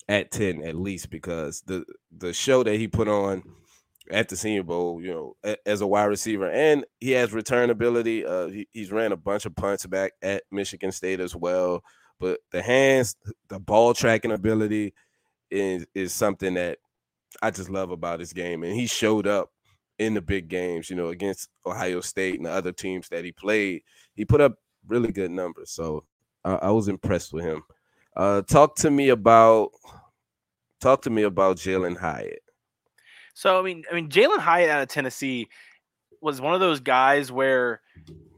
at 0.09 0.31
10 0.31 0.65
at 0.65 0.75
least 0.75 1.09
because 1.09 1.63
the 1.67 1.85
the 2.19 2.33
show 2.33 2.65
that 2.65 2.77
he 2.77 2.89
put 2.89 3.07
on 3.07 3.43
at 4.11 4.29
the 4.29 4.37
Senior 4.37 4.65
Bowl, 4.65 5.01
you 5.03 5.11
know, 5.11 5.57
as 5.65 5.81
a 5.81 5.87
wide 5.87 6.05
receiver, 6.05 6.51
and 6.51 6.85
he 7.01 7.13
has 7.13 7.33
return 7.33 7.71
ability. 7.71 8.27
Uh, 8.27 8.49
he, 8.49 8.69
he's 8.73 8.93
ran 8.93 9.13
a 9.13 9.17
bunch 9.17 9.47
of 9.47 9.55
punts 9.55 9.87
back 9.87 10.13
at 10.23 10.43
Michigan 10.51 10.93
State 10.93 11.21
as 11.21 11.35
well. 11.35 11.83
But 12.19 12.41
the 12.51 12.61
hands, 12.61 13.17
the 13.49 13.59
ball 13.59 13.95
tracking 13.95 14.33
ability 14.33 14.93
is 15.51 15.87
is 15.95 16.13
something 16.13 16.55
that 16.55 16.79
I 17.43 17.51
just 17.51 17.71
love 17.71 17.91
about 17.91 18.21
his 18.21 18.33
game, 18.33 18.63
and 18.63 18.75
he 18.75 18.87
showed 18.87 19.27
up 19.27 19.51
in 19.99 20.15
the 20.15 20.23
big 20.23 20.49
games, 20.49 20.91
you 20.91 20.97
know, 20.97 21.09
against 21.09 21.49
Ohio 21.67 22.01
State 22.01 22.37
and 22.37 22.47
the 22.47 22.51
other 22.51 22.73
teams 22.73 23.09
that 23.09 23.25
he 23.25 23.33
played. 23.33 23.83
He 24.15 24.25
put 24.25 24.41
up 24.41 24.57
really 24.87 25.13
good 25.13 25.31
numbers, 25.31 25.71
so 25.71 26.05
I, 26.45 26.55
I 26.55 26.71
was 26.71 26.89
impressed 26.89 27.33
with 27.33 27.45
him. 27.45 27.63
Uh, 28.17 28.43
talk 28.43 28.77
to 28.77 28.91
me 28.91 29.11
about 29.11 29.71
talk 30.81 31.03
to 31.03 31.11
me 31.11 31.23
about 31.23 31.57
Jalin 31.57 31.97
Hyatt. 31.97 32.43
So 33.35 33.59
I 33.59 33.63
mean, 33.63 33.85
I 33.91 33.95
mean, 33.95 34.09
Jalin 34.09 34.39
Hyatt 34.39 34.71
out 34.71 34.83
of 34.83 34.89
Tennessee 34.89 35.49
was 36.21 36.41
one 36.41 36.55
of 36.55 36.61
those 36.61 36.81
guys 36.81 37.33
where 37.33 37.81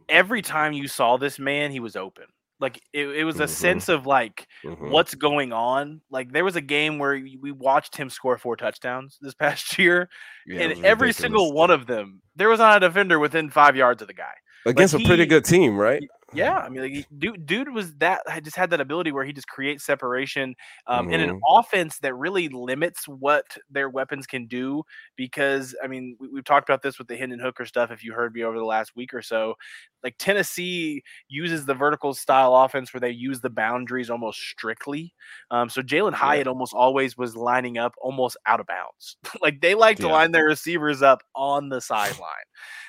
every 0.09 0.43
time 0.43 0.73
you 0.73 0.89
saw 0.89 1.17
this 1.17 1.39
man, 1.39 1.71
he 1.71 1.81
was 1.81 1.97
open. 1.97 2.25
Like 2.61 2.81
it, 2.93 3.09
it 3.09 3.25
was 3.25 3.41
a 3.41 3.45
mm-hmm. 3.45 3.53
sense 3.53 3.89
of 3.89 4.07
like 4.07 4.47
mm-hmm. 4.65 4.91
what's 4.91 5.17
going 5.17 5.53
on. 5.53 6.01
Like 6.11 6.33
there 6.33 6.45
was 6.45 6.55
a 6.55 6.61
game 6.61 6.99
where 6.99 7.21
we 7.41 7.51
watched 7.51 7.97
him 7.97 8.09
score 8.09 8.39
four 8.39 8.57
touchdowns 8.57 9.19
this 9.21 9.35
past 9.43 9.77
year, 9.79 10.09
yeah, 10.47 10.61
and 10.61 10.85
every 10.85 11.13
single 11.13 11.53
one 11.53 11.73
of 11.73 11.87
them, 11.87 12.23
there 12.37 12.49
was 12.49 12.61
not 12.61 12.77
a 12.77 12.89
defender 12.89 13.19
within 13.19 13.51
five 13.51 13.75
yards 13.75 14.01
of 14.01 14.09
the 14.09 14.15
guy 14.15 14.35
against 14.65 14.95
like, 14.95 15.03
a 15.03 15.07
pretty 15.07 15.27
good 15.27 15.45
team, 15.45 15.77
right? 15.77 16.03
Yeah, 16.35 16.59
I 16.59 16.69
mean, 16.69 16.83
like, 16.83 17.07
dude, 17.19 17.47
dude 17.47 17.73
was 17.73 17.95
that 17.97 18.23
I 18.27 18.41
just 18.41 18.57
had 18.57 18.71
that 18.71 18.81
ability 18.81 19.13
where 19.13 19.25
he 19.25 19.33
just 19.33 19.49
creates 19.49 19.85
separation 19.85 20.55
um, 20.87 21.07
mm-hmm. 21.07 21.15
in 21.15 21.21
an 21.21 21.31
mm-hmm. 21.31 21.59
offense 21.59 21.99
that 21.99 22.15
really 22.15 22.49
limits 22.49 23.07
what 23.07 23.45
their 23.71 23.91
weapons 23.91 24.27
can 24.27 24.47
do. 24.47 24.83
Because 25.17 25.75
I 25.83 25.87
mean, 25.87 26.17
we, 26.19 26.29
have 26.37 26.45
talked 26.45 26.69
about 26.69 26.83
this 26.83 26.99
with 26.99 27.09
the 27.09 27.17
Hendon 27.17 27.39
Hooker 27.39 27.67
stuff. 27.67 27.91
If 27.91 28.03
you 28.03 28.13
heard 28.13 28.35
me 28.35 28.45
over 28.45 28.59
the 28.59 28.65
last 28.65 28.97
week 28.97 29.13
or 29.13 29.23
so, 29.23 29.55
like 30.03 30.15
Tennessee 30.19 31.03
uses 31.29 31.67
the 31.67 31.75
vertical 31.75 32.15
style 32.15 32.55
offense 32.57 32.93
where 32.93 33.01
they 33.01 33.11
use 33.11 33.41
the 33.41 33.51
boundaries 33.51 34.11
almost 34.11 34.41
strictly. 34.41 35.15
Um, 35.51 35.69
so 35.69 35.83
Jalin 35.83 36.15
Hyatt 36.15 36.47
yeah. 36.47 36.51
almost 36.51 36.75
always 36.75 37.17
was 37.17 37.37
lining 37.37 37.79
up 37.79 37.95
almost 38.01 38.37
out 38.47 38.61
of 38.61 38.67
bounds. 38.67 39.17
like 39.43 39.61
they 39.61 39.75
like 39.75 39.99
to 39.99 40.07
yeah. 40.07 40.13
line 40.13 40.33
their 40.33 40.47
receivers 40.47 41.03
up 41.03 41.23
on 41.35 41.69
the 41.69 41.81
sideline. 41.81 42.29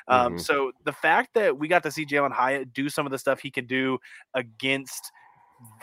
Um, 0.08 0.34
mm-hmm. 0.34 0.38
So 0.40 0.72
the 0.84 0.92
fact 0.92 1.34
that 1.36 1.58
we 1.58 1.68
got 1.68 1.84
to 1.84 1.92
see 1.92 2.06
Jalin 2.06 2.32
Hyatt 2.32 2.74
do 2.74 2.90
some 2.90 3.06
of 3.06 3.12
the 3.12 3.18
stuff 3.18 3.33
he 3.42 3.52
can 3.52 3.66
do 3.66 4.00
against 4.34 5.12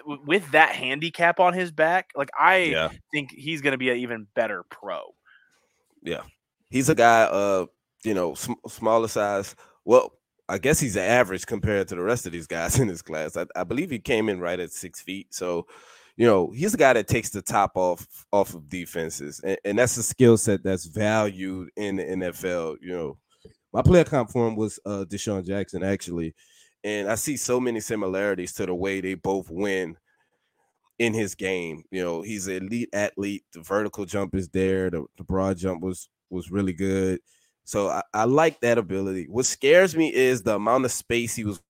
with 0.07 0.51
that 0.53 0.75
handicap 0.75 1.41
on 1.41 1.53
his 1.53 1.71
back, 1.71 2.11
like 2.15 2.31
I 2.39 2.57
yeah. 2.59 2.91
think 3.13 3.31
he's 3.33 3.61
going 3.61 3.73
to 3.73 3.79
be 3.79 3.91
an 3.91 3.99
even 3.99 4.27
better 4.35 4.65
pro. 4.71 5.01
Yeah, 6.03 6.23
he's 6.71 6.89
a 6.89 6.95
guy, 6.95 7.23
uh, 7.23 7.67
you 8.05 8.15
know, 8.15 8.35
sm- 8.35 8.53
smaller 8.69 9.09
size. 9.09 9.55
Well, 9.85 10.13
I 10.49 10.59
guess 10.59 10.81
he's 10.81 10.97
average 10.97 11.47
compared 11.47 11.89
to 11.89 11.95
the 11.95 12.03
rest 12.03 12.27
of 12.27 12.33
these 12.33 12.47
guys 12.47 12.79
in 12.81 12.89
his 12.89 13.03
class. 13.03 13.37
I, 13.37 13.47
I 13.55 13.65
believe 13.65 13.91
he 13.91 13.99
came 13.99 14.29
in 14.29 14.41
right 14.41 14.61
at 14.61 14.73
six 14.73 15.01
feet. 15.01 15.33
So, 15.33 15.67
you 16.17 16.27
know, 16.27 16.51
he's 16.51 16.75
a 16.75 16.79
guy 16.79 16.93
that 16.93 17.09
takes 17.09 17.31
the 17.31 17.43
top 17.43 17.73
off 17.77 18.07
off 18.33 18.55
of 18.55 18.69
defenses, 18.69 19.41
and, 19.45 19.59
and 19.65 19.79
that's 19.79 19.97
a 19.97 20.03
skill 20.03 20.37
set 20.37 20.63
that's 20.63 20.87
valued 20.87 21.71
in 21.77 21.97
the 21.97 22.05
NFL. 22.05 22.77
You 22.81 22.93
know, 22.93 23.19
my 23.73 23.83
player 23.83 24.05
comp 24.05 24.31
for 24.31 24.49
him 24.49 24.57
was 24.57 24.79
uh, 24.85 25.05
DeSean 25.09 25.47
Jackson 25.47 25.83
actually, 25.83 26.35
and 26.85 27.11
I 27.11 27.15
see 27.15 27.37
so 27.37 27.61
many 27.61 27.81
similarities 27.81 28.53
to 28.55 28.67
the 28.67 28.75
way 28.75 29.01
they 29.01 29.15
both 29.15 29.51
win 29.51 29.97
in 30.99 31.15
his 31.15 31.35
game. 31.35 31.83
You 31.91 32.03
know, 32.03 32.23
he's 32.23 32.47
an 32.47 32.67
elite 32.67 32.91
athlete. 32.93 33.45
The 33.53 33.61
vertical 33.61 34.05
jump 34.05 34.35
is 34.35 34.49
there. 34.49 34.91
The, 34.91 35.05
the 35.17 35.25
broad 35.25 35.57
jump 35.57 35.83
was 35.83 36.09
was 36.31 36.51
really 36.51 36.73
good. 36.73 37.21
So 37.65 37.89
I, 37.89 38.03
I 38.15 38.25
like 38.25 38.61
that 38.61 38.79
ability. 38.79 39.27
What 39.29 39.47
scares 39.47 39.97
me 39.97 40.13
is 40.13 40.43
the 40.43 40.57
amount 40.57 40.85
of 40.85 40.93
space 40.93 41.35
he 41.35 41.45
was 41.45 41.61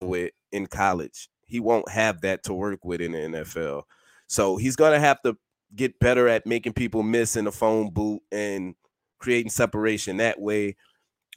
with 0.00 0.32
in 0.52 0.66
college. 0.66 1.28
He 1.46 1.60
won't 1.60 1.88
have 1.90 2.22
that 2.22 2.42
to 2.44 2.54
work 2.54 2.84
with 2.84 3.00
in 3.00 3.12
the 3.12 3.18
NFL. 3.18 3.82
So 4.26 4.56
he's 4.56 4.76
gonna 4.76 5.00
have 5.00 5.20
to 5.22 5.36
get 5.74 5.98
better 5.98 6.28
at 6.28 6.46
making 6.46 6.72
people 6.72 7.02
miss 7.02 7.36
in 7.36 7.44
the 7.44 7.52
phone 7.52 7.90
boot 7.90 8.22
and 8.32 8.74
creating 9.18 9.50
separation 9.50 10.18
that 10.18 10.40
way. 10.40 10.76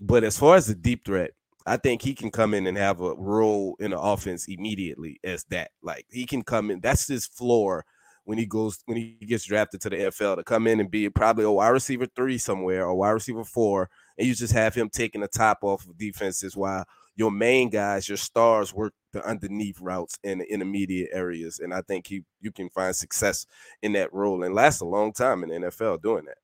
But 0.02 0.24
as 0.24 0.38
far 0.38 0.56
as 0.56 0.68
the 0.68 0.76
deep 0.76 1.06
threat, 1.06 1.32
I 1.66 1.78
think 1.78 2.02
he 2.02 2.14
can 2.14 2.32
come 2.32 2.54
in 2.54 2.68
and 2.68 2.78
have 2.78 3.02
a 3.02 3.14
role 3.16 3.76
in 3.80 3.92
the 3.92 4.00
offense 4.00 4.48
immediately 4.48 5.20
as 5.24 5.44
that. 5.50 5.72
Like 5.84 6.06
he 6.10 6.26
can 6.26 6.44
come 6.44 6.72
in. 6.72 6.80
That's 6.82 7.08
his 7.08 7.26
floor 7.26 7.86
when 8.24 8.38
he 8.38 8.46
goes 8.46 8.80
when 8.86 8.98
he 8.98 9.18
gets 9.26 9.46
drafted 9.46 9.82
to 9.82 9.90
the 9.90 9.96
NFL 9.96 10.38
to 10.38 10.44
come 10.44 10.68
in 10.68 10.80
and 10.80 10.92
be 10.92 11.10
probably 11.10 11.46
a 11.46 11.52
wide 11.52 11.70
receiver 11.70 12.06
three 12.16 12.38
somewhere 12.38 12.86
or 12.86 12.96
wide 12.96 13.10
receiver 13.12 13.44
four, 13.44 13.90
and 14.18 14.28
you 14.28 14.36
just 14.36 14.54
have 14.54 14.76
him 14.76 14.90
taking 14.90 15.22
the 15.22 15.28
top 15.28 15.60
off 15.64 15.88
of 15.88 15.98
defenses 15.98 16.56
while 16.56 16.86
your 17.16 17.32
main 17.32 17.70
guys, 17.70 18.08
your 18.08 18.18
stars, 18.18 18.74
work 18.74 18.94
the 19.14 19.26
underneath 19.28 19.80
routes 19.82 20.18
in 20.24 20.38
the 20.38 20.54
intermediate 20.54 21.10
areas. 21.12 21.60
And 21.60 21.74
I 21.74 21.82
think 21.82 22.08
he 22.08 22.22
you 22.40 22.52
can 22.52 22.70
find 22.70 22.96
success 22.96 23.46
in 23.82 23.94
that 23.94 24.14
role 24.14 24.44
and 24.44 24.54
last 24.54 24.82
a 24.82 24.86
long 24.86 25.12
time 25.12 25.44
in 25.44 25.50
the 25.50 25.68
NFL 25.68 26.02
doing 26.02 26.26
that. 26.26 26.38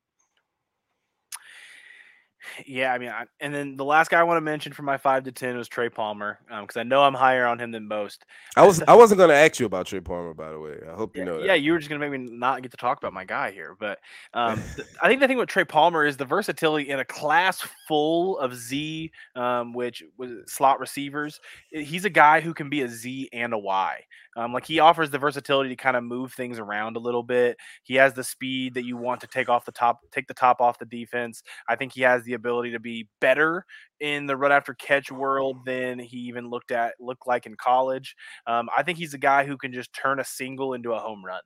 Yeah, 2.65 2.93
I 2.93 2.97
mean, 2.97 3.09
I, 3.09 3.25
and 3.39 3.53
then 3.53 3.75
the 3.75 3.85
last 3.85 4.09
guy 4.09 4.19
I 4.19 4.23
want 4.23 4.37
to 4.37 4.41
mention 4.41 4.73
from 4.73 4.85
my 4.85 4.97
five 4.97 5.23
to 5.23 5.31
ten 5.31 5.57
was 5.57 5.67
Trey 5.67 5.89
Palmer, 5.89 6.39
because 6.47 6.75
um, 6.75 6.81
I 6.81 6.83
know 6.83 7.03
I'm 7.03 7.13
higher 7.13 7.45
on 7.45 7.59
him 7.59 7.71
than 7.71 7.87
most. 7.87 8.25
I 8.55 8.65
was 8.65 8.81
I 8.83 8.93
wasn't 8.93 9.17
going 9.17 9.29
to 9.29 9.35
ask 9.35 9.59
you 9.59 9.65
about 9.65 9.87
Trey 9.87 9.99
Palmer, 9.99 10.33
by 10.33 10.51
the 10.51 10.59
way. 10.59 10.77
I 10.87 10.95
hope 10.95 11.15
you 11.15 11.21
yeah, 11.21 11.25
know 11.25 11.37
that. 11.39 11.45
Yeah, 11.45 11.53
you 11.53 11.71
were 11.71 11.77
just 11.77 11.89
going 11.89 11.99
to 11.99 12.09
make 12.09 12.19
me 12.19 12.29
not 12.31 12.61
get 12.61 12.71
to 12.71 12.77
talk 12.77 12.97
about 12.97 13.13
my 13.13 13.25
guy 13.25 13.51
here, 13.51 13.75
but 13.79 13.99
um, 14.33 14.61
th- 14.75 14.87
I 15.01 15.07
think 15.07 15.21
the 15.21 15.27
thing 15.27 15.37
with 15.37 15.49
Trey 15.49 15.65
Palmer 15.65 16.05
is 16.05 16.17
the 16.17 16.25
versatility 16.25 16.89
in 16.89 16.99
a 16.99 17.05
class 17.05 17.65
full 17.87 18.37
of 18.39 18.55
Z, 18.55 19.11
um, 19.35 19.73
which 19.73 20.03
was 20.17 20.31
slot 20.47 20.79
receivers. 20.79 21.39
He's 21.69 22.05
a 22.05 22.09
guy 22.09 22.41
who 22.41 22.53
can 22.53 22.69
be 22.69 22.81
a 22.81 22.87
Z 22.87 23.29
and 23.33 23.53
a 23.53 23.57
Y. 23.57 24.03
Um, 24.35 24.53
like 24.53 24.65
he 24.65 24.79
offers 24.79 25.09
the 25.09 25.19
versatility 25.19 25.69
to 25.69 25.75
kind 25.75 25.95
of 25.95 26.03
move 26.03 26.33
things 26.33 26.59
around 26.59 26.97
a 26.97 26.99
little 26.99 27.23
bit. 27.23 27.57
He 27.83 27.95
has 27.95 28.13
the 28.13 28.23
speed 28.23 28.73
that 28.73 28.85
you 28.85 28.97
want 28.97 29.21
to 29.21 29.27
take 29.27 29.49
off 29.49 29.65
the 29.65 29.71
top, 29.71 29.99
take 30.11 30.27
the 30.27 30.33
top 30.33 30.61
off 30.61 30.79
the 30.79 30.85
defense. 30.85 31.41
I 31.69 31.75
think 31.75 31.93
he 31.93 32.01
has 32.01 32.23
the 32.23 32.33
ability 32.33 32.71
to 32.71 32.79
be 32.79 33.07
better 33.21 33.65
in 33.99 34.25
the 34.25 34.35
run 34.35 34.51
after 34.51 34.73
catch 34.73 35.11
world 35.11 35.65
than 35.65 35.99
he 35.99 36.17
even 36.17 36.49
looked 36.49 36.71
at 36.71 36.95
looked 36.99 37.27
like 37.27 37.45
in 37.45 37.55
college. 37.55 38.15
Um, 38.47 38.69
I 38.75 38.83
think 38.83 38.97
he's 38.97 39.13
a 39.13 39.19
guy 39.19 39.45
who 39.45 39.57
can 39.57 39.73
just 39.73 39.93
turn 39.93 40.19
a 40.19 40.25
single 40.25 40.73
into 40.73 40.93
a 40.93 40.99
home 40.99 41.23
run 41.23 41.41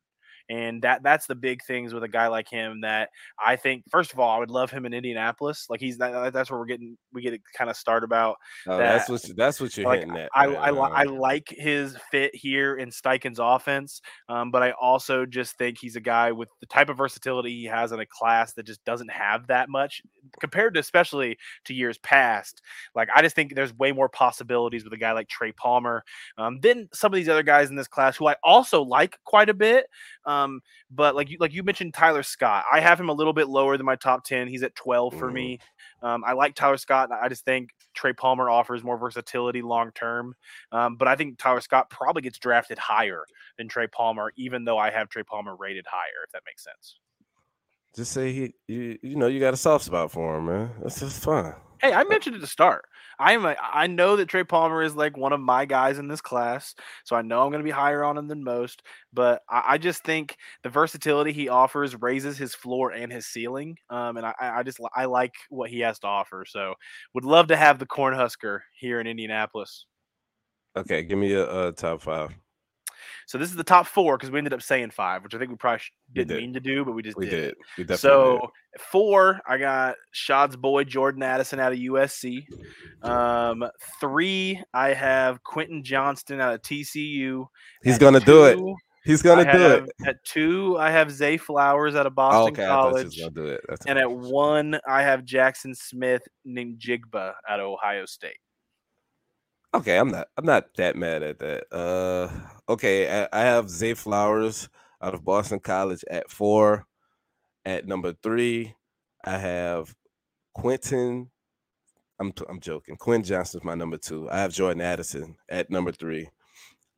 and 0.49 0.81
that 0.81 1.03
that's 1.03 1.27
the 1.27 1.35
big 1.35 1.63
things 1.63 1.93
with 1.93 2.03
a 2.03 2.07
guy 2.07 2.27
like 2.27 2.49
him 2.49 2.81
that 2.81 3.09
I 3.43 3.55
think 3.55 3.83
first 3.89 4.11
of 4.11 4.19
all 4.19 4.29
I 4.29 4.39
would 4.39 4.49
love 4.49 4.71
him 4.71 4.85
in 4.85 4.93
Indianapolis 4.93 5.67
like 5.69 5.79
he's 5.79 5.97
that, 5.99 6.33
that's 6.33 6.49
where 6.49 6.59
we're 6.59 6.65
getting 6.65 6.97
we 7.13 7.21
get 7.21 7.31
to 7.31 7.39
kind 7.55 7.69
of 7.69 7.77
start 7.77 8.03
about 8.03 8.37
oh, 8.67 8.77
that, 8.77 9.07
that's 9.07 9.09
what 9.09 9.37
that's 9.37 9.61
what 9.61 9.77
you're 9.77 9.85
like, 9.85 9.99
hitting 9.99 10.17
at 10.17 10.29
I, 10.35 10.45
I, 10.45 10.69
I, 10.69 11.01
I, 11.01 11.03
like 11.03 11.47
his 11.49 11.95
fit 12.11 12.35
here 12.35 12.77
in 12.77 12.89
Steichen's 12.89 13.39
offense 13.39 14.01
um, 14.27 14.49
but 14.51 14.63
I 14.63 14.71
also 14.71 15.25
just 15.25 15.57
think 15.57 15.77
he's 15.79 15.95
a 15.95 16.01
guy 16.01 16.31
with 16.31 16.49
the 16.59 16.65
type 16.65 16.89
of 16.89 16.97
versatility 16.97 17.51
he 17.51 17.65
has 17.65 17.91
in 17.91 17.99
a 17.99 18.05
class 18.05 18.53
that 18.53 18.65
just 18.65 18.83
doesn't 18.85 19.11
have 19.11 19.47
that 19.47 19.69
much 19.69 20.01
compared 20.39 20.73
to 20.73 20.79
especially 20.79 21.37
to 21.65 21.73
years 21.73 21.97
past 21.99 22.61
like 22.95 23.09
I 23.15 23.21
just 23.21 23.35
think 23.35 23.53
there's 23.53 23.77
way 23.77 23.91
more 23.91 24.09
possibilities 24.09 24.83
with 24.83 24.93
a 24.93 24.97
guy 24.97 25.11
like 25.11 25.29
Trey 25.29 25.51
Palmer 25.51 26.03
um, 26.37 26.59
than 26.61 26.89
some 26.93 27.13
of 27.13 27.17
these 27.17 27.29
other 27.29 27.43
guys 27.43 27.69
in 27.69 27.75
this 27.75 27.87
class 27.87 28.17
who 28.17 28.27
I 28.27 28.35
also 28.43 28.81
like 28.81 29.17
quite 29.25 29.49
a 29.49 29.53
bit 29.53 29.85
um, 30.29 30.61
but 30.91 31.15
like 31.15 31.29
you 31.29 31.37
like 31.39 31.53
you 31.53 31.63
mentioned 31.63 31.95
Tyler 31.95 32.21
Scott, 32.21 32.65
I 32.71 32.79
have 32.79 32.99
him 32.99 33.09
a 33.09 33.13
little 33.13 33.33
bit 33.33 33.49
lower 33.49 33.77
than 33.77 33.85
my 33.85 33.95
top 33.95 34.23
ten. 34.23 34.47
He's 34.47 34.61
at 34.61 34.75
twelve 34.75 35.15
for 35.15 35.29
mm. 35.29 35.33
me. 35.33 35.59
Um, 36.03 36.23
I 36.25 36.33
like 36.33 36.53
Tyler 36.53 36.77
Scott. 36.77 37.09
I 37.11 37.27
just 37.29 37.45
think 37.45 37.71
Trey 37.95 38.13
Palmer 38.13 38.47
offers 38.49 38.83
more 38.83 38.97
versatility 38.97 39.63
long 39.63 39.91
term. 39.95 40.35
Um, 40.71 40.97
but 40.97 41.07
I 41.07 41.15
think 41.15 41.39
Tyler 41.39 41.61
Scott 41.61 41.89
probably 41.89 42.21
gets 42.21 42.37
drafted 42.37 42.77
higher 42.77 43.23
than 43.57 43.67
Trey 43.67 43.87
Palmer, 43.87 44.31
even 44.37 44.65
though 44.65 44.77
I 44.77 44.91
have 44.91 45.09
Trey 45.09 45.23
Palmer 45.23 45.55
rated 45.55 45.85
higher. 45.89 46.23
If 46.25 46.31
that 46.33 46.43
makes 46.45 46.63
sense. 46.63 46.99
Just 47.95 48.11
say 48.11 48.31
he, 48.31 48.53
you, 48.67 48.99
you 49.01 49.15
know, 49.15 49.25
you 49.25 49.39
got 49.39 49.55
a 49.55 49.57
soft 49.57 49.85
spot 49.85 50.11
for 50.11 50.37
him, 50.37 50.45
man. 50.45 50.69
That's 50.81 50.99
just 50.99 51.23
fine. 51.23 51.55
Hey, 51.81 51.93
I 51.93 52.03
mentioned 52.03 52.35
it 52.35 52.39
to 52.39 52.47
start. 52.47 52.85
I'm 53.19 53.45
a, 53.45 53.55
I 53.61 53.87
know 53.87 54.15
that 54.15 54.27
Trey 54.27 54.43
Palmer 54.43 54.81
is 54.81 54.95
like 54.95 55.17
one 55.17 55.33
of 55.33 55.39
my 55.39 55.65
guys 55.65 55.97
in 55.97 56.07
this 56.07 56.21
class, 56.21 56.73
so 57.03 57.15
I 57.15 57.21
know 57.21 57.43
I'm 57.43 57.51
going 57.51 57.61
to 57.61 57.67
be 57.67 57.71
higher 57.71 58.03
on 58.03 58.17
him 58.17 58.27
than 58.27 58.43
most. 58.43 58.81
But 59.13 59.41
I, 59.49 59.63
I, 59.67 59.77
just 59.77 60.03
think 60.03 60.37
the 60.63 60.69
versatility 60.69 61.33
he 61.33 61.49
offers 61.49 61.95
raises 62.01 62.37
his 62.37 62.55
floor 62.55 62.91
and 62.91 63.11
his 63.11 63.27
ceiling, 63.27 63.77
um, 63.89 64.17
and 64.17 64.25
I, 64.25 64.33
I 64.39 64.63
just 64.63 64.79
I 64.95 65.05
like 65.05 65.33
what 65.49 65.69
he 65.69 65.79
has 65.81 65.99
to 65.99 66.07
offer. 66.07 66.45
So 66.47 66.75
would 67.13 67.25
love 67.25 67.47
to 67.47 67.57
have 67.57 67.79
the 67.79 67.85
Cornhusker 67.85 68.59
here 68.77 68.99
in 68.99 69.07
Indianapolis. 69.07 69.85
Okay, 70.77 71.03
give 71.03 71.17
me 71.17 71.33
a, 71.33 71.67
a 71.67 71.71
top 71.71 72.01
five. 72.01 72.33
So 73.29 73.37
this 73.37 73.51
is 73.51 73.55
the 73.55 73.63
top 73.63 73.85
four 73.85 74.17
because 74.17 74.31
we 74.31 74.39
ended 74.39 74.53
up 74.53 74.61
saying 74.63 74.89
five, 74.89 75.23
which 75.23 75.35
I 75.35 75.37
think 75.37 75.51
we 75.51 75.55
probably 75.55 75.81
didn't 76.15 76.29
did. 76.29 76.37
mean 76.37 76.53
to 76.53 76.59
do, 76.59 76.83
but 76.83 76.93
we 76.93 77.03
just 77.03 77.15
we 77.15 77.29
did. 77.29 77.53
did. 77.77 77.87
We 77.87 77.95
so 77.95 78.39
did. 78.39 78.81
four, 78.81 79.39
I 79.47 79.59
got 79.59 79.97
Shaad's 80.11 80.55
boy 80.55 80.83
Jordan 80.83 81.21
Addison 81.21 81.59
out 81.59 81.71
of 81.71 81.77
USC. 81.77 82.43
Um, 83.03 83.69
three, 84.01 84.59
I 84.73 84.93
have 84.93 85.43
Quentin 85.43 85.83
Johnston 85.83 86.41
out 86.41 86.55
of 86.55 86.63
TCU. 86.63 87.45
He's 87.83 87.93
at 87.93 88.01
gonna 88.01 88.19
two, 88.19 88.25
do 88.25 88.45
it. 88.45 88.75
He's 89.05 89.21
gonna 89.21 89.47
I 89.47 89.51
do 89.51 89.59
have, 89.59 89.83
it. 89.83 90.07
At 90.07 90.15
two, 90.23 90.79
I 90.79 90.89
have 90.89 91.11
Zay 91.11 91.37
Flowers 91.37 91.93
out 91.93 92.07
of 92.07 92.15
Boston 92.15 92.41
oh, 92.41 92.47
okay, 92.47 92.65
College. 92.65 93.15
do 93.35 93.45
it. 93.45 93.61
That's 93.69 93.85
and 93.85 93.99
at 93.99 94.11
one, 94.11 94.79
I 94.87 95.03
have 95.03 95.23
Jackson 95.23 95.75
Smith-Njigba 95.75 97.33
out 97.47 97.59
of 97.59 97.67
Ohio 97.67 98.07
State. 98.07 98.37
Okay, 99.75 99.99
I'm 99.99 100.09
not 100.09 100.29
I'm 100.35 100.45
not 100.45 100.73
that 100.77 100.95
mad 100.95 101.21
at 101.21 101.37
that. 101.39 101.71
Uh 101.71 102.29
okay, 102.69 103.27
I, 103.33 103.41
have 103.41 103.69
Zay 103.69 103.95
Flowers 103.95 104.69
out 105.01 105.13
of 105.13 105.25
Boston 105.25 105.59
College 105.59 106.05
at 106.09 106.29
four. 106.29 106.85
At 107.65 107.87
number 107.87 108.13
three, 108.23 108.73
I 109.25 109.37
have 109.37 109.93
Quentin. 110.53 111.29
I'm 112.19 112.33
I'm 112.49 112.59
joking. 112.59 112.95
Quinn 112.95 113.23
Johnston's 113.23 113.63
my 113.63 113.75
number 113.75 113.97
two. 113.97 114.29
I 114.29 114.39
have 114.39 114.53
Jordan 114.53 114.81
Addison 114.81 115.35
at 115.49 115.69
number 115.69 115.91
three. 115.91 116.29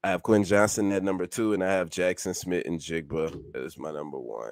I 0.04 0.10
have 0.10 0.24
Quinn 0.24 0.44
Johnston 0.44 0.92
at 0.92 1.04
number 1.04 1.28
two, 1.28 1.54
and 1.54 1.64
I 1.64 1.72
have 1.72 1.90
Jackson 1.90 2.34
Smith-Njigba 2.34 3.56
as 3.56 3.78
my 3.78 3.92
number 3.92 4.20
one. 4.20 4.52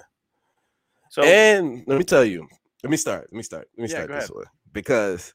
So 1.10 1.24
and 1.24 1.84
let 1.88 1.98
me 1.98 2.04
tell 2.04 2.24
you, 2.24 2.48
let 2.84 2.90
me 2.90 2.98
start. 2.98 3.30
Let 3.32 3.38
me 3.38 3.44
start. 3.44 3.68
Let 3.78 3.84
me 3.84 3.90
yeah, 3.90 4.04
start 4.04 4.10
this 4.10 4.30
ahead. 4.30 4.36
way 4.36 4.44
because 4.74 5.34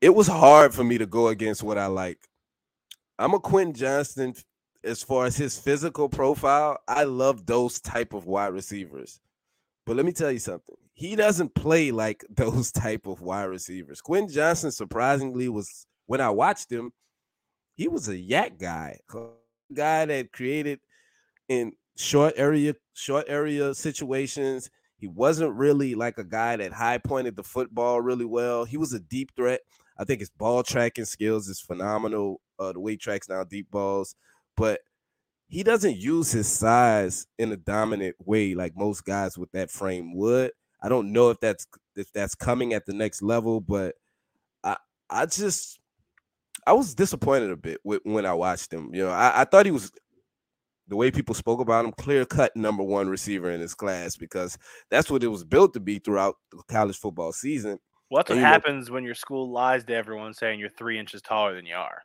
it 0.00 0.14
was 0.14 0.26
hard 0.26 0.72
for 0.72 0.84
me 0.84 0.98
to 0.98 1.06
go 1.06 1.28
against 1.28 1.62
what 1.62 1.78
I 1.78 1.86
like. 1.86 2.18
I'm 3.20 3.34
a 3.34 3.38
Quentin 3.38 3.74
Johnston 3.74 4.34
as 4.82 5.02
far 5.02 5.26
as 5.26 5.36
his 5.36 5.58
physical 5.58 6.08
profile. 6.08 6.78
I 6.88 7.04
love 7.04 7.44
those 7.44 7.78
type 7.78 8.14
of 8.14 8.24
wide 8.24 8.54
receivers. 8.54 9.20
But 9.84 9.96
let 9.96 10.06
me 10.06 10.12
tell 10.12 10.32
you 10.32 10.38
something. 10.38 10.74
He 10.94 11.16
doesn't 11.16 11.54
play 11.54 11.90
like 11.90 12.24
those 12.30 12.72
type 12.72 13.06
of 13.06 13.20
wide 13.20 13.44
receivers. 13.44 14.00
Quentin 14.00 14.32
Johnston 14.32 14.72
surprisingly 14.72 15.50
was 15.50 15.86
when 16.06 16.22
I 16.22 16.30
watched 16.30 16.72
him, 16.72 16.92
he 17.76 17.88
was 17.88 18.08
a 18.08 18.16
YAC 18.16 18.58
guy, 18.58 18.98
guy 19.74 20.06
that 20.06 20.32
created 20.32 20.80
in 21.50 21.72
short 21.98 22.32
area 22.36 22.74
short 22.94 23.26
area 23.28 23.74
situations. 23.74 24.70
He 24.96 25.08
wasn't 25.08 25.54
really 25.56 25.94
like 25.94 26.16
a 26.16 26.24
guy 26.24 26.56
that 26.56 26.72
high 26.72 26.98
pointed 26.98 27.36
the 27.36 27.42
football 27.42 28.00
really 28.00 28.24
well. 28.24 28.64
He 28.64 28.78
was 28.78 28.94
a 28.94 29.00
deep 29.00 29.32
threat. 29.36 29.60
I 29.98 30.04
think 30.04 30.20
his 30.20 30.30
ball 30.30 30.62
tracking 30.62 31.04
skills 31.04 31.48
is 31.48 31.60
phenomenal. 31.60 32.40
Uh, 32.60 32.72
the 32.72 32.80
way 32.80 32.92
he 32.92 32.96
tracks 32.98 33.26
down 33.26 33.46
deep 33.48 33.70
balls, 33.70 34.14
but 34.56 34.80
he 35.48 35.62
doesn't 35.62 35.96
use 35.96 36.30
his 36.30 36.46
size 36.46 37.26
in 37.38 37.50
a 37.50 37.56
dominant 37.56 38.14
way 38.24 38.54
like 38.54 38.76
most 38.76 39.04
guys 39.04 39.36
with 39.38 39.50
that 39.52 39.70
frame 39.70 40.14
would. 40.14 40.52
I 40.82 40.88
don't 40.88 41.12
know 41.12 41.30
if 41.30 41.40
that's 41.40 41.66
if 41.96 42.12
that's 42.12 42.34
coming 42.34 42.74
at 42.74 42.86
the 42.86 42.92
next 42.92 43.22
level, 43.22 43.60
but 43.60 43.94
I 44.62 44.76
I 45.08 45.26
just 45.26 45.80
I 46.66 46.74
was 46.74 46.94
disappointed 46.94 47.50
a 47.50 47.56
bit 47.56 47.80
with, 47.82 48.02
when 48.04 48.26
I 48.26 48.34
watched 48.34 48.72
him. 48.72 48.94
You 48.94 49.04
know, 49.04 49.10
I, 49.10 49.40
I 49.40 49.44
thought 49.44 49.66
he 49.66 49.72
was 49.72 49.90
the 50.86 50.96
way 50.96 51.10
people 51.10 51.34
spoke 51.34 51.60
about 51.60 51.84
him, 51.84 51.92
clear 51.92 52.26
cut 52.26 52.54
number 52.56 52.82
one 52.82 53.08
receiver 53.08 53.50
in 53.50 53.60
his 53.60 53.74
class 53.74 54.16
because 54.16 54.58
that's 54.90 55.10
what 55.10 55.24
it 55.24 55.28
was 55.28 55.44
built 55.44 55.72
to 55.74 55.80
be 55.80 55.98
throughout 55.98 56.34
the 56.50 56.62
college 56.68 56.98
football 56.98 57.32
season. 57.32 57.78
Well, 58.10 58.18
that's 58.18 58.30
what 58.30 58.36
you 58.36 58.42
know- 58.42 58.48
happens 58.48 58.90
when 58.90 59.04
your 59.04 59.14
school 59.14 59.50
lies 59.50 59.84
to 59.84 59.94
everyone 59.94 60.34
saying 60.34 60.60
you're 60.60 60.68
three 60.68 60.98
inches 60.98 61.22
taller 61.22 61.54
than 61.54 61.64
you 61.64 61.76
are. 61.76 62.02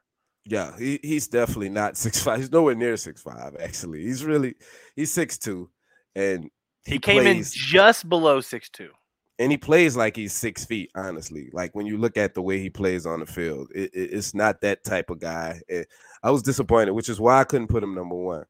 Yeah, 0.48 0.78
he, 0.78 1.00
he's 1.02 1.28
definitely 1.28 1.70
not 1.70 1.98
six 1.98 2.22
five. 2.22 2.40
He's 2.40 2.52
nowhere 2.52 2.76
near 2.76 2.98
six 2.98 3.22
five. 3.22 3.56
Actually, 3.60 4.04
he's 4.04 4.24
really 4.24 4.56
he's 4.96 5.12
six 5.12 5.38
two, 5.38 5.70
and 6.16 6.50
He, 6.86 7.00
came 7.00 7.26
in 7.26 7.44
just 7.44 8.08
below 8.08 8.42
six 8.42 8.70
two. 8.70 8.92
and 9.40 9.52
he 9.52 9.58
plays 9.58 9.96
like 9.98 10.16
he's 10.16 10.34
six 10.34 10.64
feet. 10.64 10.92
Honestly, 10.96 11.50
like 11.52 11.74
when 11.74 11.86
you 11.88 11.98
look 11.98 12.16
at 12.16 12.36
the 12.36 12.42
way 12.44 12.60
he 12.60 12.70
plays 12.70 13.06
on 13.08 13.20
the 13.22 13.26
field, 13.26 13.70
it, 13.74 13.90
it- 13.94 14.12
it's 14.14 14.34
not 14.36 14.62
that 14.62 14.84
type 14.84 15.10
of 15.10 15.20
guy. 15.20 15.60
Eh, 15.68 15.84
I 16.22 16.30
was 16.32 16.44
disappointed, 16.44 16.92
which 16.92 17.10
is 17.10 17.20
why 17.20 17.40
I 17.40 17.44
couldn't 17.44 17.68
put 17.68 17.84
him 17.84 17.96
number 17.96 18.16
one. 18.16 18.46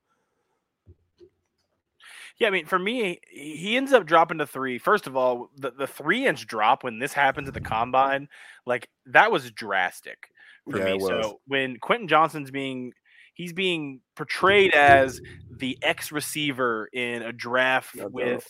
Yeah, 2.37 2.49
I 2.49 2.51
mean, 2.51 2.65
for 2.65 2.77
me, 2.77 3.21
he 3.29 3.55
he 3.55 3.77
ends 3.77 3.93
up 3.93 4.05
dropping 4.05 4.39
to 4.39 4.45
three. 4.47 4.77
First 4.77 5.07
of 5.07 5.15
all, 5.15 5.49
the, 5.55 5.71
the 5.71 5.87
three 5.87 6.25
inch 6.27 6.45
drop 6.45 6.83
when 6.83 6.99
this 6.99 7.13
happens 7.13 7.47
at 7.47 7.53
the 7.53 7.61
combine, 7.61 8.27
like 8.65 8.89
that 9.05 9.31
was 9.31 9.49
drastic 9.51 10.27
for 10.69 10.79
Yeah, 10.79 10.93
me. 10.93 10.99
So 10.99 11.39
when 11.47 11.77
Quentin 11.77 12.07
Johnston's 12.07 12.51
being 12.51 12.93
he's 13.33 13.53
being 13.53 14.01
portrayed 14.15 14.73
as 14.73 15.19
the 15.59 15.77
X 15.81 16.11
receiver 16.11 16.87
in 16.91 17.21
a 17.21 17.31
draft 17.31 17.95
No 17.95 18.09
with 18.11 18.47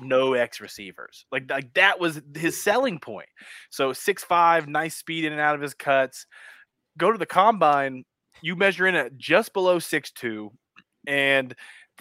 no 0.00 0.34
X 0.34 0.60
receivers. 0.60 1.26
Like 1.32 1.50
like 1.50 1.74
that 1.74 1.98
was 2.00 2.20
his 2.36 2.62
selling 2.62 2.98
point. 2.98 3.28
So 3.70 3.92
six 3.92 4.22
five, 4.24 4.68
nice 4.68 4.96
speed 4.96 5.24
in 5.24 5.32
and 5.32 5.40
out 5.40 5.54
of 5.54 5.60
his 5.60 5.74
cuts. 5.74 6.26
Go 6.98 7.10
to 7.10 7.18
the 7.18 7.26
combine, 7.26 8.04
you 8.42 8.56
measure 8.56 8.86
in 8.86 8.94
at 8.94 9.16
just 9.16 9.52
below 9.52 9.78
six 9.78 10.10
two, 10.10 10.52
and 11.06 11.54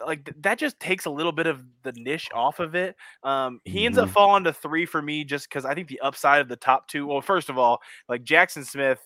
like 0.06 0.32
that 0.42 0.58
just 0.58 0.80
takes 0.80 1.06
a 1.06 1.10
little 1.10 1.32
bit 1.32 1.48
of 1.48 1.64
the 1.84 1.92
niche 1.94 2.30
off 2.34 2.60
of 2.60 2.76
it. 2.76 2.96
Um, 3.24 3.60
he 3.66 3.86
ends 3.86 3.98
up 3.98 4.10
Mhm. 4.10 4.14
falling 4.14 4.44
to 4.46 4.54
three 4.54 4.86
for 4.86 5.02
me 5.02 5.24
just 5.24 5.50
because 5.50 5.66
I 5.66 5.74
think 5.76 5.88
the 5.88 6.00
upside 6.02 6.42
of 6.42 6.48
the 6.48 6.56
top 6.58 6.88
two. 6.88 7.08
Well, 7.08 7.22
first 7.22 7.50
of 7.50 7.58
all, 7.58 7.82
like 8.10 8.24
Jackson 8.24 8.64
Smith. 8.66 9.00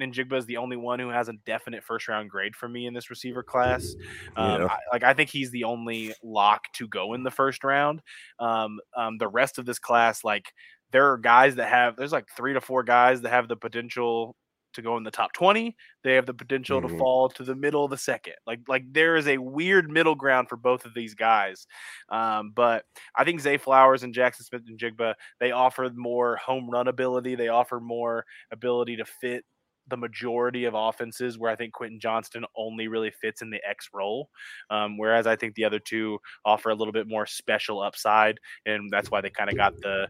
Ninjigba 0.00 0.32
is 0.36 0.46
the 0.46 0.56
only 0.56 0.76
one 0.76 0.98
who 0.98 1.08
has 1.08 1.28
a 1.28 1.34
definite 1.46 1.84
first 1.84 2.08
round 2.08 2.28
grade 2.28 2.56
for 2.56 2.68
me 2.68 2.86
in 2.86 2.94
this 2.94 3.10
receiver 3.10 3.44
class. 3.44 3.94
Um, 4.34 4.62
Yeah. 4.62 4.66
I, 4.66 4.78
like 4.92 5.04
I 5.04 5.14
think 5.14 5.30
he's 5.30 5.52
the 5.52 5.62
only 5.62 6.12
lock 6.24 6.64
to 6.72 6.88
go 6.88 7.14
in 7.14 7.22
the 7.22 7.30
first 7.30 7.62
round. 7.62 8.02
Um, 8.40 8.80
um, 8.96 9.18
the 9.18 9.28
rest 9.28 9.56
of 9.56 9.66
this 9.66 9.78
class, 9.78 10.24
like 10.24 10.52
there 10.90 11.12
are 11.12 11.16
guys 11.18 11.54
that 11.56 11.68
have 11.68 11.94
there's 11.96 12.10
like 12.10 12.26
three 12.36 12.54
to 12.54 12.60
four 12.60 12.82
guys 12.82 13.20
that 13.20 13.30
have 13.30 13.46
the 13.46 13.56
potential 13.56 14.34
to 14.74 14.82
go 14.82 14.96
in 14.96 15.02
the 15.04 15.10
top 15.10 15.32
20 15.32 15.76
they 16.02 16.14
have 16.14 16.26
the 16.26 16.34
potential 16.34 16.80
to 16.82 16.88
Mhm. 16.88 16.98
fall 16.98 17.28
to 17.30 17.44
the 17.44 17.54
middle 17.54 17.84
of 17.84 17.90
the 17.90 17.96
second 17.98 18.34
like 18.46 18.60
like 18.68 18.84
there 18.92 19.16
is 19.16 19.26
a 19.28 19.38
weird 19.38 19.90
middle 19.90 20.14
ground 20.14 20.48
for 20.48 20.56
both 20.56 20.84
of 20.84 20.94
these 20.94 21.14
guys 21.14 21.66
um, 22.10 22.52
but 22.54 22.84
i 23.16 23.24
think 23.24 23.40
zay 23.40 23.56
flowers 23.56 24.02
and 24.02 24.14
Jackson 24.14 24.44
Smith-Njigba 24.44 25.14
they 25.40 25.52
offer 25.52 25.90
more 25.94 26.36
home 26.36 26.68
run 26.70 26.88
ability 26.88 27.34
they 27.34 27.48
offer 27.48 27.80
more 27.80 28.24
ability 28.52 28.96
to 28.96 29.04
fit 29.04 29.44
the 29.88 29.96
majority 29.98 30.64
of 30.64 30.72
offenses 30.74 31.38
where 31.38 31.50
I 31.50 31.56
think 31.56 31.74
Quentin 31.74 32.00
Johnston 32.00 32.46
only 32.56 32.88
really 32.88 33.10
fits 33.10 33.42
in 33.42 33.50
the 33.50 33.60
X 33.68 33.90
role. 33.92 34.30
Um, 34.70 34.96
whereas 34.96 35.26
I 35.26 35.36
think 35.36 35.54
the 35.56 35.64
other 35.66 35.78
two 35.78 36.18
offer 36.44 36.70
a 36.70 36.74
little 36.74 36.90
bit 36.92 37.06
more 37.06 37.26
special 37.26 37.82
upside. 37.82 38.38
And 38.64 38.88
that's 38.90 39.10
why 39.10 39.20
they 39.20 39.28
kind 39.28 39.50
of 39.50 39.56
got 39.58 39.74
the 39.82 40.08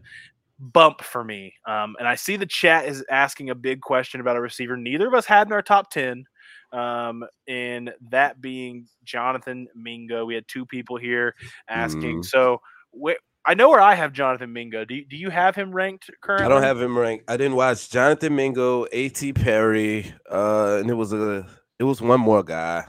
bump 0.59 1.01
for 1.01 1.23
me. 1.23 1.53
Um, 1.67 1.95
and 1.99 2.07
I 2.07 2.15
see 2.15 2.37
the 2.37 2.45
chat 2.45 2.85
is 2.85 3.03
asking 3.09 3.49
a 3.49 3.55
big 3.55 3.81
question 3.81 4.21
about 4.21 4.37
a 4.37 4.41
receiver 4.41 4.77
neither 4.77 5.07
of 5.07 5.13
us 5.13 5.25
had 5.25 5.47
in 5.47 5.53
our 5.53 5.61
top 5.61 5.89
10. 5.91 6.25
Um, 6.71 7.25
and 7.47 7.93
that 8.09 8.41
being 8.41 8.87
Jonathan 9.03 9.67
Mingo. 9.75 10.25
We 10.25 10.35
had 10.35 10.47
two 10.47 10.65
people 10.65 10.97
here 10.97 11.35
asking. 11.69 12.19
Mhm. 12.21 12.25
So 12.25 12.61
wh- 13.01 13.13
I 13.45 13.53
know 13.53 13.69
where 13.69 13.79
I 13.81 13.93
have 13.93 14.11
Jonathan 14.11 14.51
Mingo. 14.51 14.85
Do 14.85 14.95
you, 14.95 15.05
do 15.05 15.15
you 15.17 15.29
have 15.29 15.55
him 15.55 15.71
ranked 15.71 16.09
currently? 16.21 16.45
I 16.45 16.49
don't 16.49 16.63
have 16.63 16.81
him 16.81 16.97
ranked. 16.97 17.25
I 17.29 17.37
didn't 17.37 17.55
watch 17.55 17.89
Jonathan 17.91 18.35
Mingo, 18.35 18.87
A.T. 18.91 19.33
Perry, 19.33 20.11
uh, 20.31 20.77
and 20.79 20.89
it 20.89 20.95
was 20.95 21.13
a 21.13 21.45
it 21.77 21.83
was 21.83 22.01
one 22.01 22.19
more 22.21 22.43
guy 22.43 22.87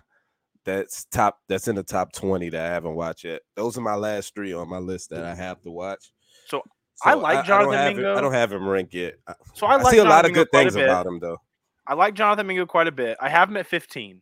that's 0.64 1.04
top 1.06 1.38
that's 1.48 1.68
in 1.68 1.76
the 1.76 1.82
top 1.82 2.12
20 2.12 2.48
that 2.50 2.64
I 2.64 2.68
haven't 2.72 2.94
watched 2.94 3.24
yet. 3.24 3.42
Those 3.54 3.76
are 3.76 3.82
my 3.82 3.94
last 3.94 4.34
three 4.34 4.52
on 4.54 4.68
my 4.68 4.78
list 4.78 5.10
that 5.10 5.24
I 5.24 5.34
have 5.34 5.60
to 5.62 5.70
watch. 5.70 6.10
So, 6.48 6.62
I 7.04 7.14
like 7.14 7.44
Jonathan 7.44 7.72
him- 7.88 7.96
Mingo. 7.96 8.16
I 8.16 8.20
don't 8.20 8.32
have 8.32 8.52
him 8.52 8.66
ranked 8.66 8.94
yet. 8.94 9.14
So 9.54 9.66
I 9.66 9.74
I 9.74 9.76
like 9.82 9.92
see 9.92 9.98
a 9.98 10.04
lot 10.04 10.24
of 10.24 10.30
Mingo 10.32 10.44
good 10.44 10.50
things 10.52 10.76
about 10.76 11.06
him 11.06 11.18
though. 11.18 11.38
I 11.86 11.94
like 11.94 12.14
Jonathan 12.14 12.46
Mingo 12.46 12.66
quite 12.66 12.86
a 12.88 12.92
bit. 12.92 13.16
I 13.20 13.28
have 13.28 13.48
him 13.48 13.56
at 13.58 13.66
15. 13.66 14.20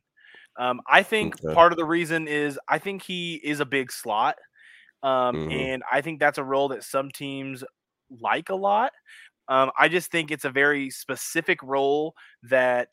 Um, 0.58 0.80
I 0.86 1.02
think 1.02 1.42
Okay. 1.44 1.54
part 1.54 1.72
of 1.72 1.78
the 1.78 1.84
reason 1.84 2.28
is 2.28 2.58
I 2.68 2.78
think 2.78 3.02
he 3.02 3.34
is 3.42 3.60
a 3.60 3.64
big 3.64 3.90
slot. 3.90 4.36
Um, 5.02 5.34
Mhm. 5.36 5.52
And 5.52 5.82
I 5.90 6.00
think 6.00 6.18
that's 6.20 6.38
a 6.38 6.44
role 6.44 6.68
that 6.68 6.82
some 6.84 7.10
teams 7.10 7.64
like 8.20 8.48
a 8.50 8.54
lot. 8.54 8.92
Um, 9.48 9.70
I 9.78 9.88
just 9.88 10.10
think 10.10 10.30
it's 10.30 10.44
a 10.44 10.50
very 10.50 10.90
specific 10.90 11.62
role 11.62 12.14
that 12.44 12.88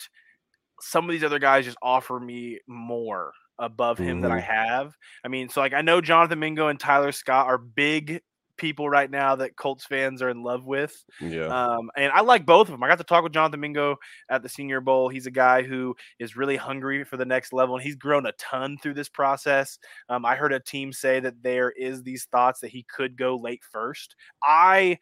some 0.82 1.06
of 1.06 1.12
these 1.12 1.24
other 1.24 1.40
guys 1.40 1.66
just 1.66 1.78
offer 1.82 2.20
me 2.20 2.60
more 2.68 3.32
above 3.60 3.98
him 4.00 4.22
that 4.22 4.32
I 4.32 4.40
have. 4.40 4.94
I 5.24 5.28
mean, 5.28 5.48
so 5.50 5.62
like 5.62 5.74
I 5.74 5.82
know 5.82 6.02
Jonathan 6.02 6.40
Mingo 6.40 6.68
and 6.68 6.80
Tyler 6.80 7.12
Scott 7.12 7.46
are 7.48 7.58
big 7.60 8.22
people 8.58 8.90
right 8.90 9.10
now 9.10 9.36
that 9.36 9.56
Colts 9.56 9.86
fans 9.86 10.22
are 10.22 10.30
in 10.30 10.44
love 10.44 10.66
with. 10.66 10.94
Yeah. 11.20 11.48
Um, 11.48 11.90
and 11.96 12.12
I 12.12 12.22
like 12.22 12.46
both 12.46 12.68
of 12.68 12.72
them. 12.72 12.84
I 12.84 12.88
got 12.88 12.98
to 12.98 13.04
talk 13.04 13.24
with 13.24 13.34
Jonathan 13.34 13.60
Mingo 13.60 13.98
at 14.30 14.44
the 14.44 14.50
Senior 14.50 14.82
Bowl. 14.82 15.10
He's 15.10 15.28
a 15.28 15.32
guy 15.32 15.64
who 15.64 15.96
is 16.20 16.36
really 16.36 16.58
hungry 16.58 17.04
for 17.04 17.18
the 17.18 17.26
next 17.26 17.54
level, 17.54 17.76
and 17.76 17.84
he's 17.84 17.96
grown 17.96 18.26
a 18.26 18.32
ton 18.34 18.78
through 18.82 18.94
this 18.96 19.10
process. 19.10 19.80
Um, 20.10 20.26
I 20.26 20.36
heard 20.36 20.54
a 20.54 20.60
team 20.60 20.94
say 20.94 21.20
that 21.20 21.42
there 21.42 21.72
is 21.72 22.04
these 22.04 22.28
thoughts 22.32 22.60
that 22.62 22.70
he 22.72 22.86
could 22.94 23.18
go 23.18 23.38
late 23.38 23.62
first. 23.72 24.16
I, 24.44 24.98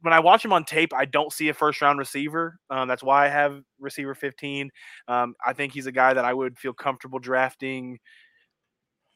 when 0.00 0.14
I 0.14 0.20
watch 0.20 0.44
him 0.44 0.52
on 0.52 0.64
tape, 0.64 0.92
I 0.94 1.04
don't 1.04 1.32
see 1.32 1.48
a 1.48 1.54
first 1.54 1.80
round 1.80 1.98
receiver. 1.98 2.58
Um, 2.70 2.88
that's 2.88 3.02
why 3.02 3.26
I 3.26 3.28
have 3.28 3.60
receiver 3.78 4.14
15. 4.14 4.70
Um, 5.08 5.34
I 5.44 5.52
think 5.52 5.72
he's 5.72 5.86
a 5.86 5.92
guy 5.92 6.14
that 6.14 6.24
I 6.24 6.34
would 6.34 6.58
feel 6.58 6.72
comfortable 6.72 7.18
drafting 7.18 7.98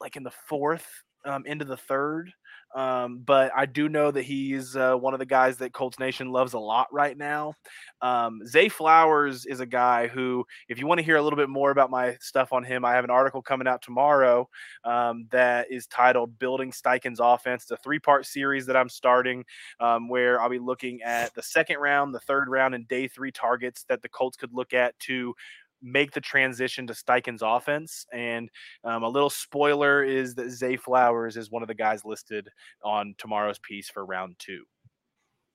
like 0.01 0.17
in 0.17 0.23
the 0.23 0.33
fourth, 0.49 0.87
um, 1.25 1.45
into 1.47 1.65
the 1.65 1.77
third. 1.77 2.33
Um, 2.75 3.19
but 3.25 3.51
I 3.57 3.67
do 3.67 3.89
know 3.89 4.11
that 4.11 4.23
he's 4.23 4.77
uh, 4.77 4.95
one 4.95 5.13
of 5.13 5.19
the 5.19 5.27
guys 5.27 5.57
that 5.59 5.73
Colts 5.73 5.99
Nation 5.99 6.31
loves 6.31 6.53
a 6.53 6.59
lot 6.59 6.87
right 6.93 7.17
now. 7.17 7.55
Um, 8.01 8.47
Zay 8.47 8.69
Flowers 8.69 9.45
is 9.45 9.61
a 9.61 9.67
guy 9.67 10.07
who, 10.07 10.45
if 10.69 10.79
you 10.79 10.87
want 10.87 10.99
to 10.99 11.05
hear 11.05 11.17
a 11.17 11.23
little 11.23 11.37
bit 11.37 11.49
more 11.49 11.71
about 11.71 11.91
my 11.91 12.17
stuff 12.21 12.53
on 12.53 12.63
him, 12.63 12.85
I 12.85 12.93
have 12.93 13.05
an 13.05 13.11
article 13.11 13.43
coming 13.43 13.67
out 13.67 13.83
tomorrow 13.83 14.49
um, 14.85 15.27
that 15.31 15.71
is 15.71 15.87
titled 15.87 16.39
Building 16.39 16.71
Steichen's 16.71 17.21
Offense. 17.21 17.65
It's 17.65 17.73
a 17.73 17.77
three 17.79 17.99
part 17.99 18.25
series 18.27 18.67
that 18.67 18.77
I'm 18.77 18.89
starting 18.89 19.45
um, 19.81 20.09
where 20.09 20.41
I'll 20.41 20.49
be 20.49 20.59
looking 20.59 21.03
at 21.03 21.35
the 21.35 21.43
second 21.43 21.79
round, 21.79 22.15
the 22.15 22.21
third 22.21 22.49
round, 22.49 22.75
and 22.75 22.87
day 22.87 23.09
three 23.09 23.33
targets 23.33 23.85
that 23.89 24.01
the 24.03 24.09
Colts 24.09 24.37
could 24.37 24.53
look 24.53 24.73
at 24.73 24.99
to 25.01 25.35
make 25.83 26.13
the 26.13 26.21
transition 26.21 26.87
to 26.87 26.93
Steichen's 26.93 27.43
offense. 27.43 28.07
And 28.13 28.49
um, 28.85 29.03
a 29.03 29.09
little 29.09 29.31
spoiler 29.31 30.03
is 30.03 30.35
that 30.35 30.51
Zay 30.51 30.77
Flowers 30.77 31.37
is 31.37 31.51
one 31.51 31.63
of 31.63 31.69
the 31.69 31.75
guys 31.75 32.05
listed 32.05 32.49
on 32.83 33.15
tomorrow's 33.19 33.59
piece 33.59 33.89
for 33.91 34.05
round 34.05 34.37
two. 34.39 34.65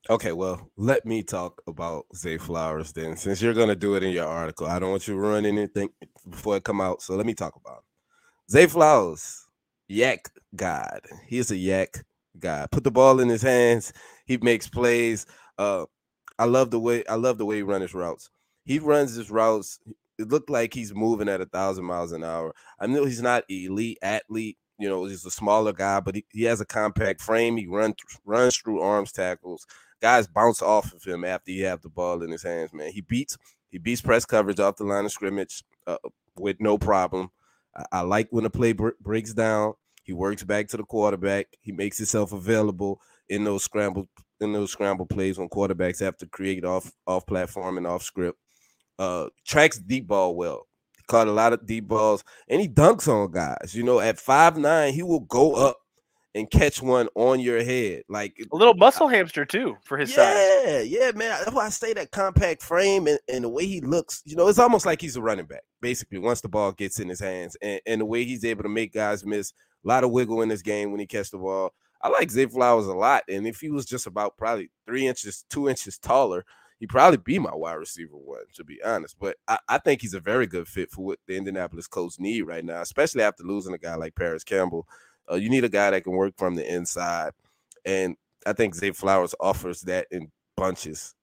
Okay, 0.07 0.34
well, 0.34 0.69
let 0.78 1.03
me 1.05 1.23
talk 1.23 1.63
about 1.65 2.05
Zay 2.15 2.38
Flowers 2.38 2.91
then. 2.91 3.17
Since 3.17 3.41
you're 3.41 3.55
gonna 3.55 3.76
do 3.76 3.95
it 3.95 4.03
in 4.03 4.11
your 4.11 4.28
article, 4.28 4.67
I 4.67 4.78
don't 4.78 4.91
want 4.91 5.07
you 5.07 5.15
to 5.15 5.19
run 5.19 5.47
anything 5.47 5.89
before 6.30 6.57
it 6.57 6.63
come 6.63 6.80
out. 6.80 7.01
So 7.01 7.15
let 7.15 7.26
me 7.26 7.34
talk 7.34 7.55
about 7.55 7.78
him. 7.78 7.84
Zay 8.51 8.67
Flowers, 8.67 9.47
YAC 9.89 10.19
god. 10.55 10.99
He's 11.28 11.49
a 11.49 11.55
YAC 11.55 12.03
god. 12.38 12.69
Put 12.71 12.84
the 12.84 12.91
ball 12.91 13.19
in 13.19 13.30
his 13.30 13.41
hands. 13.41 13.93
He 14.28 14.38
makes 14.38 14.67
plays. 14.67 15.26
Uh, 15.57 15.86
I 16.38 16.45
love 16.45 16.69
the 16.69 16.80
way 16.80 17.03
I 17.07 17.15
love 17.15 17.39
the 17.39 17.45
way 17.45 17.55
he 17.57 17.63
runs 17.63 17.84
his 17.84 17.95
routes. 17.95 18.30
He 18.63 18.78
runs 18.78 19.15
his 19.15 19.32
routes. 19.32 19.80
It 20.18 20.30
looked 20.30 20.49
like 20.49 20.74
he's 20.74 20.93
moving 20.93 21.30
at 21.30 21.41
a 21.41 21.45
thousand 21.45 21.86
miles 21.86 22.11
an 22.11 22.24
hour. 22.24 22.53
I 22.80 22.88
know 22.88 23.05
he's 23.05 23.22
not 23.22 23.43
elite 23.49 23.97
athlete. 24.01 24.57
You 24.78 24.89
know, 24.89 25.05
he's 25.05 25.26
a 25.26 25.32
smaller 25.32 25.72
guy, 25.72 26.01
but 26.01 26.16
he, 26.16 26.26
he 26.32 26.43
has 26.43 26.59
a 26.59 26.66
compact 26.66 27.22
frame. 27.22 27.55
He 27.57 27.68
runs 27.68 27.95
runs 28.26 28.57
through 28.57 28.82
arms 28.82 29.11
tackles 29.11 29.66
guys 30.01 30.28
bounce 30.28 30.61
off 30.61 30.93
of 30.93 31.03
him 31.03 31.24
after 31.24 31.51
he 31.51 31.61
have 31.61 31.82
the 31.82 31.89
ball 31.89 32.22
in 32.24 32.32
his 32.32 32.43
hands. 32.43 32.74
Man, 32.74 32.91
he 32.91 33.01
beats 33.01 33.38
he 33.70 33.78
beats 33.78 34.01
press 34.01 34.26
coverage 34.26 34.59
off 34.59 34.78
the 34.78 34.84
line 34.84 35.05
of 35.05 35.11
scrimmage 35.11 35.63
uh, 35.88 35.97
with 36.38 36.61
no 36.61 36.78
problem. 36.78 37.32
I, 37.76 37.86
I 37.91 38.01
like 38.01 38.28
when 38.30 38.43
the 38.43 38.49
play 38.49 38.74
br- 38.74 38.89
breaks 39.01 39.34
down. 39.34 39.74
He 40.03 40.13
works 40.13 40.43
back 40.43 40.68
to 40.68 40.78
the 40.78 40.84
quarterback. 40.84 41.47
He 41.59 41.72
makes 41.72 41.97
himself 41.97 42.32
available 42.32 43.01
in 43.30 43.43
those 43.43 43.63
scramble 43.63 44.07
in 44.39 44.53
those 44.53 44.72
scramble 44.72 45.05
plays 45.07 45.39
when 45.39 45.49
quarterbacks 45.49 45.99
have 46.01 46.18
to 46.18 46.28
create 46.28 46.63
off 46.63 46.91
off 47.07 47.26
platform 47.26 47.78
and 47.78 47.88
off 47.88 48.03
script. 48.03 48.38
Uh, 48.98 49.28
tracks 49.46 49.78
deep 49.78 50.08
ball 50.08 50.36
well. 50.36 50.68
He 50.98 51.04
caught 51.08 51.28
a 51.28 51.32
lot 51.32 51.54
of 51.54 51.66
deep 51.66 51.88
balls 51.88 52.24
and 52.48 52.62
he 52.62 52.68
dunks 52.68 53.08
on 53.08 53.32
guys. 53.32 53.74
You 53.74 53.84
know, 53.84 54.00
at 54.00 54.20
five 54.20 54.58
nine, 54.58 54.93
he 54.93 55.04
will 55.04 55.22
go 55.22 55.54
up 55.54 55.78
and 56.34 56.52
catch 56.52 56.82
one 56.82 57.08
on 57.16 57.39
your 57.39 57.64
head. 57.64 58.04
Like 58.10 58.38
A 58.52 58.56
little 58.56 58.74
muscle 58.74 59.08
hamster 59.08 59.46
too 59.46 59.78
for 59.84 59.98
his 59.98 60.14
size. 60.14 60.36
yeah, 60.36 60.80
yeah, 60.82 61.12
man. 61.16 61.30
That's 61.30 61.54
why 61.54 61.66
I 61.66 61.70
say 61.70 61.93
that 61.93 62.12
compact 62.12 62.62
frame 62.62 63.08
and, 63.08 63.20
and 63.30 63.43
the 63.46 63.50
way 63.50 63.66
he 63.66 63.80
looks, 63.82 64.22
you 64.26 64.36
know, 64.36 64.48
it's 64.50 64.60
almost 64.60 64.86
like 64.86 65.00
he's 65.00 65.16
a 65.16 65.22
running 65.22 65.46
back, 65.46 65.64
basically, 65.82 66.20
once 66.20 66.41
the 66.41 66.50
ball 66.50 66.74
gets 66.74 67.00
in 67.00 67.08
his 67.08 67.22
hands. 67.22 67.56
And, 67.62 67.80
and 67.86 68.02
the 68.02 68.06
way 68.06 68.26
he's 68.26 68.43
able 68.43 68.64
to 68.64 68.70
make 68.70 68.93
guys 68.93 69.26
miss 69.26 69.54
a 69.86 69.88
lot 69.88 70.04
of 70.04 70.12
wiggle 70.12 70.41
in 70.41 70.50
this 70.50 70.62
game 70.62 70.91
when 70.91 71.00
he 71.00 71.06
catch 71.08 71.32
the 71.32 71.38
ball. 71.38 71.74
I 72.02 72.10
like 72.10 72.30
Zay 72.30 72.46
Flowers 72.46 72.86
a 72.88 72.93
lot. 72.93 73.24
And 73.30 73.48
if 73.48 73.62
he 73.62 73.72
was 73.72 73.86
just 73.86 74.06
about 74.06 74.38
probably 74.38 74.70
three 74.86 75.08
inches, 75.08 75.46
two 75.50 75.70
inches 75.70 75.98
taller, 75.98 76.43
he'd 76.80 76.89
probably 76.89 77.17
be 77.17 77.39
my 77.39 77.53
wide 77.53 77.73
receiver 77.73 78.15
one, 78.15 78.43
to 78.53 78.63
be 78.63 78.82
honest. 78.84 79.15
But 79.19 79.38
I, 79.47 79.59
I 79.67 79.78
think 79.78 80.01
he's 80.01 80.13
a 80.13 80.19
very 80.19 80.47
good 80.47 80.67
fit 80.67 80.91
for 80.91 81.05
what 81.05 81.19
the 81.28 81.36
Indianapolis 81.36 81.88
Colts 81.88 82.19
need 82.19 82.41
right 82.41 82.65
now, 82.65 82.82
especially 82.82 83.23
after 83.23 83.43
losing 83.43 83.73
a 83.73 83.78
guy 83.78 83.95
like 83.95 84.15
Parris 84.15 84.43
Campbell. 84.43 84.88
Uh, 85.30 85.36
you 85.36 85.49
need 85.49 85.63
a 85.63 85.69
guy 85.69 85.91
that 85.91 86.03
can 86.03 86.13
work 86.13 86.34
from 86.38 86.55
the 86.55 86.73
inside. 86.73 87.32
And 87.86 88.15
I 88.45 88.53
think 88.53 88.76
Zay 88.76 88.91
Flowers 88.91 89.34
offers 89.39 89.82
that 89.82 90.07
in 90.11 90.32
bunches. 90.55 91.15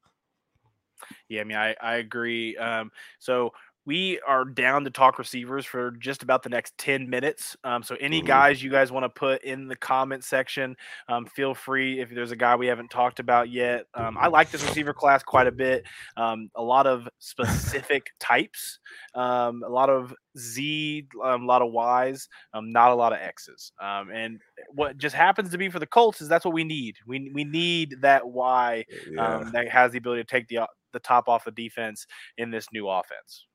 Yeah, 1.28 1.40
I 1.40 1.44
mean, 1.44 1.58
I, 1.58 1.74
I 1.80 1.94
agree. 1.96 2.56
Um, 2.56 2.90
so 3.18 3.52
we 3.84 4.20
are 4.26 4.44
down 4.44 4.84
to 4.84 4.90
talk 4.90 5.18
receivers 5.18 5.66
for 5.66 5.90
just 5.92 6.22
about 6.22 6.42
the 6.42 6.48
next 6.48 6.76
10 6.78 7.08
minutes. 7.08 7.56
Um, 7.64 7.82
so, 7.82 7.96
any 8.00 8.18
mm-hmm. 8.18 8.26
guys 8.26 8.62
you 8.62 8.70
guys 8.70 8.92
want 8.92 9.04
to 9.04 9.08
put 9.08 9.42
in 9.42 9.66
the 9.66 9.76
comment 9.76 10.24
section, 10.24 10.76
um, 11.08 11.26
feel 11.26 11.54
free. 11.54 12.00
If 12.00 12.10
there's 12.10 12.30
a 12.30 12.36
guy 12.36 12.54
we 12.54 12.66
haven't 12.66 12.90
talked 12.90 13.18
about 13.18 13.50
yet, 13.50 13.86
um, 13.94 14.16
I 14.18 14.28
like 14.28 14.50
this 14.50 14.62
receiver 14.62 14.92
class 14.92 15.22
quite 15.22 15.46
a 15.46 15.52
bit. 15.52 15.84
Um, 16.16 16.50
a 16.54 16.62
lot 16.62 16.86
of 16.86 17.08
specific 17.18 18.06
types, 18.20 18.78
um, 19.14 19.62
a 19.66 19.70
lot 19.70 19.90
of 19.90 20.14
Z, 20.38 21.08
um, 21.24 21.42
a 21.42 21.46
lot 21.46 21.62
of 21.62 21.72
Ys, 21.72 22.28
not 22.54 22.92
a 22.92 22.94
lot 22.94 23.12
of 23.12 23.18
X's. 23.18 23.72
and 23.80 24.40
what 24.70 24.96
just 24.96 25.14
happens 25.14 25.50
to 25.50 25.58
be 25.58 25.68
for 25.68 25.78
the 25.78 25.86
Colts 25.86 26.20
is 26.20 26.28
that's 26.28 26.44
what 26.44 26.54
we 26.54 26.64
need. 26.64 26.96
We, 27.06 27.30
we 27.34 27.44
need 27.44 27.96
that 28.00 28.26
Y 28.26 28.84
yeah. 29.10 29.44
that 29.52 29.68
has 29.68 29.92
the 29.92 29.98
ability 29.98 30.22
to 30.22 30.28
take 30.28 30.48
the 30.48 30.66
the 30.92 31.00
top 31.00 31.28
off 31.28 31.44
the 31.44 31.50
defense 31.50 32.06
in 32.36 32.50
this 32.50 32.66
new 32.72 32.88
offense. 32.88 33.46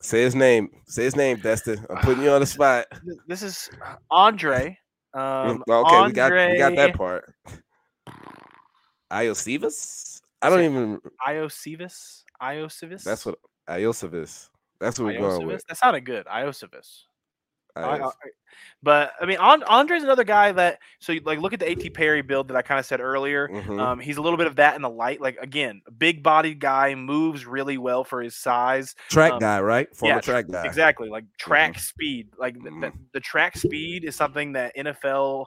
Say 0.00 0.22
his 0.22 0.34
name. 0.34 0.70
Say 0.86 1.04
his 1.04 1.16
name, 1.16 1.38
Destin. 1.38 1.84
I'm 1.88 1.98
putting 1.98 2.24
you 2.24 2.30
on 2.30 2.40
the 2.40 2.46
spot. 2.58 2.86
This 3.26 3.42
is 3.42 3.70
Andrei. 4.10 4.78
Um, 5.14 5.62
okay, 5.68 5.94
Andrei... 5.94 6.06
we 6.06 6.12
got 6.12 6.32
we 6.32 6.58
got 6.58 6.76
that 6.76 6.94
part. 6.96 7.34
Iosivas? 9.12 10.20
I 10.40 10.50
don't 10.50 10.62
even 10.62 11.00
Iosivas? 11.26 12.22
Iosivas? 12.42 13.04
That's 13.04 13.26
what 13.26 13.38
Iosivas. 13.68 14.48
That's 14.80 14.98
what 14.98 15.06
we're 15.06 15.20
going 15.20 15.46
with. 15.46 15.62
That 15.68 15.76
sounded 15.78 16.04
good. 16.04 16.26
Iosivas. 16.26 17.04
I, 17.74 17.98
I, 17.98 18.10
but 18.82 19.12
I 19.20 19.26
mean, 19.26 19.38
Andrei's 19.38 20.02
another 20.02 20.24
guy 20.24 20.52
that 20.52 20.78
so 20.98 21.14
like 21.24 21.38
look 21.38 21.52
at 21.52 21.60
the 21.60 21.70
A.T. 21.70 21.90
Perry 21.90 22.20
build 22.20 22.48
that 22.48 22.56
I 22.56 22.62
kind 22.62 22.80
of 22.80 22.86
said 22.86 23.00
earlier. 23.00 23.48
Mm-hmm. 23.48 23.78
Um, 23.78 24.00
he's 24.00 24.16
a 24.16 24.22
little 24.22 24.36
bit 24.36 24.46
of 24.46 24.56
that 24.56 24.74
in 24.74 24.82
the 24.82 24.90
light. 24.90 25.20
Like 25.20 25.36
again, 25.40 25.82
big 25.98 26.22
bodied 26.22 26.58
guy 26.58 26.94
moves 26.94 27.46
really 27.46 27.78
well 27.78 28.02
for 28.02 28.20
his 28.20 28.36
size. 28.36 28.94
Track 29.08 29.32
um, 29.32 29.38
guy, 29.38 29.60
right? 29.60 29.94
Former 29.96 30.16
yeah, 30.16 30.20
track 30.20 30.46
guy. 30.50 30.64
Exactly. 30.64 31.08
Like 31.08 31.24
track 31.38 31.72
mm-hmm. 31.72 31.80
speed. 31.80 32.28
Like 32.38 32.56
mm-hmm. 32.56 32.80
the, 32.80 32.92
the 33.14 33.20
track 33.20 33.56
speed 33.56 34.04
is 34.04 34.16
something 34.16 34.52
that 34.52 34.76
NFL 34.76 35.46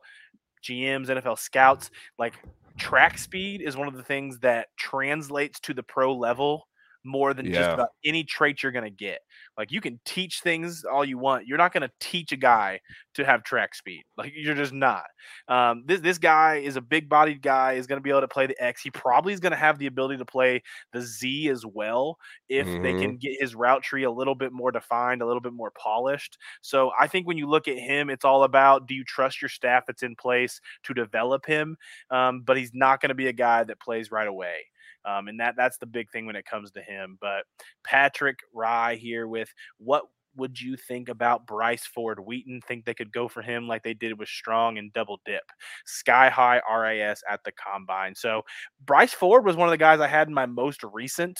GMs, 0.63 1.07
NFL 1.07 1.39
scouts 1.39 1.91
like. 2.17 2.33
Track 2.77 3.17
speed 3.17 3.61
is 3.61 3.77
one 3.77 3.87
of 3.87 3.95
the 3.95 4.03
things 4.03 4.37
that 4.39 4.67
translates 4.77 5.61
to 5.61 5.73
the 5.73 5.81
pro 5.81 6.13
level 6.13 6.67
more 7.05 7.33
than 7.33 7.45
yeah. 7.45 7.59
just 7.59 7.71
about 7.71 7.89
any 8.03 8.23
trait 8.23 8.63
you're 8.63 8.71
going 8.71 8.85
to 8.85 8.89
get. 8.89 9.19
Like 9.57 9.71
you 9.71 9.81
can 9.81 9.99
teach 10.05 10.41
things 10.41 10.83
all 10.83 11.05
you 11.05 11.17
want. 11.17 11.47
You're 11.47 11.57
not 11.57 11.73
going 11.73 11.81
to 11.81 11.91
teach 11.99 12.31
a 12.31 12.37
guy 12.37 12.79
to 13.13 13.25
have 13.25 13.43
track 13.43 13.75
speed. 13.75 14.03
Like 14.17 14.31
you're 14.33 14.55
just 14.55 14.71
not. 14.71 15.03
Um, 15.49 15.83
this 15.85 15.99
this 15.99 16.17
guy 16.17 16.55
is 16.55 16.77
a 16.77 16.81
big 16.81 17.09
bodied 17.09 17.41
guy. 17.41 17.73
Is 17.73 17.85
going 17.85 17.99
to 17.99 18.03
be 18.03 18.09
able 18.09 18.21
to 18.21 18.29
play 18.29 18.47
the 18.47 18.63
X. 18.63 18.81
He 18.81 18.89
probably 18.89 19.33
is 19.33 19.41
going 19.41 19.51
to 19.51 19.57
have 19.57 19.77
the 19.77 19.87
ability 19.87 20.17
to 20.17 20.25
play 20.25 20.63
the 20.93 21.01
Z 21.01 21.49
as 21.49 21.65
well 21.65 22.17
if 22.47 22.65
mm-hmm. 22.65 22.81
they 22.81 22.93
can 22.93 23.17
get 23.17 23.33
his 23.39 23.53
route 23.53 23.83
tree 23.83 24.03
a 24.03 24.11
little 24.11 24.35
bit 24.35 24.53
more 24.53 24.71
defined, 24.71 25.21
a 25.21 25.25
little 25.25 25.41
bit 25.41 25.51
more 25.51 25.71
polished. 25.71 26.37
So 26.61 26.91
I 26.97 27.07
think 27.07 27.27
when 27.27 27.37
you 27.37 27.47
look 27.47 27.67
at 27.67 27.77
him, 27.77 28.09
it's 28.09 28.23
all 28.23 28.43
about 28.43 28.87
do 28.87 28.95
you 28.95 29.03
trust 29.03 29.41
your 29.41 29.49
staff 29.49 29.83
that's 29.85 30.03
in 30.03 30.15
place 30.15 30.61
to 30.83 30.93
develop 30.93 31.45
him? 31.45 31.77
Um, 32.09 32.41
but 32.41 32.57
he's 32.57 32.71
not 32.73 33.01
going 33.01 33.09
to 33.09 33.15
be 33.15 33.27
a 33.27 33.33
guy 33.33 33.65
that 33.65 33.81
plays 33.81 34.11
right 34.11 34.27
away. 34.27 34.65
Um, 35.05 35.27
and 35.27 35.39
that 35.39 35.55
that's 35.55 35.77
the 35.77 35.85
big 35.85 36.09
thing 36.11 36.25
when 36.25 36.35
it 36.35 36.45
comes 36.45 36.71
to 36.71 36.81
him. 36.81 37.17
But 37.21 37.43
Patrick 37.83 38.39
Rye 38.53 38.95
here 38.95 39.27
with 39.27 39.53
what 39.77 40.03
would 40.37 40.59
you 40.59 40.75
think 40.75 41.09
about 41.09 41.47
Bryce 41.47 41.85
Ford 41.85 42.19
Wheaton? 42.19 42.61
Think 42.61 42.85
they 42.85 42.93
could 42.93 43.11
go 43.11 43.27
for 43.27 43.41
him 43.41 43.67
like 43.67 43.83
they 43.83 43.93
did 43.93 44.17
with 44.17 44.29
Strachan 44.29 44.77
and 44.77 44.93
double 44.93 45.19
dip? 45.25 45.43
Sky 45.85 46.29
high 46.29 46.61
RAS 46.69 47.23
at 47.29 47.43
the 47.43 47.51
combine. 47.53 48.15
So 48.15 48.43
Bryce 48.85 49.13
Ford 49.13 49.45
was 49.45 49.55
one 49.55 49.67
of 49.67 49.71
the 49.71 49.77
guys 49.77 49.99
I 49.99 50.07
had 50.07 50.27
in 50.27 50.33
my 50.33 50.45
most 50.45 50.83
recent 50.83 51.39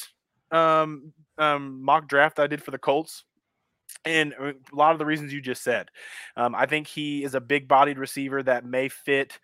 um, 0.52 1.14
um, 1.38 1.84
mock 1.84 2.08
draft 2.08 2.40
I 2.40 2.48
did 2.48 2.64
for 2.64 2.72
the 2.72 2.78
Colts. 2.78 3.24
And 4.04 4.34
uh, 4.40 4.54
a 4.72 4.76
lot 4.76 4.94
of 4.94 5.00
the 5.00 5.06
reasons 5.06 5.34
you 5.34 5.42
just 5.42 5.64
said. 5.64 5.90
Um, 6.38 6.56
I 6.56 6.66
think 6.66 6.88
he 6.88 7.24
is 7.24 7.36
a 7.36 7.42
big 7.42 7.68
bodied 7.68 7.98
receiver 7.98 8.44
that 8.44 8.66
may 8.66 8.90
fit 8.90 9.40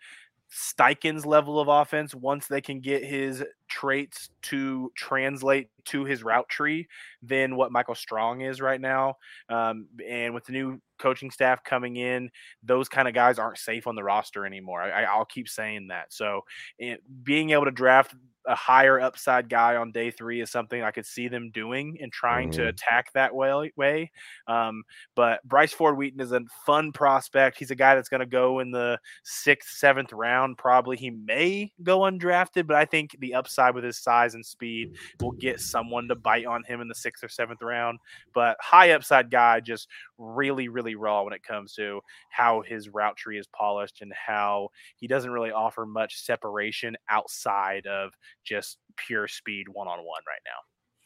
Steichen's 0.50 1.24
level 1.24 1.58
of 1.58 1.68
offense 1.68 2.14
once 2.14 2.46
they 2.46 2.60
can 2.60 2.80
get 2.80 3.04
his 3.04 3.42
traits 3.72 4.28
to 4.42 4.92
translate 4.94 5.70
to 5.86 6.04
his 6.04 6.22
route 6.22 6.48
tree 6.50 6.86
than 7.22 7.56
what 7.56 7.72
Michael 7.72 7.94
Strachan 7.94 8.42
is 8.42 8.60
right 8.60 8.80
now. 8.80 9.16
Um, 9.48 9.86
and 10.06 10.34
with 10.34 10.44
the 10.44 10.52
new 10.52 10.78
coaching 10.98 11.30
staff 11.30 11.64
coming 11.64 11.96
in, 11.96 12.30
those 12.62 12.90
kind 12.90 13.08
of 13.08 13.14
guys 13.14 13.38
aren't 13.38 13.56
safe 13.56 13.86
on 13.86 13.94
the 13.94 14.04
roster 14.04 14.44
anymore. 14.44 14.82
I, 14.82 15.16
will 15.16 15.24
keep 15.24 15.48
saying 15.48 15.88
that. 15.88 16.12
So, 16.12 16.42
it, 16.78 17.00
being 17.24 17.50
able 17.50 17.64
to 17.64 17.70
draft 17.70 18.14
a 18.46 18.54
higher 18.54 19.00
upside 19.00 19.48
guy 19.48 19.76
on 19.76 19.92
day 19.92 20.10
three 20.10 20.40
is 20.40 20.50
something 20.50 20.82
I 20.82 20.90
could 20.90 21.06
see 21.06 21.28
them 21.28 21.50
doing 21.50 21.98
and 22.00 22.12
trying 22.12 22.50
mm-hmm. 22.50 22.62
to 22.62 22.68
attack 22.68 23.12
that 23.12 23.34
way. 23.34 23.72
way. 23.76 24.10
Um, 24.46 24.82
but 25.14 25.42
Bryce 25.44 25.72
Ford 25.72 25.96
Wheaton 25.96 26.20
is 26.20 26.32
a 26.32 26.42
fun 26.66 26.92
prospect. 26.92 27.58
He's 27.58 27.70
a 27.70 27.76
guy 27.76 27.94
that's 27.94 28.08
going 28.08 28.20
to 28.20 28.26
go 28.26 28.58
in 28.58 28.70
the 28.70 28.98
sixth, 29.24 29.70
seventh 29.76 30.12
round. 30.12 30.58
Probably 30.58 30.96
he 30.96 31.10
may 31.10 31.72
go 31.82 32.00
undrafted, 32.00 32.66
but 32.66 32.76
I 32.76 32.84
think 32.84 33.16
the 33.20 33.34
upside 33.34 33.61
with 33.70 33.84
his 33.84 33.98
size 33.98 34.34
and 34.34 34.44
speed 34.44 34.96
will 35.20 35.32
get 35.32 35.60
someone 35.60 36.08
to 36.08 36.14
bite 36.14 36.46
on 36.46 36.64
him 36.64 36.80
in 36.80 36.88
the 36.88 36.94
sixth 36.94 37.24
or 37.24 37.28
seventh 37.28 37.62
round. 37.62 37.98
But 38.34 38.56
high 38.60 38.90
upside 38.90 39.30
guy, 39.30 39.60
just 39.60 39.88
really, 40.18 40.68
really 40.68 40.94
raw 40.94 41.22
when 41.22 41.32
it 41.32 41.42
comes 41.42 41.74
to 41.74 42.00
how 42.30 42.62
his 42.62 42.88
route 42.88 43.16
tree 43.16 43.38
is 43.38 43.46
polished 43.46 44.00
and 44.00 44.12
how 44.12 44.68
he 44.96 45.06
doesn't 45.06 45.30
really 45.30 45.52
offer 45.52 45.86
much 45.86 46.20
separation 46.20 46.96
outside 47.08 47.86
of 47.86 48.12
just 48.44 48.78
pure 48.96 49.28
speed 49.28 49.68
one 49.68 49.88
on 49.88 49.98
one 49.98 50.22
right 50.26 50.42
now. 50.44 51.04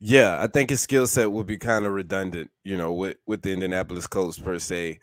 Yeah, 0.00 0.36
I 0.38 0.48
think 0.48 0.70
his 0.70 0.82
skill 0.82 1.06
set 1.06 1.32
would 1.32 1.46
be 1.46 1.56
kind 1.56 1.86
of 1.86 1.92
redundant, 1.92 2.50
you 2.62 2.76
know, 2.76 2.92
with 2.92 3.16
with 3.26 3.40
the 3.42 3.52
Indianapolis 3.52 4.06
Colts 4.06 4.38
per 4.38 4.58
se. 4.58 5.00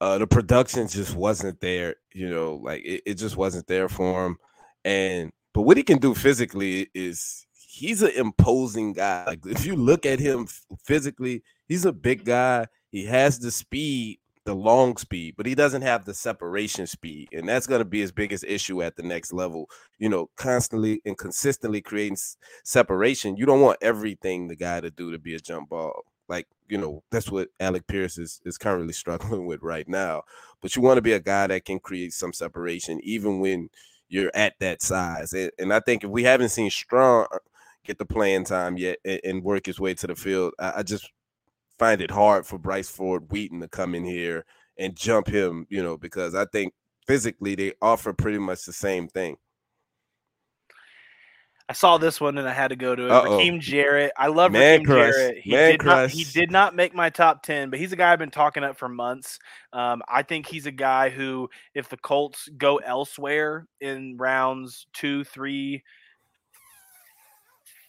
Uh, 0.00 0.18
the 0.18 0.26
production 0.26 0.88
just 0.88 1.14
wasn't 1.14 1.60
there, 1.60 1.94
you 2.12 2.28
know, 2.28 2.56
like 2.56 2.84
it, 2.84 3.02
it 3.06 3.14
just 3.14 3.36
wasn't 3.36 3.66
there 3.66 3.88
for 3.88 4.26
him. 4.26 4.36
And 4.84 5.32
but 5.52 5.62
what 5.62 5.76
he 5.76 5.82
can 5.82 5.98
do 5.98 6.14
physically 6.14 6.88
is 6.94 7.46
he's 7.72 8.02
an 8.02 8.10
imposing 8.10 8.92
guy. 8.92 9.24
Like 9.26 9.46
if 9.46 9.64
you 9.66 9.76
look 9.76 10.06
at 10.06 10.20
him 10.20 10.46
physically, 10.84 11.42
he's 11.68 11.84
a 11.84 11.92
big 11.92 12.24
guy. 12.24 12.66
He 12.90 13.06
has 13.06 13.38
the 13.38 13.50
speed, 13.50 14.18
the 14.44 14.54
long 14.54 14.96
speed, 14.96 15.34
but 15.36 15.46
he 15.46 15.54
doesn't 15.54 15.82
have 15.82 16.04
the 16.04 16.14
separation 16.14 16.86
speed. 16.86 17.28
And 17.32 17.48
that's 17.48 17.66
going 17.66 17.80
to 17.80 17.86
be 17.86 18.00
his 18.00 18.12
biggest 18.12 18.44
issue 18.44 18.82
at 18.82 18.96
the 18.96 19.02
next 19.02 19.32
level. 19.32 19.70
You 19.98 20.08
know, 20.08 20.30
constantly 20.36 21.00
and 21.04 21.16
consistently 21.16 21.80
creating 21.80 22.18
separation. 22.64 23.36
You 23.36 23.46
don't 23.46 23.60
want 23.60 23.78
everything 23.80 24.48
the 24.48 24.56
guy 24.56 24.80
to 24.80 24.90
do 24.90 25.10
to 25.10 25.18
be 25.18 25.34
a 25.34 25.38
jump 25.40 25.70
ball. 25.70 26.02
Like, 26.28 26.46
you 26.68 26.78
know, 26.78 27.02
that's 27.10 27.30
what 27.30 27.48
Alec 27.60 27.86
Pierce 27.86 28.16
is, 28.18 28.40
is 28.44 28.58
currently 28.58 28.92
struggling 28.94 29.46
with 29.46 29.62
right 29.62 29.88
now. 29.88 30.22
But 30.60 30.76
you 30.76 30.82
want 30.82 30.98
to 30.98 31.02
be 31.02 31.12
a 31.12 31.20
guy 31.20 31.46
that 31.46 31.64
can 31.64 31.78
create 31.78 32.12
some 32.12 32.32
separation, 32.32 33.00
even 33.02 33.40
when 33.40 33.70
you're 34.12 34.30
at 34.34 34.54
that 34.60 34.82
size. 34.82 35.32
And, 35.32 35.72
I 35.72 35.80
think 35.80 36.04
if 36.04 36.10
we 36.10 36.22
haven't 36.22 36.50
seen 36.50 36.70
Strachan 36.70 37.26
get 37.84 37.98
the 37.98 38.04
playing 38.04 38.44
time 38.44 38.76
yet 38.76 38.98
and, 39.24 39.42
work 39.42 39.66
his 39.66 39.80
way 39.80 39.94
to 39.94 40.06
the 40.06 40.14
field, 40.14 40.52
I 40.58 40.82
just 40.82 41.10
find 41.78 42.00
it 42.02 42.10
hard 42.10 42.46
for 42.46 42.58
Bryce 42.58 42.90
Ford 42.90 43.24
Wheaton 43.30 43.60
to 43.60 43.68
come 43.68 43.94
in 43.94 44.04
here 44.04 44.44
and 44.78 44.94
jump 44.96 45.28
him, 45.28 45.66
you 45.70 45.82
know, 45.82 45.96
because 45.96 46.34
I 46.34 46.44
think 46.52 46.74
physically 47.06 47.54
they 47.54 47.72
offer 47.80 48.12
pretty 48.12 48.38
much 48.38 48.64
the 48.64 48.72
same 48.72 49.08
thing. 49.08 49.36
I 51.72 51.74
saw 51.74 51.96
this 51.96 52.20
one 52.20 52.36
and 52.36 52.46
I 52.46 52.52
had 52.52 52.68
to 52.68 52.76
go 52.76 52.94
to 52.94 53.06
it. 53.06 53.10
Uh-oh. 53.10 53.30
Rakim 53.30 53.58
Jarrett. 53.58 54.12
I 54.14 54.26
love 54.26 54.52
Man 54.52 54.84
Rakim. 54.84 54.86
Jarrett. 54.88 55.38
He 55.38 55.52
Man 55.52 55.70
did 55.70 55.82
not 55.82 56.10
he 56.10 56.24
did 56.24 56.50
not 56.50 56.76
make 56.76 56.94
my 56.94 57.08
top 57.08 57.42
10, 57.42 57.70
but 57.70 57.78
he's 57.78 57.92
a 57.92 57.96
guy 57.96 58.12
I've 58.12 58.18
been 58.18 58.30
talking 58.30 58.62
up 58.62 58.76
for 58.76 58.90
months. 58.90 59.38
Um, 59.72 60.02
I 60.06 60.22
think 60.22 60.46
he's 60.46 60.66
a 60.66 60.70
guy 60.70 61.08
who, 61.08 61.48
if 61.74 61.88
the 61.88 61.96
Colts 61.96 62.46
go 62.58 62.76
elsewhere 62.76 63.66
in 63.80 64.18
rounds 64.18 64.86
two, 64.92 65.24
three, 65.24 65.82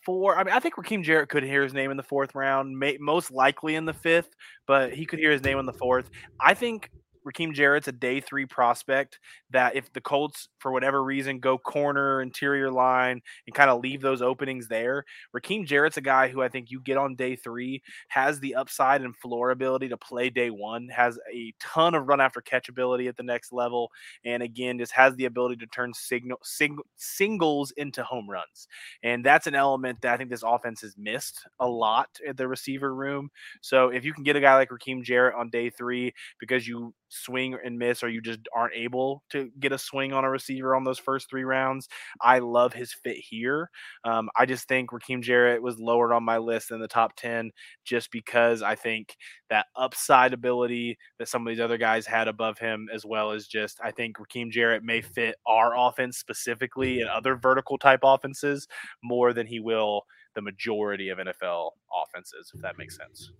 four. 0.06 0.38
I 0.38 0.46
mean, 0.46 0.54
I 0.54 0.62
think 0.62 0.76
Rakim 0.76 1.04
Jarrett 1.04 1.28
could 1.28 1.44
hear 1.44 1.62
his 1.62 1.74
name 1.74 1.92
in 1.92 1.98
the 1.98 2.04
fourth 2.04 2.34
round, 2.36 2.80
may, 2.80 2.96
most 3.02 3.32
likely 3.32 3.76
in 3.76 3.84
the 3.84 3.92
fifth, 3.92 4.34
but 4.66 4.94
he 4.94 5.06
could 5.06 5.20
hear 5.20 5.32
his 5.32 5.44
name 5.44 5.60
in 5.60 5.66
the 5.66 5.74
fourth. 5.74 6.10
I 6.40 6.54
think 6.54 6.90
Rakim 7.26 7.54
Jarrett's 7.54 7.88
a 7.88 7.92
day 7.92 8.20
three 8.20 8.46
prospect 8.46 9.20
that 9.52 9.76
if 9.76 9.92
the 9.94 10.02
Colts, 10.02 10.50
for 10.60 10.72
whatever 10.72 11.04
reason, 11.04 11.40
go 11.40 11.58
corner, 11.58 12.22
interior 12.22 12.72
line, 12.72 13.22
and 13.48 13.56
kind 13.56 13.70
of 13.70 13.82
leave 13.82 14.02
those 14.02 14.22
openings 14.22 14.68
there, 14.68 15.06
Rakim 15.36 15.66
Jarrett's 15.66 15.98
a 15.98 16.02
guy 16.02 16.28
who 16.28 16.42
I 16.42 16.50
think 16.50 16.72
you 16.72 16.82
get 16.82 16.98
on 16.98 17.16
day 17.16 17.36
three, 17.36 17.82
has 18.10 18.40
the 18.40 18.56
upside 18.56 19.02
and 19.02 19.16
floor 19.16 19.52
ability 19.52 19.90
to 19.90 19.98
play 19.98 20.30
day 20.30 20.50
one, 20.50 20.88
has 20.90 21.18
a 21.34 21.54
ton 21.60 21.96
of 21.96 22.08
run 22.08 22.22
after 22.22 22.42
catch 22.42 22.70
ability 22.70 23.08
at 23.08 23.18
the 23.18 23.24
next 23.24 23.54
level, 23.54 23.92
and 24.26 24.44
again, 24.44 24.78
just 24.78 24.92
has 24.94 25.16
the 25.16 25.26
ability 25.26 25.56
to 25.58 25.68
turn 25.68 25.94
signal, 25.94 26.40
sing, 26.44 26.78
singles 26.96 27.72
into 27.78 28.04
home 28.04 28.30
runs. 28.30 28.68
And 29.04 29.26
that's 29.26 29.48
an 29.48 29.56
element 29.56 30.02
that 30.02 30.14
I 30.14 30.18
think 30.18 30.30
this 30.30 30.44
offense 30.44 30.82
has 30.82 30.96
missed 30.98 31.46
a 31.60 31.68
lot 31.68 32.10
at 32.28 32.38
the 32.38 32.48
receiver 32.48 32.94
room. 32.94 33.30
So 33.62 33.90
if 33.90 34.06
you 34.06 34.14
can 34.14 34.24
get 34.24 34.36
a 34.36 34.42
guy 34.42 34.56
like 34.56 34.70
Rakim 34.70 35.04
Jarrett 35.04 35.36
on 35.36 35.50
day 35.50 35.70
three 35.70 36.14
because 36.40 36.68
you 36.68 36.94
swing 37.14 37.56
and 37.64 37.78
miss 37.78 38.04
or 38.04 38.10
you 38.10 38.22
just 38.22 38.40
aren't 38.56 38.74
able 38.76 39.24
to 39.30 39.50
get 39.60 39.72
a 39.72 39.78
swing 39.78 40.14
on 40.14 40.26
a 40.26 40.30
receiver 40.30 40.76
on 40.76 40.84
those 40.84 41.00
first 41.00 41.30
three 41.30 41.44
rounds. 41.44 41.88
I 42.22 42.40
love 42.40 42.74
his 42.74 42.94
fit 42.94 43.18
here. 43.18 43.70
Um, 44.04 44.30
I 44.38 44.46
just 44.46 44.68
think 44.68 44.92
Rakim 44.92 45.22
Jarrett 45.22 45.62
was 45.62 45.80
lowered 45.80 46.12
on 46.12 46.24
my 46.24 46.38
list 46.38 46.72
in 46.72 46.80
the 46.80 46.88
top 46.88 47.16
10 47.16 47.52
just 47.86 48.12
because 48.12 48.62
I 48.62 48.76
think 48.76 49.16
that 49.50 49.68
upside 49.76 50.34
ability 50.34 50.98
that 51.20 51.28
some 51.28 51.46
of 51.46 51.52
these 51.52 51.60
other 51.60 51.78
guys 51.78 52.06
had 52.06 52.28
above 52.28 52.58
him, 52.58 52.88
as 52.94 53.06
well 53.06 53.32
as 53.32 53.48
just 53.48 53.80
I 53.84 53.92
think 53.92 54.18
Rakim 54.18 54.52
Jarrett 54.52 54.84
may 54.84 55.02
fit 55.02 55.36
our 55.46 55.78
offense 55.78 56.18
specifically 56.18 57.02
and 57.02 57.10
other 57.10 57.36
vertical 57.36 57.78
type 57.78 58.02
offenses 58.04 58.68
more 59.04 59.34
than 59.34 59.48
he 59.48 59.60
will 59.60 60.04
the 60.36 60.42
majority 60.42 61.10
of 61.10 61.20
NFL 61.20 61.72
offenses, 62.04 62.52
if 62.54 62.62
that 62.62 62.78
makes 62.78 62.98
sense. 62.98 63.32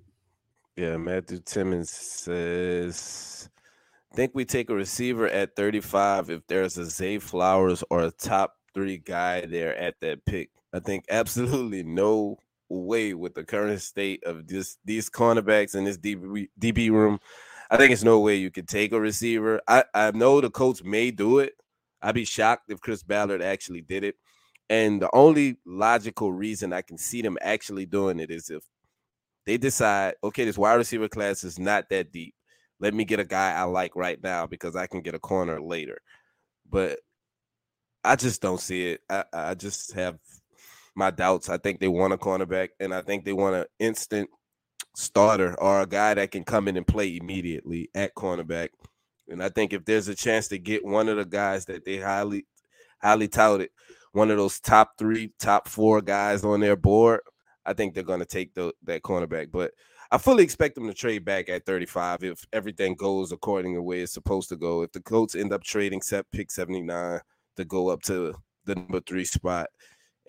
Yeah, 0.76 0.98
Matthew 0.98 1.40
Timmons 1.40 1.92
says 1.92 3.50
think 4.14 4.32
we 4.34 4.46
take 4.46 4.70
a 4.70 4.76
receiver 4.76 5.28
at 5.28 5.56
35 5.56 6.30
if 6.30 6.48
there's 6.48 6.78
a 6.78 6.86
Zay 6.86 7.18
Flowers 7.18 7.84
or 7.90 8.04
a 8.04 8.12
top 8.12 8.56
three 8.74 8.98
guy 8.98 9.46
there 9.46 9.76
at 9.78 10.00
that 10.02 10.26
pick. 10.26 10.50
I 10.74 10.80
think 10.80 11.06
absolutely 11.10 11.84
no 11.84 12.38
way 12.70 13.14
with 13.14 13.34
the 13.34 13.44
current 13.44 13.82
state 13.82 14.24
of 14.24 14.48
this 14.48 14.78
these 14.86 15.10
cornerbacks 15.10 15.76
in 15.76 15.84
this 15.84 15.98
DB, 15.98 16.48
DB 16.60 16.92
room. 16.92 17.20
I 17.70 17.78
think 17.78 17.92
it's 17.92 18.04
no 18.04 18.20
way 18.20 18.36
you 18.36 18.52
could 18.52 18.68
take 18.68 18.92
a 18.92 19.00
receiver. 19.00 19.62
I, 19.68 19.84
I 19.94 20.12
know 20.12 20.42
the 20.42 20.52
coach 20.52 20.84
may 20.84 21.12
do 21.12 21.40
it. 21.40 21.54
I'd 22.02 22.16
be 22.16 22.26
shocked 22.26 22.70
if 22.70 22.82
Chris 22.82 23.02
Ballard 23.02 23.42
actually 23.42 23.82
did 23.82 24.04
it. 24.04 24.16
And 24.70 25.02
the 25.02 25.10
only 25.14 25.58
logical 25.66 26.32
reason 26.32 26.72
I 26.72 26.82
can 26.82 26.98
see 26.98 27.22
them 27.22 27.38
actually 27.42 27.86
doing 27.86 28.20
it 28.20 28.30
is 28.30 28.50
if 28.50 28.64
they 29.46 29.58
decide, 29.58 30.16
okay, 30.24 30.46
this 30.46 30.58
wide 30.58 30.76
receiver 30.76 31.08
class 31.08 31.44
is 31.44 31.58
not 31.58 31.90
that 31.90 32.12
deep. 32.12 32.36
Let 32.80 32.94
me 32.94 33.06
get 33.06 33.20
a 33.20 33.26
guy 33.26 33.54
I 33.54 33.64
like 33.64 33.96
right 33.96 34.22
now 34.22 34.46
because 34.46 34.76
I 34.76 34.88
can 34.88 35.02
get 35.02 35.16
a 35.16 35.20
corner 35.20 35.62
later. 35.62 36.00
But 36.70 37.00
I 38.04 38.16
just 38.16 38.42
don't 38.42 38.60
see 38.60 38.92
it. 38.92 39.02
I, 39.10 39.24
I 39.32 39.54
just 39.56 39.94
have 39.94 40.18
my 40.96 41.12
doubts. 41.12 41.50
I 41.50 41.58
think 41.58 41.80
they 41.80 41.88
want 41.88 42.14
a 42.14 42.18
cornerback, 42.18 42.70
and 42.80 42.94
I 42.94 43.02
think 43.02 43.26
they 43.26 43.34
want 43.34 43.56
an 43.56 43.66
instant 43.80 44.30
starter 44.96 45.60
or 45.60 45.82
a 45.82 45.88
guy 45.88 46.14
that 46.14 46.32
can 46.32 46.44
come 46.44 46.68
in 46.68 46.78
and 46.78 46.86
play 46.86 47.18
immediately 47.18 47.90
at 47.96 48.16
cornerback. 48.16 48.70
And 49.30 49.42
I 49.42 49.50
think 49.50 49.74
if 49.74 49.86
there's 49.86 50.08
a 50.08 50.16
chance 50.16 50.50
to 50.50 50.60
get 50.60 50.86
one 50.86 51.10
of 51.10 51.18
the 51.18 51.26
guys 51.26 51.66
that 51.66 51.86
they 51.86 51.98
highly, 51.98 52.46
highly 53.02 53.28
touted, 53.28 53.70
one 54.12 54.30
of 54.30 54.38
those 54.38 54.60
top 54.60 54.92
three, 54.98 55.32
top 55.40 55.68
four 55.68 56.02
guys 56.02 56.44
on 56.44 56.60
their 56.60 56.76
board, 56.76 57.22
I 57.66 57.74
think 57.74 57.94
they're 57.94 58.04
going 58.04 58.20
to 58.20 58.26
take 58.26 58.54
the, 58.54 58.74
that 58.84 59.02
cornerback. 59.02 59.52
But 59.52 59.72
I 60.14 60.20
fully 60.20 60.44
expect 60.44 60.76
them 60.76 60.86
to 60.86 60.94
trade 60.94 61.26
back 61.26 61.50
at 61.50 61.66
35 61.66 62.24
if 62.24 62.46
everything 62.54 62.94
goes 62.94 63.32
according 63.32 63.74
to 63.74 63.78
the 63.78 63.82
way 63.82 64.02
it's 64.02 64.14
supposed 64.14 64.48
to 64.50 64.56
go. 64.56 64.84
If 64.84 64.92
the 64.92 65.02
Colts 65.02 65.34
end 65.34 65.52
up 65.52 65.64
trading 65.64 66.04
set 66.04 66.30
pick 66.32 66.52
79 66.52 67.20
to 67.58 67.66
go 67.66 67.90
up 67.90 68.04
to 68.04 68.36
the 68.66 68.76
number 68.76 69.00
three 69.00 69.26
spot 69.26 69.70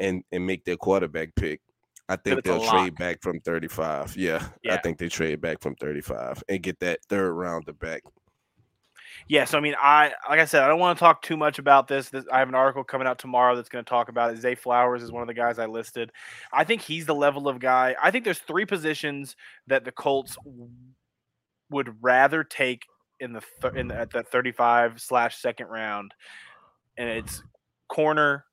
and 0.00 0.24
and 0.32 0.46
make 0.46 0.64
their 0.64 0.78
quarterback 0.78 1.34
pick, 1.36 1.60
I 2.08 2.16
think 2.16 2.44
they'll 2.44 2.66
trade 2.66 2.96
back 2.96 3.20
from 3.20 3.40
35. 3.40 4.16
Yeah, 4.16 4.48
yeah, 4.62 4.72
I 4.72 4.76
think 4.78 4.96
they 4.96 5.10
trade 5.10 5.42
back 5.42 5.60
from 5.60 5.74
35 5.74 6.42
and 6.48 6.62
get 6.62 6.80
that 6.80 7.00
third 7.10 7.34
rounder 7.34 7.74
back 7.74 8.02
yeah, 9.28 9.44
so 9.44 9.58
I 9.58 9.60
mean, 9.60 9.74
I 9.78 10.12
like 10.28 10.40
I 10.40 10.44
said, 10.44 10.62
I 10.62 10.68
don't 10.68 10.78
want 10.78 10.98
to 10.98 11.00
talk 11.00 11.22
too 11.22 11.36
much 11.36 11.58
about 11.58 11.88
this. 11.88 12.10
this 12.10 12.24
I 12.32 12.38
have 12.38 12.48
an 12.48 12.54
article 12.54 12.84
coming 12.84 13.06
out 13.06 13.18
tomorrow 13.18 13.56
that's 13.56 13.68
going 13.68 13.84
to 13.84 13.88
talk 13.88 14.08
about 14.08 14.32
it. 14.32 14.40
Zay 14.40 14.54
Flowers 14.54 15.02
is 15.02 15.12
one 15.12 15.22
of 15.22 15.28
the 15.28 15.34
guys 15.34 15.58
I 15.58 15.66
listed. 15.66 16.12
I 16.52 16.64
think 16.64 16.82
he's 16.82 17.06
the 17.06 17.14
level 17.14 17.48
of 17.48 17.58
guy. 17.58 17.96
I 18.02 18.10
think 18.10 18.24
there's 18.24 18.38
three 18.38 18.66
positions 18.66 19.36
that 19.66 19.84
the 19.84 19.92
Colts 19.92 20.36
would 21.70 21.96
rather 22.02 22.44
take 22.44 22.84
in 23.20 23.32
the 23.32 23.42
th- 23.62 23.74
in 23.74 23.88
the, 23.88 23.96
at 23.96 24.10
the 24.10 24.22
35 24.22 25.00
slash 25.00 25.38
second 25.38 25.68
round, 25.68 26.12
and 26.96 27.08
it's 27.08 27.42
corner, 27.88 28.44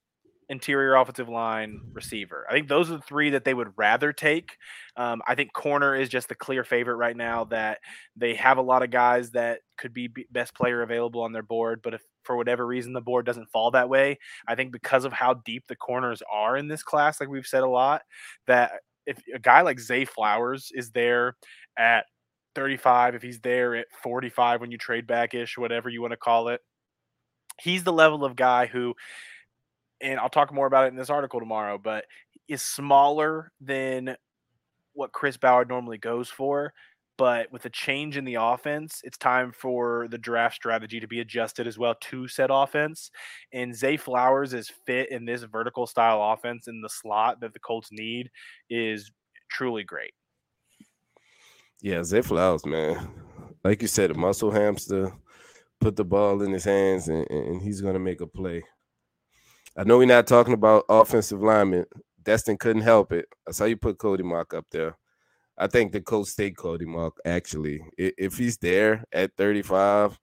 interior 0.52 0.96
offensive 0.96 1.30
line, 1.30 1.80
receiver. 1.94 2.46
I 2.50 2.52
think 2.52 2.68
those 2.68 2.92
are 2.92 2.98
the 2.98 3.02
three 3.02 3.30
that 3.30 3.46
they 3.46 3.54
would 3.54 3.72
rather 3.78 4.12
take. 4.12 4.58
Um, 4.98 5.22
I 5.26 5.34
think 5.34 5.54
corner 5.54 5.96
is 5.96 6.10
just 6.10 6.28
the 6.28 6.36
clear 6.36 6.66
favorite 6.66 6.98
right 6.98 7.16
now. 7.16 7.46
That 7.46 7.80
they 8.18 8.36
have 8.36 8.58
a 8.58 8.62
lot 8.62 8.84
of 8.84 8.92
guys 8.92 9.32
that 9.32 9.62
could 9.78 9.94
be 9.94 10.10
best 10.30 10.54
player 10.54 10.82
available 10.82 11.22
on 11.22 11.32
their 11.32 11.42
board, 11.42 11.80
but 11.82 11.94
if 11.94 12.02
for 12.26 12.36
whatever 12.36 12.68
reason 12.68 12.92
the 12.92 13.00
board 13.00 13.26
doesn't 13.26 13.50
fall 13.50 13.72
that 13.72 13.88
way, 13.88 14.20
I 14.46 14.56
think 14.56 14.74
because 14.74 15.06
of 15.06 15.14
how 15.14 15.36
deep 15.36 15.64
the 15.68 15.76
corners 15.78 16.22
are 16.30 16.58
in 16.58 16.68
this 16.68 16.84
class, 16.84 17.22
like 17.22 17.30
we've 17.30 17.48
said 17.48 17.64
a 17.64 17.70
lot, 17.70 18.02
that 18.46 18.74
if 19.08 19.18
a 19.34 19.40
guy 19.40 19.62
like 19.62 19.80
Zay 19.80 20.04
Flowers 20.04 20.70
is 20.76 20.92
there 20.92 21.38
at 21.78 22.06
35, 22.56 23.16
if 23.16 23.22
he's 23.22 23.40
there 23.40 23.74
at 23.74 23.88
45 24.04 24.60
when 24.60 24.72
you 24.72 24.78
trade 24.78 25.08
back 25.08 25.34
ish, 25.34 25.58
whatever 25.58 25.88
you 25.88 26.02
want 26.02 26.12
to 26.12 26.18
call 26.18 26.50
it, 26.50 26.60
he's 27.62 27.86
the 27.86 27.94
level 27.94 28.26
of 28.26 28.36
guy 28.36 28.66
who 28.66 28.94
and 30.02 30.20
I'll 30.20 30.30
talk 30.30 30.54
more 30.54 30.68
about 30.68 30.86
it 30.86 30.90
in 30.90 30.96
this 30.96 31.10
article 31.10 31.40
tomorrow, 31.40 31.78
but 31.78 32.06
is 32.48 32.62
smaller 32.62 33.52
than 33.62 34.16
what 34.94 35.12
Chris 35.12 35.38
Ballard 35.38 35.70
normally 35.70 35.98
goes 35.98 36.30
for. 36.30 36.74
But 37.18 37.52
with 37.52 37.66
a 37.66 37.70
change 37.70 38.18
in 38.18 38.26
the 38.26 38.36
offense, 38.36 39.02
it's 39.04 39.18
time 39.18 39.52
for 39.52 40.08
the 40.10 40.18
draft 40.18 40.56
strategy 40.56 41.00
to 41.00 41.08
be 41.08 41.20
adjusted 41.20 41.68
as 41.68 41.78
well 41.78 41.94
to 42.10 42.28
said 42.28 42.50
offense. 42.50 43.12
And 43.54 43.76
Zay 43.76 43.96
Flowers 43.98 44.54
is 44.54 44.72
fit 44.88 45.12
in 45.12 45.26
this 45.26 45.44
vertical 45.44 45.86
style 45.86 46.34
offense 46.34 46.68
in 46.68 46.82
the 46.82 46.90
slot 46.90 47.40
that 47.42 47.54
the 47.54 47.60
Colts 47.60 47.90
need 47.92 48.32
is 48.70 49.12
truly 49.52 49.84
great. 49.84 50.14
Yeah, 51.82 52.04
Zay 52.04 52.22
Flowers, 52.22 52.66
man. 52.66 53.12
Like 53.64 53.82
you 53.84 53.88
said, 53.88 54.10
a 54.10 54.16
muscle 54.16 54.50
hamster, 54.50 55.12
put 55.80 55.96
the 55.96 56.06
ball 56.06 56.42
in 56.42 56.52
his 56.52 56.64
hands 56.64 57.08
and, 57.08 57.30
and 57.30 57.62
he's 57.62 57.82
gonna 57.82 58.00
make 58.00 58.22
a 58.22 58.28
play. 58.28 58.64
I 59.78 59.84
know 59.84 59.98
we're 59.98 60.06
not 60.06 60.28
talking 60.28 60.54
about 60.54 60.86
offensive 60.90 61.42
linemen. 61.42 61.86
Destin 62.24 62.58
couldn't 62.58 62.82
help 62.84 63.12
it. 63.14 63.26
I 63.48 63.52
saw 63.52 63.66
you 63.66 63.78
put 63.78 63.98
Cody 63.98 64.24
Mauch 64.24 64.54
up 64.54 64.66
there. 64.72 64.98
I 65.58 65.68
think 65.68 65.92
the 65.92 66.02
coach 66.02 66.28
stayed 66.28 66.58
Cody 66.58 66.86
Mauch 66.86 67.18
actually. 67.26 67.82
If 67.98 68.38
he's 68.38 68.58
there 68.58 69.04
at 69.12 69.32
35, 69.38 70.20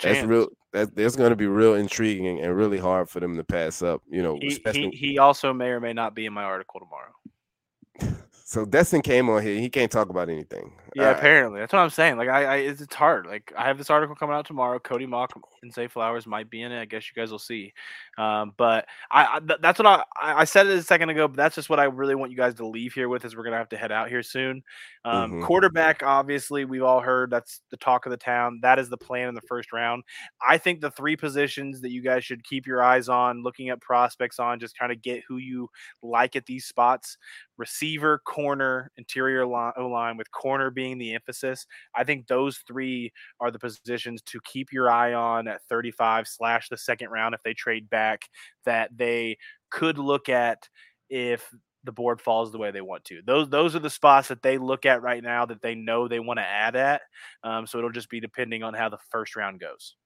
that's 0.00 0.22
real. 0.22 0.48
That, 0.72 0.94
that's 0.96 1.14
going 1.14 1.30
to 1.30 1.36
be 1.36 1.46
real 1.46 1.74
intriguing 1.74 2.40
and 2.40 2.56
really 2.56 2.78
hard 2.78 3.08
for 3.08 3.20
them 3.20 3.36
to 3.36 3.44
pass 3.44 3.80
up. 3.80 4.02
You 4.10 4.22
know, 4.22 4.38
he, 4.40 4.60
he, 4.72 4.90
he 4.90 5.18
also 5.18 5.52
may 5.52 5.68
or 5.68 5.80
may 5.80 5.92
not 5.92 6.14
be 6.14 6.26
in 6.26 6.32
my 6.32 6.42
article 6.44 6.80
tomorrow. 6.80 8.16
So 8.46 8.64
Destin 8.66 9.00
came 9.00 9.30
on 9.30 9.42
here. 9.42 9.58
He 9.58 9.68
can't 9.70 9.90
talk 9.90 10.10
about 10.10 10.28
anything. 10.28 10.74
Yeah, 10.94 11.10
apparently 11.10 11.60
that's 11.60 11.72
what 11.72 11.80
I'm 11.80 11.90
saying. 11.90 12.16
Like 12.16 12.28
I, 12.28 12.44
I 12.44 12.56
it's, 12.56 12.80
it's, 12.80 12.94
hard. 12.94 13.26
Like 13.26 13.52
I 13.56 13.66
have 13.66 13.78
this 13.78 13.90
article 13.90 14.14
coming 14.14 14.36
out 14.36 14.46
tomorrow. 14.46 14.78
Cody 14.78 15.06
Mauch 15.06 15.32
and 15.62 15.72
Zay 15.72 15.88
Flowers 15.88 16.26
might 16.26 16.48
be 16.48 16.62
in 16.62 16.70
it. 16.70 16.80
I 16.80 16.84
guess 16.84 17.04
you 17.08 17.20
guys 17.20 17.32
will 17.32 17.38
see. 17.38 17.72
Um, 18.16 18.52
but 18.56 18.86
I, 19.10 19.36
I 19.36 19.40
th- 19.40 19.60
that's 19.60 19.78
what 19.78 19.86
I, 19.86 20.02
I 20.20 20.44
said 20.44 20.66
it 20.68 20.78
a 20.78 20.82
second 20.82 21.10
ago. 21.10 21.26
But 21.26 21.36
that's 21.36 21.56
just 21.56 21.68
what 21.68 21.80
I 21.80 21.84
really 21.84 22.14
want 22.14 22.30
you 22.30 22.36
guys 22.36 22.54
to 22.54 22.66
leave 22.66 22.92
here 22.92 23.08
with. 23.08 23.24
Is 23.24 23.36
we're 23.36 23.44
gonna 23.44 23.56
have 23.56 23.68
to 23.70 23.76
head 23.76 23.90
out 23.90 24.08
here 24.08 24.22
soon. 24.22 24.62
Um, 25.04 25.32
mm-hmm. 25.32 25.44
Quarterback, 25.44 26.02
obviously, 26.02 26.64
we've 26.64 26.82
all 26.82 27.00
heard 27.00 27.30
that's 27.30 27.60
the 27.70 27.76
talk 27.76 28.06
of 28.06 28.10
the 28.10 28.16
town. 28.16 28.60
That 28.62 28.78
is 28.78 28.88
the 28.88 28.96
plan 28.96 29.28
in 29.28 29.34
the 29.34 29.42
first 29.42 29.72
round. 29.72 30.04
I 30.46 30.58
think 30.58 30.80
the 30.80 30.92
three 30.92 31.16
positions 31.16 31.80
that 31.80 31.90
you 31.90 32.02
guys 32.02 32.24
should 32.24 32.44
keep 32.44 32.66
your 32.66 32.82
eyes 32.82 33.08
on, 33.08 33.42
looking 33.42 33.68
at 33.68 33.80
prospects 33.80 34.38
on, 34.38 34.60
just 34.60 34.78
kind 34.78 34.92
of 34.92 35.02
get 35.02 35.22
who 35.26 35.38
you 35.38 35.68
like 36.02 36.36
at 36.36 36.46
these 36.46 36.66
spots 36.66 37.18
receiver, 37.56 38.18
corner, 38.26 38.90
interior 38.96 39.42
O 39.42 39.88
line, 39.88 40.16
with 40.16 40.30
corner 40.32 40.70
being 40.70 40.83
the 40.92 41.14
emphasis. 41.14 41.66
I 41.94 42.04
think 42.04 42.26
those 42.26 42.58
three 42.66 43.12
are 43.40 43.50
the 43.50 43.58
positions 43.58 44.22
to 44.22 44.40
keep 44.44 44.72
your 44.72 44.90
eye 44.90 45.14
on 45.14 45.48
at 45.48 45.62
35 45.68 46.28
slash 46.28 46.68
the 46.68 46.76
second 46.76 47.10
round 47.10 47.34
if 47.34 47.42
they 47.42 47.54
trade 47.54 47.88
back 47.88 48.22
that 48.64 48.90
they 48.96 49.38
could 49.70 49.98
look 49.98 50.28
at 50.28 50.68
if 51.08 51.50
the 51.84 51.92
board 51.92 52.20
falls 52.20 52.50
the 52.50 52.58
way 52.58 52.70
they 52.70 52.80
want 52.80 53.04
to. 53.04 53.20
Those 53.26 53.48
those 53.48 53.76
are 53.76 53.80
the 53.80 53.90
spots 53.90 54.28
that 54.28 54.42
they 54.42 54.58
look 54.58 54.86
at 54.86 55.02
right 55.02 55.22
now 55.22 55.46
that 55.46 55.62
they 55.62 55.74
know 55.74 56.08
they 56.08 56.20
want 56.20 56.38
to 56.38 56.46
add 56.46 56.76
at. 56.76 57.02
Um, 57.42 57.66
so 57.66 57.78
it'll 57.78 57.90
just 57.90 58.10
be 58.10 58.20
depending 58.20 58.62
on 58.62 58.74
how 58.74 58.88
the 58.88 58.98
first 59.10 59.36
round 59.36 59.60
goes. 59.60 59.96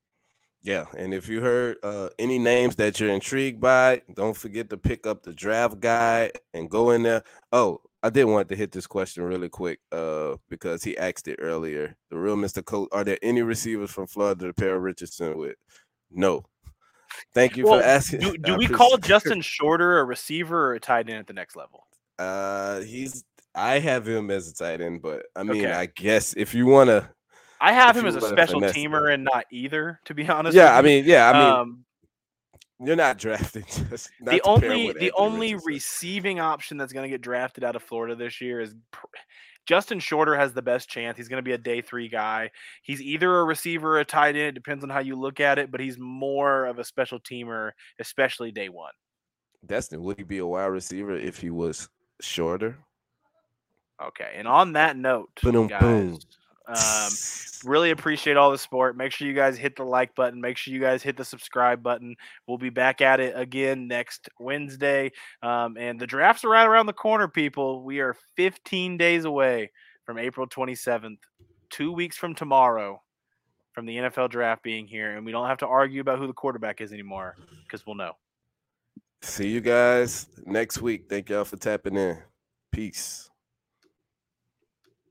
Yeah, 0.61 0.87
and 0.97 1.15
if 1.15 1.29
you 1.29 1.41
heard 1.41 1.77
uh, 1.85 2.09
any 2.19 2.39
names 2.39 2.75
that 2.77 2.99
you're 2.99 3.11
intrigued 3.11 3.61
by, 3.61 4.03
don't 4.13 4.37
forget 4.37 4.69
to 4.71 4.77
pick 4.77 5.07
up 5.07 5.23
the 5.23 5.33
draft 5.33 5.79
guide 5.79 6.33
and 6.53 6.69
go 6.69 6.91
in 6.91 7.05
there. 7.05 7.23
Oh, 7.53 7.81
I 8.03 8.11
did 8.11 8.25
want 8.25 8.49
to 8.51 8.57
hit 8.57 8.71
this 8.73 8.87
question 8.87 9.25
really 9.25 9.49
quick, 9.49 9.81
uh, 9.91 10.37
because 10.49 10.85
he 10.85 10.97
asked 10.97 11.27
it 11.29 11.39
earlier. 11.43 11.97
The 12.11 12.19
real 12.19 12.37
Mr. 12.37 12.65
Coach, 12.65 12.89
are 12.93 13.03
there 13.05 13.19
any 13.23 13.43
receivers 13.43 13.91
from 13.91 14.07
Florida 14.07 14.47
to 14.47 14.53
pair 14.55 14.79
Richardson 14.79 15.37
with? 15.37 15.57
No. 16.11 16.45
Thank 17.35 17.57
you 17.57 17.65
Well, 17.65 17.81
for 17.81 17.85
asking. 17.85 18.21
Do, 18.21 18.33
do 18.39 18.53
we 18.57 18.67
appreciate- 18.67 18.77
call 18.77 18.97
Justin 18.99 19.41
Shorter 19.41 19.99
a 19.99 20.05
receiver 20.05 20.71
or 20.71 20.75
a 20.75 20.81
tight 20.81 21.09
end 21.09 21.19
at 21.19 21.27
the 21.27 21.33
next 21.33 21.57
level? 21.57 21.87
Uh, 22.19 22.81
he's. 22.81 23.25
I 23.55 23.81
have 23.81 24.07
him 24.07 24.31
as 24.31 24.49
a 24.49 24.55
tight 24.55 24.81
end, 24.81 25.03
but 25.03 25.27
I 25.35 25.43
mean, 25.43 25.65
Okay. 25.67 25.73
I 25.75 25.87
guess 25.87 26.35
if 26.37 26.55
you 26.55 26.67
want 26.67 26.89
to, 26.91 27.09
I 27.61 27.73
have 27.73 27.97
him 27.97 28.07
as 28.07 28.15
a 28.15 28.21
special 28.21 28.61
teamer 28.61 29.13
and 29.13 29.25
not 29.25 29.47
either, 29.51 29.99
to 30.05 30.15
be 30.15 30.29
honest. 30.29 30.55
yeah, 30.57 30.77
I 30.79 30.83
mean, 30.83 31.05
yeah, 31.07 31.29
I 31.29 31.33
mean, 31.33 31.53
um, 31.53 31.85
you're 32.81 32.97
not 32.97 33.19
drafting. 33.19 33.65
Just 33.91 34.11
not 34.21 34.33
the 34.33 34.41
only 34.45 34.93
the 34.93 35.13
only 35.17 35.55
Richardson. 35.55 35.73
receiving 35.73 36.41
option 36.41 36.77
that's 36.77 36.93
going 36.93 37.05
to 37.05 37.11
get 37.11 37.21
drafted 37.21 37.65
out 37.65 37.77
of 37.77 37.83
Florida 37.83 38.15
this 38.15 38.41
year 38.41 38.61
is 38.61 38.75
pr- 38.91 39.07
Justin 39.67 39.99
Shorter 40.01 40.35
has 40.35 40.55
the 40.55 40.63
best 40.63 40.89
chance. 40.89 41.19
He's 41.19 41.29
going 41.29 41.43
to 41.43 41.47
be 41.47 41.53
a 41.53 41.59
day 41.59 41.83
three 41.83 42.09
guy. 42.09 42.51
He's 42.83 43.03
either 43.03 43.41
a 43.41 43.45
receiver 43.45 43.97
or 43.97 44.01
a 44.01 44.05
tight 44.05 44.35
end. 44.35 44.49
It 44.49 44.55
depends 44.55 44.83
on 44.83 44.89
how 44.89 45.01
you 45.01 45.15
look 45.15 45.41
at 45.41 45.59
it, 45.59 45.71
but 45.71 45.81
he's 45.81 45.99
more 45.99 46.65
of 46.65 46.79
a 46.79 46.85
special 46.85 47.21
teamer, 47.21 47.73
especially 47.99 48.51
day 48.51 48.71
one. 48.71 48.93
Destin, 49.67 50.03
would 50.05 50.17
he 50.17 50.23
be 50.25 50.39
a 50.39 50.47
wide 50.47 50.67
receiver 50.67 51.15
if 51.19 51.37
he 51.37 51.51
was 51.51 51.91
shorter? 52.23 52.79
Okay. 54.03 54.33
And 54.37 54.49
on 54.49 54.73
that 54.73 54.97
note, 54.97 55.29
Boom, 55.43 55.67
guys, 55.67 55.83
boom. 55.83 56.19
Um, 56.69 57.11
really 57.65 57.91
appreciate 57.91 58.37
all 58.37 58.51
the 58.51 58.59
support. 58.59 58.97
Make 58.97 59.13
sure 59.13 59.27
you 59.27 59.35
guys 59.35 59.57
hit 59.57 59.77
the 59.77 59.85
like 59.85 60.15
button. 60.15 60.41
Make 60.41 60.57
sure 60.57 60.73
you 60.73 60.81
guys 60.81 61.03
hit 61.03 61.17
the 61.17 61.25
subscribe 61.25 61.83
button. 61.83 62.15
We'll 62.47 62.59
be 62.59 62.71
back 62.71 63.01
at 63.01 63.21
it 63.21 63.33
again 63.37 63.89
next 63.89 64.29
Wednesday. 64.39 65.13
Um, 65.43 65.77
and 65.79 65.99
the 65.99 66.07
drafts 66.07 66.45
are 66.45 66.51
right 66.51 66.67
around 66.67 66.87
the 66.87 66.93
corner, 66.93 67.27
people. 67.27 67.83
We 67.83 68.01
are 68.01 68.15
15 68.37 68.99
days 68.99 69.25
away 69.25 69.71
from 70.05 70.19
April 70.19 70.47
27th, 70.47 71.19
two 71.71 71.93
weeks 71.93 72.17
from 72.17 72.35
tomorrow, 72.35 73.03
from 73.73 73.87
the 73.87 73.97
NFL 73.97 74.31
draft 74.31 74.63
being 74.63 74.87
here. 74.87 75.17
And 75.17 75.25
we 75.25 75.33
don't 75.33 75.49
have 75.49 75.59
to 75.59 75.67
argue 75.67 76.01
about 76.01 76.19
who 76.19 76.27
the 76.27 76.35
quarterback 76.35 76.81
is 76.81 76.93
anymore 76.93 77.37
because 77.65 77.87
we'll 77.87 77.97
know. 77.97 78.13
See 79.23 79.49
you 79.49 79.61
guys 79.61 80.27
next 80.47 80.81
week. 80.81 81.07
Thank 81.09 81.31
y'all 81.31 81.45
for 81.45 81.57
tapping 81.57 81.97
in. 81.97 82.19
Peace. 82.71 83.31